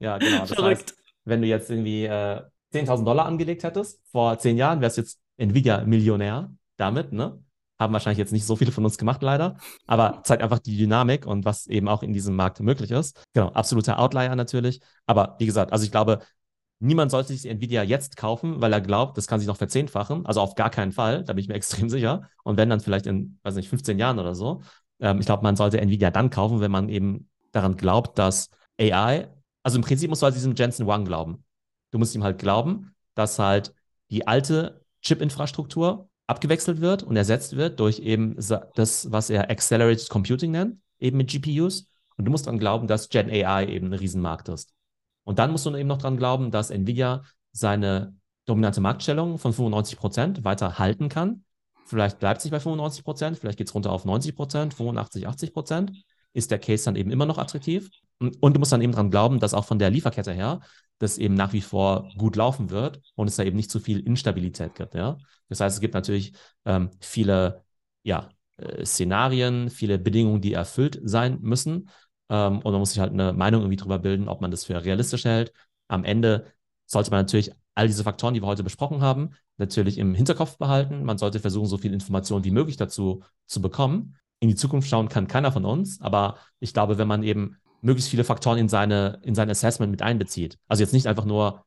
ja 0.00 0.18
genau. 0.18 0.40
Das 0.40 0.54
Verrückt. 0.54 0.80
heißt, 0.80 1.01
wenn 1.24 1.42
du 1.42 1.48
jetzt 1.48 1.70
irgendwie 1.70 2.04
äh, 2.04 2.42
10.000 2.72 3.06
Dollar 3.06 3.26
angelegt 3.26 3.64
hättest, 3.64 4.00
vor 4.10 4.38
zehn 4.38 4.56
Jahren 4.56 4.80
wärst 4.80 4.96
du 4.96 5.02
jetzt 5.02 5.20
Nvidia-Millionär 5.36 6.54
damit, 6.76 7.12
ne? 7.12 7.42
Haben 7.78 7.92
wahrscheinlich 7.92 8.18
jetzt 8.18 8.32
nicht 8.32 8.46
so 8.46 8.54
viele 8.54 8.70
von 8.70 8.84
uns 8.84 8.96
gemacht, 8.96 9.22
leider. 9.22 9.56
Aber 9.86 10.20
zeigt 10.24 10.42
einfach 10.42 10.60
die 10.60 10.76
Dynamik 10.76 11.26
und 11.26 11.44
was 11.44 11.66
eben 11.66 11.88
auch 11.88 12.02
in 12.02 12.12
diesem 12.12 12.36
Markt 12.36 12.60
möglich 12.60 12.92
ist. 12.92 13.20
Genau, 13.32 13.48
absoluter 13.48 13.98
Outlier 13.98 14.36
natürlich. 14.36 14.80
Aber 15.06 15.36
wie 15.40 15.46
gesagt, 15.46 15.72
also 15.72 15.84
ich 15.84 15.90
glaube, 15.90 16.20
niemand 16.78 17.10
sollte 17.10 17.32
sich 17.32 17.46
Nvidia 17.46 17.82
jetzt 17.82 18.16
kaufen, 18.16 18.60
weil 18.60 18.72
er 18.72 18.80
glaubt, 18.80 19.16
das 19.16 19.26
kann 19.26 19.40
sich 19.40 19.48
noch 19.48 19.56
verzehnfachen. 19.56 20.26
Also 20.26 20.40
auf 20.40 20.54
gar 20.54 20.70
keinen 20.70 20.92
Fall, 20.92 21.24
da 21.24 21.32
bin 21.32 21.42
ich 21.42 21.48
mir 21.48 21.54
extrem 21.56 21.88
sicher. 21.88 22.28
Und 22.44 22.56
wenn 22.56 22.70
dann 22.70 22.80
vielleicht 22.80 23.06
in, 23.06 23.38
weiß 23.42 23.56
nicht, 23.56 23.68
15 23.68 23.98
Jahren 23.98 24.18
oder 24.18 24.34
so. 24.34 24.62
Ähm, 25.00 25.18
ich 25.18 25.26
glaube, 25.26 25.42
man 25.42 25.56
sollte 25.56 25.80
Nvidia 25.80 26.10
dann 26.10 26.30
kaufen, 26.30 26.60
wenn 26.60 26.70
man 26.70 26.88
eben 26.88 27.28
daran 27.52 27.76
glaubt, 27.76 28.18
dass 28.18 28.50
AI, 28.80 29.28
also 29.62 29.76
im 29.76 29.82
Prinzip 29.82 30.08
musst 30.08 30.22
du 30.22 30.24
halt 30.24 30.34
diesem 30.34 30.54
Jensen 30.54 30.86
Wang 30.86 31.04
glauben. 31.04 31.44
Du 31.90 31.98
musst 31.98 32.14
ihm 32.14 32.24
halt 32.24 32.38
glauben, 32.38 32.94
dass 33.14 33.38
halt 33.38 33.74
die 34.10 34.26
alte 34.26 34.84
Chip-Infrastruktur 35.02 36.08
abgewechselt 36.26 36.80
wird 36.80 37.02
und 37.02 37.16
ersetzt 37.16 37.56
wird 37.56 37.80
durch 37.80 37.98
eben 37.98 38.36
das, 38.36 39.10
was 39.10 39.30
er 39.30 39.50
Accelerated 39.50 40.08
Computing 40.08 40.52
nennt, 40.52 40.78
eben 40.98 41.16
mit 41.16 41.30
GPUs. 41.30 41.88
Und 42.16 42.24
du 42.24 42.30
musst 42.30 42.46
dann 42.46 42.58
glauben, 42.58 42.86
dass 42.86 43.08
Gen 43.08 43.30
AI 43.30 43.66
eben 43.66 43.88
ein 43.88 43.92
Riesenmarkt 43.94 44.48
ist. 44.48 44.72
Und 45.24 45.38
dann 45.38 45.50
musst 45.50 45.66
du 45.66 45.74
eben 45.76 45.88
noch 45.88 45.98
dran 45.98 46.16
glauben, 46.16 46.50
dass 46.50 46.70
Nvidia 46.70 47.24
seine 47.52 48.14
dominante 48.46 48.80
Marktstellung 48.80 49.38
von 49.38 49.52
95 49.52 49.98
Prozent 49.98 50.44
weiter 50.44 50.78
halten 50.78 51.08
kann. 51.08 51.44
Vielleicht 51.86 52.18
bleibt 52.18 52.38
es 52.38 52.44
nicht 52.44 52.52
bei 52.52 52.60
95 52.60 53.04
Prozent, 53.04 53.38
vielleicht 53.38 53.58
geht 53.58 53.68
es 53.68 53.74
runter 53.74 53.92
auf 53.92 54.04
90 54.04 54.34
Prozent, 54.34 54.74
85, 54.74 55.28
80 55.28 55.52
Prozent. 55.52 55.92
Ist 56.32 56.50
der 56.50 56.58
Case 56.58 56.84
dann 56.84 56.96
eben 56.96 57.10
immer 57.10 57.26
noch 57.26 57.38
attraktiv? 57.38 57.90
Und 58.40 58.54
du 58.54 58.58
musst 58.58 58.72
dann 58.72 58.82
eben 58.82 58.92
dran 58.92 59.10
glauben, 59.10 59.40
dass 59.40 59.54
auch 59.54 59.64
von 59.64 59.78
der 59.78 59.90
Lieferkette 59.90 60.32
her 60.32 60.60
das 60.98 61.18
eben 61.18 61.34
nach 61.34 61.52
wie 61.52 61.60
vor 61.60 62.08
gut 62.16 62.36
laufen 62.36 62.70
wird 62.70 63.00
und 63.16 63.26
es 63.26 63.36
da 63.36 63.42
eben 63.42 63.56
nicht 63.56 63.70
zu 63.70 63.80
viel 63.80 64.00
Instabilität 64.00 64.74
gibt. 64.74 64.94
Ja? 64.94 65.18
Das 65.48 65.60
heißt, 65.60 65.76
es 65.76 65.80
gibt 65.80 65.94
natürlich 65.94 66.32
ähm, 66.64 66.90
viele 67.00 67.64
ja, 68.04 68.28
äh, 68.56 68.84
Szenarien, 68.84 69.68
viele 69.70 69.98
Bedingungen, 69.98 70.40
die 70.40 70.52
erfüllt 70.52 71.00
sein 71.02 71.38
müssen. 71.40 71.90
Ähm, 72.28 72.58
und 72.58 72.72
man 72.72 72.78
muss 72.78 72.90
sich 72.90 73.00
halt 73.00 73.12
eine 73.12 73.32
Meinung 73.32 73.62
irgendwie 73.62 73.76
darüber 73.76 73.98
bilden, 73.98 74.28
ob 74.28 74.40
man 74.40 74.50
das 74.50 74.64
für 74.64 74.84
realistisch 74.84 75.24
hält. 75.24 75.52
Am 75.88 76.04
Ende 76.04 76.46
sollte 76.86 77.10
man 77.10 77.20
natürlich 77.20 77.50
all 77.74 77.86
diese 77.86 78.04
Faktoren, 78.04 78.34
die 78.34 78.42
wir 78.42 78.46
heute 78.46 78.62
besprochen 78.62 79.00
haben, 79.00 79.30
natürlich 79.56 79.98
im 79.98 80.14
Hinterkopf 80.14 80.58
behalten. 80.58 81.04
Man 81.04 81.18
sollte 81.18 81.40
versuchen, 81.40 81.66
so 81.66 81.78
viel 81.78 81.92
Informationen 81.92 82.44
wie 82.44 82.50
möglich 82.50 82.76
dazu 82.76 83.22
zu 83.46 83.60
bekommen. 83.60 84.16
In 84.40 84.48
die 84.48 84.56
Zukunft 84.56 84.88
schauen 84.88 85.08
kann 85.08 85.26
keiner 85.26 85.52
von 85.52 85.64
uns, 85.64 86.00
aber 86.00 86.36
ich 86.58 86.74
glaube, 86.74 86.98
wenn 86.98 87.08
man 87.08 87.22
eben 87.22 87.56
möglichst 87.82 88.10
viele 88.10 88.24
Faktoren 88.24 88.58
in, 88.58 88.68
seine, 88.68 89.20
in 89.22 89.34
sein 89.34 89.50
Assessment 89.50 89.90
mit 89.90 90.02
einbezieht. 90.02 90.58
Also 90.68 90.82
jetzt 90.82 90.92
nicht 90.92 91.06
einfach 91.06 91.24
nur 91.24 91.64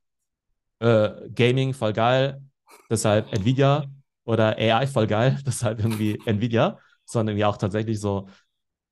äh, 0.80 1.10
Gaming 1.34 1.73
voll 1.73 1.93
geil, 1.93 2.41
deshalb 2.89 3.32
Nvidia 3.34 3.86
oder 4.23 4.58
AI 4.58 4.88
voll 4.88 5.08
geil, 5.08 5.39
deshalb 5.45 5.80
irgendwie 5.80 6.19
Nvidia, 6.25 6.80
sondern 7.06 7.34
irgendwie 7.34 7.45
auch 7.45 7.58
tatsächlich 7.58 7.99
so 7.99 8.28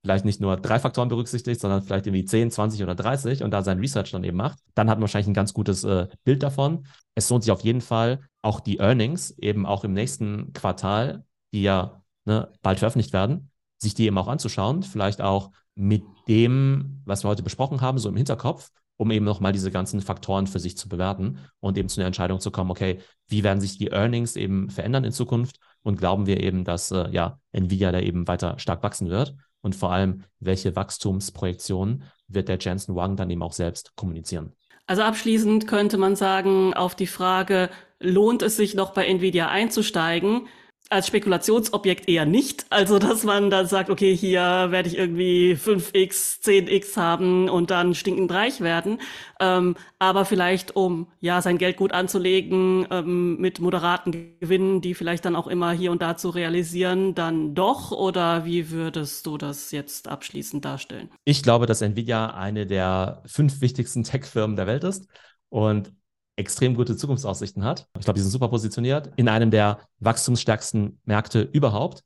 vielleicht 0.02 0.26
nicht 0.26 0.40
nur 0.40 0.58
drei 0.58 0.78
Faktoren 0.78 1.08
berücksichtigt, 1.08 1.60
sondern 1.60 1.82
vielleicht 1.82 2.06
irgendwie 2.06 2.26
10, 2.26 2.50
20 2.50 2.82
oder 2.82 2.94
30 2.94 3.42
und 3.42 3.50
da 3.50 3.62
sein 3.62 3.78
Research 3.78 4.10
dann 4.10 4.22
eben 4.22 4.36
macht, 4.36 4.58
dann 4.74 4.90
hat 4.90 4.98
man 4.98 5.02
wahrscheinlich 5.02 5.28
ein 5.28 5.34
ganz 5.34 5.54
gutes 5.54 5.82
äh, 5.82 6.08
Bild 6.24 6.42
davon. 6.42 6.86
Es 7.14 7.30
lohnt 7.30 7.42
sich 7.42 7.50
auf 7.50 7.62
jeden 7.62 7.80
Fall, 7.80 8.20
auch 8.42 8.60
die 8.60 8.80
Earnings 8.80 9.30
eben 9.38 9.64
auch 9.64 9.82
im 9.82 9.94
nächsten 9.94 10.52
Quartal, 10.52 11.24
die 11.54 11.62
ja 11.62 12.02
ne, 12.26 12.52
bald 12.60 12.80
veröffentlicht 12.80 13.14
werden, 13.14 13.50
sich 13.78 13.94
die 13.94 14.04
eben 14.04 14.18
auch 14.18 14.28
anzuschauen, 14.28 14.82
vielleicht 14.82 15.22
auch 15.22 15.50
mit 15.74 16.04
dem, 16.28 17.02
was 17.04 17.24
wir 17.24 17.28
heute 17.28 17.42
besprochen 17.42 17.80
haben, 17.80 17.98
so 17.98 18.08
im 18.08 18.16
Hinterkopf, 18.16 18.70
um 18.96 19.10
eben 19.10 19.24
nochmal 19.24 19.52
diese 19.52 19.70
ganzen 19.70 20.00
Faktoren 20.00 20.46
für 20.46 20.60
sich 20.60 20.76
zu 20.76 20.88
bewerten 20.88 21.38
und 21.60 21.76
eben 21.76 21.88
zu 21.88 22.00
einer 22.00 22.06
Entscheidung 22.06 22.40
zu 22.40 22.50
kommen, 22.50 22.70
okay, 22.70 22.98
wie 23.28 23.42
werden 23.42 23.60
sich 23.60 23.76
die 23.76 23.88
Earnings 23.88 24.36
eben 24.36 24.70
verändern 24.70 25.04
in 25.04 25.12
Zukunft 25.12 25.58
und 25.82 25.98
glauben 25.98 26.26
wir 26.26 26.40
eben, 26.40 26.64
dass 26.64 26.90
äh, 26.90 27.10
ja, 27.10 27.38
Nvidia 27.52 27.90
da 27.90 28.00
eben 28.00 28.28
weiter 28.28 28.58
stark 28.58 28.82
wachsen 28.82 29.10
wird 29.10 29.34
und 29.62 29.74
vor 29.74 29.92
allem, 29.92 30.24
welche 30.38 30.76
Wachstumsprojektionen 30.76 32.04
wird 32.28 32.48
der 32.48 32.58
Jensen 32.58 32.94
Wang 32.94 33.16
dann 33.16 33.30
eben 33.30 33.42
auch 33.42 33.52
selbst 33.52 33.96
kommunizieren. 33.96 34.52
Also 34.86 35.02
abschließend 35.02 35.66
könnte 35.66 35.96
man 35.96 36.14
sagen, 36.14 36.74
auf 36.74 36.94
die 36.94 37.06
Frage, 37.06 37.70
lohnt 38.00 38.42
es 38.42 38.56
sich 38.56 38.74
noch 38.74 38.92
bei 38.92 39.06
Nvidia 39.06 39.48
einzusteigen, 39.48 40.46
als 40.94 41.08
Spekulationsobjekt 41.08 42.08
eher 42.08 42.24
nicht. 42.24 42.66
Also, 42.70 42.98
dass 42.98 43.24
man 43.24 43.50
dann 43.50 43.66
sagt, 43.66 43.90
okay, 43.90 44.16
hier 44.16 44.68
werde 44.70 44.88
ich 44.88 44.96
irgendwie 44.96 45.56
5x, 45.56 46.42
10x 46.42 46.96
haben 46.96 47.48
und 47.48 47.70
dann 47.70 47.94
stinkend 47.94 48.32
reich 48.32 48.60
werden. 48.60 49.00
Ähm, 49.40 49.74
aber 49.98 50.24
vielleicht, 50.24 50.76
um 50.76 51.08
ja 51.20 51.42
sein 51.42 51.58
Geld 51.58 51.76
gut 51.76 51.92
anzulegen, 51.92 52.86
ähm, 52.90 53.36
mit 53.38 53.60
moderaten 53.60 54.38
Gewinnen, 54.40 54.80
die 54.80 54.94
vielleicht 54.94 55.24
dann 55.24 55.36
auch 55.36 55.48
immer 55.48 55.72
hier 55.72 55.90
und 55.90 56.00
da 56.00 56.16
zu 56.16 56.30
realisieren, 56.30 57.14
dann 57.14 57.54
doch? 57.54 57.90
Oder 57.90 58.44
wie 58.44 58.70
würdest 58.70 59.26
du 59.26 59.36
das 59.36 59.72
jetzt 59.72 60.08
abschließend 60.08 60.64
darstellen? 60.64 61.10
Ich 61.24 61.42
glaube, 61.42 61.66
dass 61.66 61.82
Nvidia 61.82 62.34
eine 62.34 62.66
der 62.66 63.22
fünf 63.26 63.60
wichtigsten 63.60 64.04
Tech-Firmen 64.04 64.56
der 64.56 64.66
Welt 64.66 64.84
ist. 64.84 65.08
Und 65.48 65.92
extrem 66.36 66.74
gute 66.74 66.96
Zukunftsaussichten 66.96 67.64
hat. 67.64 67.88
Ich 67.98 68.04
glaube, 68.04 68.16
die 68.16 68.22
sind 68.22 68.30
super 68.30 68.48
positioniert 68.48 69.12
in 69.16 69.28
einem 69.28 69.50
der 69.50 69.78
wachstumsstärksten 70.00 71.00
Märkte 71.04 71.42
überhaupt. 71.42 72.02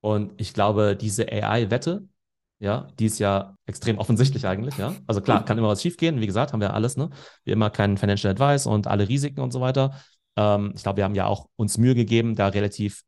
Und 0.00 0.32
ich 0.40 0.54
glaube, 0.54 0.96
diese 0.96 1.26
AI-Wette, 1.30 2.06
ja, 2.58 2.88
die 2.98 3.06
ist 3.06 3.18
ja 3.18 3.56
extrem 3.66 3.98
offensichtlich 3.98 4.46
eigentlich, 4.46 4.76
ja. 4.78 4.94
Also 5.06 5.20
klar, 5.20 5.44
kann 5.44 5.58
immer 5.58 5.68
was 5.68 5.82
schiefgehen. 5.82 6.20
Wie 6.20 6.26
gesagt, 6.26 6.52
haben 6.52 6.60
wir 6.60 6.74
alles, 6.74 6.96
ne? 6.96 7.10
Wie 7.44 7.50
immer 7.50 7.70
keinen 7.70 7.98
Financial 7.98 8.30
Advice 8.30 8.66
und 8.66 8.86
alle 8.86 9.08
Risiken 9.08 9.40
und 9.40 9.52
so 9.52 9.60
weiter. 9.60 10.00
Ähm, 10.36 10.72
ich 10.76 10.82
glaube, 10.82 10.98
wir 10.98 11.04
haben 11.04 11.14
ja 11.16 11.26
auch 11.26 11.48
uns 11.56 11.78
Mühe 11.78 11.94
gegeben, 11.94 12.36
da 12.36 12.48
relativ 12.48 13.02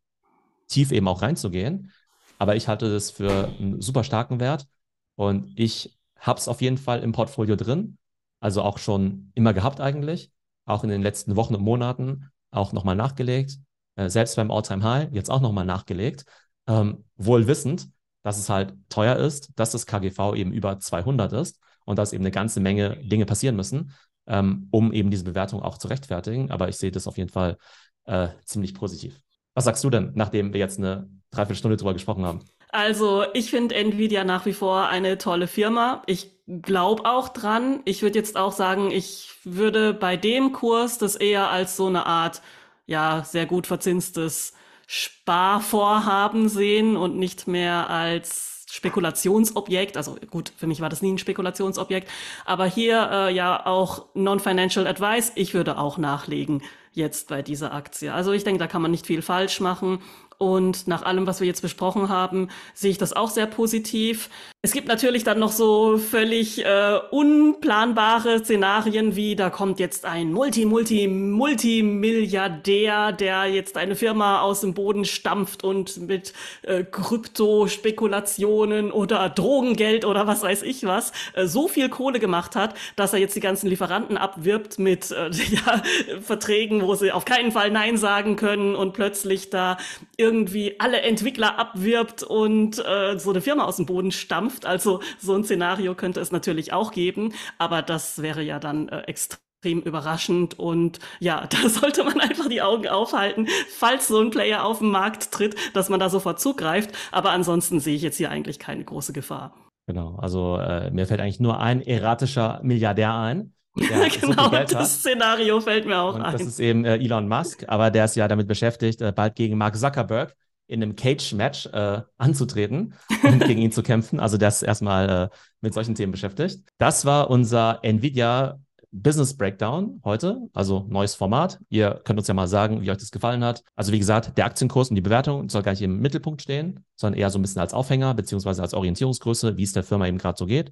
tief 0.69 0.91
eben 0.91 1.07
auch 1.07 1.23
reinzugehen. 1.23 1.93
Aber 2.39 2.57
ich 2.57 2.67
halte 2.67 2.93
das 2.93 3.13
für 3.13 3.49
einen 3.61 3.81
super 3.81 4.03
starken 4.03 4.41
Wert 4.41 4.67
und 5.15 5.53
ich 5.57 5.97
habe 6.19 6.41
es 6.41 6.49
auf 6.49 6.61
jeden 6.61 6.79
Fall 6.79 7.03
im 7.03 7.13
Portfolio 7.13 7.55
drin. 7.55 7.97
Also 8.41 8.63
auch 8.63 8.79
schon 8.79 9.31
immer 9.35 9.55
gehabt 9.55 9.81
eigentlich 9.81 10.33
auch 10.65 10.85
in 10.85 10.91
den 10.91 11.03
letzten 11.03 11.37
Wochen 11.37 11.55
und 11.55 11.63
Monaten 11.63 12.31
auch 12.51 12.73
nochmal 12.73 12.97
nachgelegt, 12.97 13.59
äh, 13.97 14.09
selbst 14.09 14.37
beim 14.37 14.51
All-Time-High 14.51 15.09
jetzt 15.13 15.31
auch 15.31 15.41
nochmal 15.41 15.65
nachgelegt, 15.65 16.25
ähm, 16.67 17.05
wohl 17.17 17.47
wissend, 17.47 17.89
dass 18.23 18.39
es 18.39 18.49
halt 18.49 18.75
teuer 18.89 19.17
ist, 19.17 19.51
dass 19.57 19.73
das 19.73 19.87
KGV 19.87 20.35
eben 20.35 20.53
über 20.53 20.79
200 20.79 21.33
ist 21.33 21.61
und 21.85 21.99
dass 21.99 22.13
eben 22.13 22.23
eine 22.23 22.31
ganze 22.31 22.61
Menge 22.61 22.97
Dinge 23.03 23.27
passieren 23.27 23.57
müssen, 23.57 23.93
ähm, 24.27 24.69
um 24.71 24.93
eben 24.93 25.11
diese 25.11 25.25
Bewertung 25.25 25.63
auch 25.63 25.79
zu 25.79 25.89
rechtfertigen. 25.89 26.51
Aber 26.51 26.69
ich 26.69 26.77
sehe 26.77 26.91
das 26.91 27.07
auf 27.07 27.19
jeden 27.19 27.31
Fall 27.31 27.59
äh, 28.07 28.29
ziemlich 28.45 28.75
positiv. 28.75 29.21
Was 29.55 29.65
sagst 29.65 29.85
du 29.85 29.91
denn, 29.91 30.13
nachdem 30.15 30.53
wir 30.53 30.61
jetzt 30.61 30.79
eine 30.79 31.09
Dreiviertelstunde 31.31 31.77
drüber 31.77 31.93
gesprochen 31.93 32.25
haben? 32.25 32.41
Also, 32.71 33.25
ich 33.35 33.51
finde 33.51 33.77
Nvidia 33.77 34.25
nach 34.25 34.47
wie 34.47 34.53
vor 34.53 34.89
eine 34.89 35.17
tolle 35.17 35.47
Firma. 35.47 36.03
Ich 36.07 36.34
glaube 36.47 37.05
auch 37.07 37.29
dran. 37.29 37.81
Ich 37.85 38.03
würde 38.03 38.19
jetzt 38.19 38.37
auch 38.37 38.53
sagen, 38.53 38.91
ich 38.91 39.31
würde 39.45 39.95
bei 39.95 40.17
dem 40.17 40.53
Kurs 40.53 40.99
das 40.99 41.17
eher 41.17 41.51
als 41.51 41.77
so 41.77 41.87
eine 41.87 42.07
Art, 42.07 42.43
ja, 42.87 43.25
sehr 43.25 43.47
gut 43.47 43.67
verzinstes 43.67 44.53
Sparvorhaben 44.87 46.49
sehen 46.49 46.97
und 46.97 47.17
nicht 47.17 47.47
mehr 47.49 47.89
als 47.89 48.67
Spekulationsobjekt. 48.71 49.97
Also 49.97 50.17
gut, 50.31 50.53
für 50.57 50.67
mich 50.67 50.81
war 50.81 50.89
das 50.89 51.01
nie 51.01 51.13
ein 51.13 51.19
Spekulationsobjekt. 51.19 52.11
Aber 52.45 52.67
hier 52.67 53.09
äh, 53.11 53.35
ja 53.35 53.65
auch 53.65 54.07
Non-Financial 54.15 54.87
Advice. 54.87 55.33
Ich 55.37 55.55
würde 55.55 55.79
auch 55.79 55.97
nachlegen 55.97 56.63
jetzt 56.93 57.29
bei 57.29 57.43
dieser 57.43 57.73
Aktie. 57.73 58.13
Also 58.13 58.33
ich 58.33 58.45
denke, 58.45 58.59
da 58.59 58.67
kann 58.67 58.83
man 58.83 58.91
nicht 58.91 59.07
viel 59.07 59.23
falsch 59.23 59.61
machen. 59.61 60.01
Und 60.39 60.89
nach 60.89 61.03
allem, 61.03 61.27
was 61.27 61.41
wir 61.41 61.47
jetzt 61.47 61.63
besprochen 61.63 62.09
haben, 62.09 62.49
sehe 62.75 62.91
ich 62.91 62.99
das 62.99 63.13
auch 63.13 63.31
sehr 63.31 63.47
positiv. 63.47 64.29
Es 64.65 64.73
gibt 64.73 64.89
natürlich 64.89 65.23
dann 65.25 65.39
noch 65.39 65.53
so 65.53 65.99
völlig 65.99 66.65
äh, 66.65 66.99
unplanbare 67.11 68.39
Szenarien 68.39 69.15
wie, 69.15 69.37
da 69.37 69.51
kommt 69.51 69.79
jetzt 69.79 70.07
ein 70.07 70.33
Multi, 70.33 70.65
Multi, 70.65 71.07
Multimilliardär, 71.07 73.13
der 73.13 73.45
jetzt 73.45 73.77
eine 73.77 73.95
Firma 73.95 74.41
aus 74.41 74.63
dem 74.63 74.73
Boden 74.73 75.05
stampft 75.05 75.65
und 75.65 76.09
mit 76.09 76.33
äh, 76.63 76.83
Kryptospekulationen 76.83 78.91
oder 78.91 79.29
Drogengeld 79.29 80.07
oder 80.07 80.27
was 80.27 80.43
weiß 80.43 80.63
ich 80.63 80.85
was, 80.85 81.13
äh, 81.35 81.45
so 81.45 81.69
viel 81.69 81.91
Kohle 81.91 82.19
gemacht 82.19 82.57
hat, 82.57 82.75
dass 82.97 83.13
er 83.13 83.19
jetzt 83.19 83.37
die 83.37 83.41
ganzen 83.41 83.69
Lieferanten 83.69 84.17
abwirbt 84.17 84.79
mit 84.79 85.11
äh, 85.11 85.29
ja, 85.51 85.83
Verträgen, 86.23 86.81
wo 86.83 86.95
sie 86.95 87.13
auf 87.13 87.27
keinen 87.27 87.53
Fall 87.53 87.71
Nein 87.71 87.99
sagen 87.99 88.37
können 88.37 88.75
und 88.75 88.95
plötzlich 88.95 89.51
da 89.51 89.77
irgendwie 90.25 90.81
alle 90.81 91.03
Entwickler 91.03 91.59
abwirbt 91.59 92.23
und 92.23 92.79
äh, 92.79 93.19
so 93.19 93.31
eine 93.31 93.43
Firma 93.43 93.65
aus 93.65 93.77
dem 93.77 93.85
Boden 93.85 94.11
stampft. 94.11 94.65
Also 94.65 95.01
so 95.21 95.35
ein 95.35 95.45
Szenario 95.45 95.95
könnte 95.95 96.21
es 96.21 96.33
natürlich 96.33 96.73
auch 96.73 96.93
geben, 96.93 97.35
aber 97.59 97.83
das 97.83 98.23
wäre 98.23 98.43
ja 98.43 98.59
dann 98.59 98.89
äh, 98.89 99.01
extrem 99.03 99.83
überraschend 99.83 100.59
und 100.59 100.99
ja, 101.21 101.47
da 101.51 101.69
sollte 101.69 102.05
man 102.05 102.21
einfach 102.21 102.49
die 102.49 102.63
Augen 102.63 102.89
aufhalten, 102.89 103.49
falls 103.69 104.09
so 104.09 104.19
ein 104.19 104.31
Player 104.31 104.65
auf 104.65 104.79
den 104.79 104.91
Markt 104.91 105.31
tritt, 105.31 105.57
dass 105.75 105.91
man 105.91 106.01
da 106.01 106.09
sofort 106.09 106.41
zugreift. 106.41 106.91
Aber 107.13 107.31
ansonsten 107.31 107.81
sehe 107.81 107.97
ich 107.97 108.03
jetzt 108.03 108.17
hier 108.17 108.31
eigentlich 108.31 108.59
keine 108.59 108.85
große 108.85 109.13
Gefahr. 109.13 109.55
Genau, 109.87 110.17
also 110.17 110.57
äh, 110.57 110.91
mir 110.91 111.07
fällt 111.07 111.21
eigentlich 111.21 111.41
nur 111.41 111.61
ein 111.61 111.83
erratischer 111.83 112.61
Milliardär 112.63 113.15
ein. 113.15 113.53
Ja, 113.77 114.09
genau, 114.21 114.49
das 114.49 114.99
Szenario 114.99 115.61
fällt 115.61 115.87
mir 115.87 115.99
auch 115.99 116.15
und 116.15 116.23
ein. 116.23 116.33
Das 116.33 116.43
ist 116.43 116.61
eben 116.61 116.85
äh, 116.85 116.97
Elon 116.97 117.29
Musk, 117.29 117.65
aber 117.67 117.91
der 117.91 118.05
ist 118.05 118.17
ja 118.17 118.29
damit 118.29 118.47
beschäftigt, 118.47 119.01
äh, 119.01 119.13
bald 119.13 119.35
gegen 119.35 119.59
Mark 119.59 119.77
Zuckerberg 119.77 120.35
in 120.67 120.83
einem 120.83 120.97
Cage-Match 120.97 121.67
äh, 121.67 122.01
anzutreten 122.17 122.95
und 123.23 123.45
gegen 123.45 123.61
ihn 123.61 123.73
zu 123.73 123.83
kämpfen. 123.83 124.21
Also 124.21 124.39
der 124.39 124.49
ist 124.49 124.63
erstmal 124.63 125.09
äh, 125.11 125.37
mit 125.61 125.75
solchen 125.75 125.95
Themen 125.95 126.13
beschäftigt. 126.13 126.61
Das 126.79 127.05
war 127.05 127.31
unser 127.31 127.81
Nvidia 127.83 128.59
Business 128.97 129.37
Breakdown 129.37 130.01
heute, 130.05 130.41
also 130.53 130.87
neues 130.89 131.17
Format. 131.17 131.59
Ihr 131.69 132.01
könnt 132.05 132.19
uns 132.19 132.29
ja 132.29 132.35
mal 132.35 132.47
sagen, 132.47 132.81
wie 132.81 132.93
euch 132.93 132.97
das 132.97 133.11
gefallen 133.11 133.43
hat. 133.43 133.65
Also 133.75 133.93
wie 133.93 133.99
gesagt, 133.99 134.39
der 134.39 134.47
Aktienkurs 134.47 134.89
und 134.89 134.95
die 134.95 135.03
Bewertung 135.03 135.49
soll 135.49 135.63
gar 135.63 135.73
nicht 135.73 135.83
im 135.83 135.99
Mittelpunkt 135.99 136.43
stehen, 136.43 136.85
sondern 136.95 137.19
eher 137.19 137.31
so 137.31 137.41
ein 137.41 137.43
bisschen 137.43 137.61
als 137.61 137.75
Aufhänger 137.75 138.15
beziehungsweise 138.15 138.63
als 138.63 138.73
Orientierungsgröße, 138.73 139.57
wie 139.57 139.65
es 139.65 139.73
der 139.73 139.83
Firma 139.83 140.07
eben 140.07 140.19
gerade 140.19 140.39
so 140.39 140.47
geht. 140.47 140.71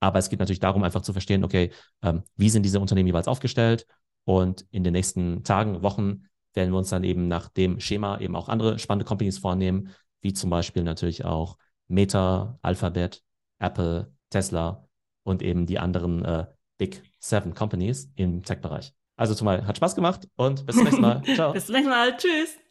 Aber 0.00 0.18
es 0.18 0.28
geht 0.28 0.38
natürlich 0.38 0.60
darum, 0.60 0.82
einfach 0.82 1.02
zu 1.02 1.12
verstehen, 1.12 1.44
okay, 1.44 1.70
ähm, 2.02 2.22
wie 2.36 2.50
sind 2.50 2.64
diese 2.64 2.80
Unternehmen 2.80 3.06
jeweils 3.06 3.28
aufgestellt? 3.28 3.86
Und 4.24 4.66
in 4.70 4.84
den 4.84 4.92
nächsten 4.92 5.44
Tagen, 5.44 5.82
Wochen 5.82 6.24
werden 6.54 6.72
wir 6.72 6.78
uns 6.78 6.90
dann 6.90 7.04
eben 7.04 7.28
nach 7.28 7.48
dem 7.48 7.80
Schema 7.80 8.18
eben 8.20 8.36
auch 8.36 8.48
andere 8.48 8.78
spannende 8.78 9.04
Companies 9.04 9.38
vornehmen, 9.38 9.90
wie 10.20 10.32
zum 10.32 10.50
Beispiel 10.50 10.82
natürlich 10.82 11.24
auch 11.24 11.58
Meta, 11.88 12.58
Alphabet, 12.62 13.22
Apple, 13.58 14.12
Tesla 14.30 14.88
und 15.24 15.42
eben 15.42 15.66
die 15.66 15.78
anderen 15.78 16.24
äh, 16.24 16.46
Big 16.78 17.02
Seven 17.18 17.54
Companies 17.54 18.10
im 18.16 18.42
Tech-Bereich. 18.42 18.92
Also 19.16 19.34
zumal 19.34 19.66
hat 19.66 19.76
Spaß 19.76 19.94
gemacht 19.94 20.28
und 20.36 20.66
bis 20.66 20.76
zum 20.76 20.84
nächsten 20.84 21.02
Mal. 21.02 21.22
Ciao. 21.34 21.52
bis 21.52 21.66
zum 21.66 21.74
nächsten 21.74 21.90
Mal. 21.90 22.16
Tschüss. 22.16 22.63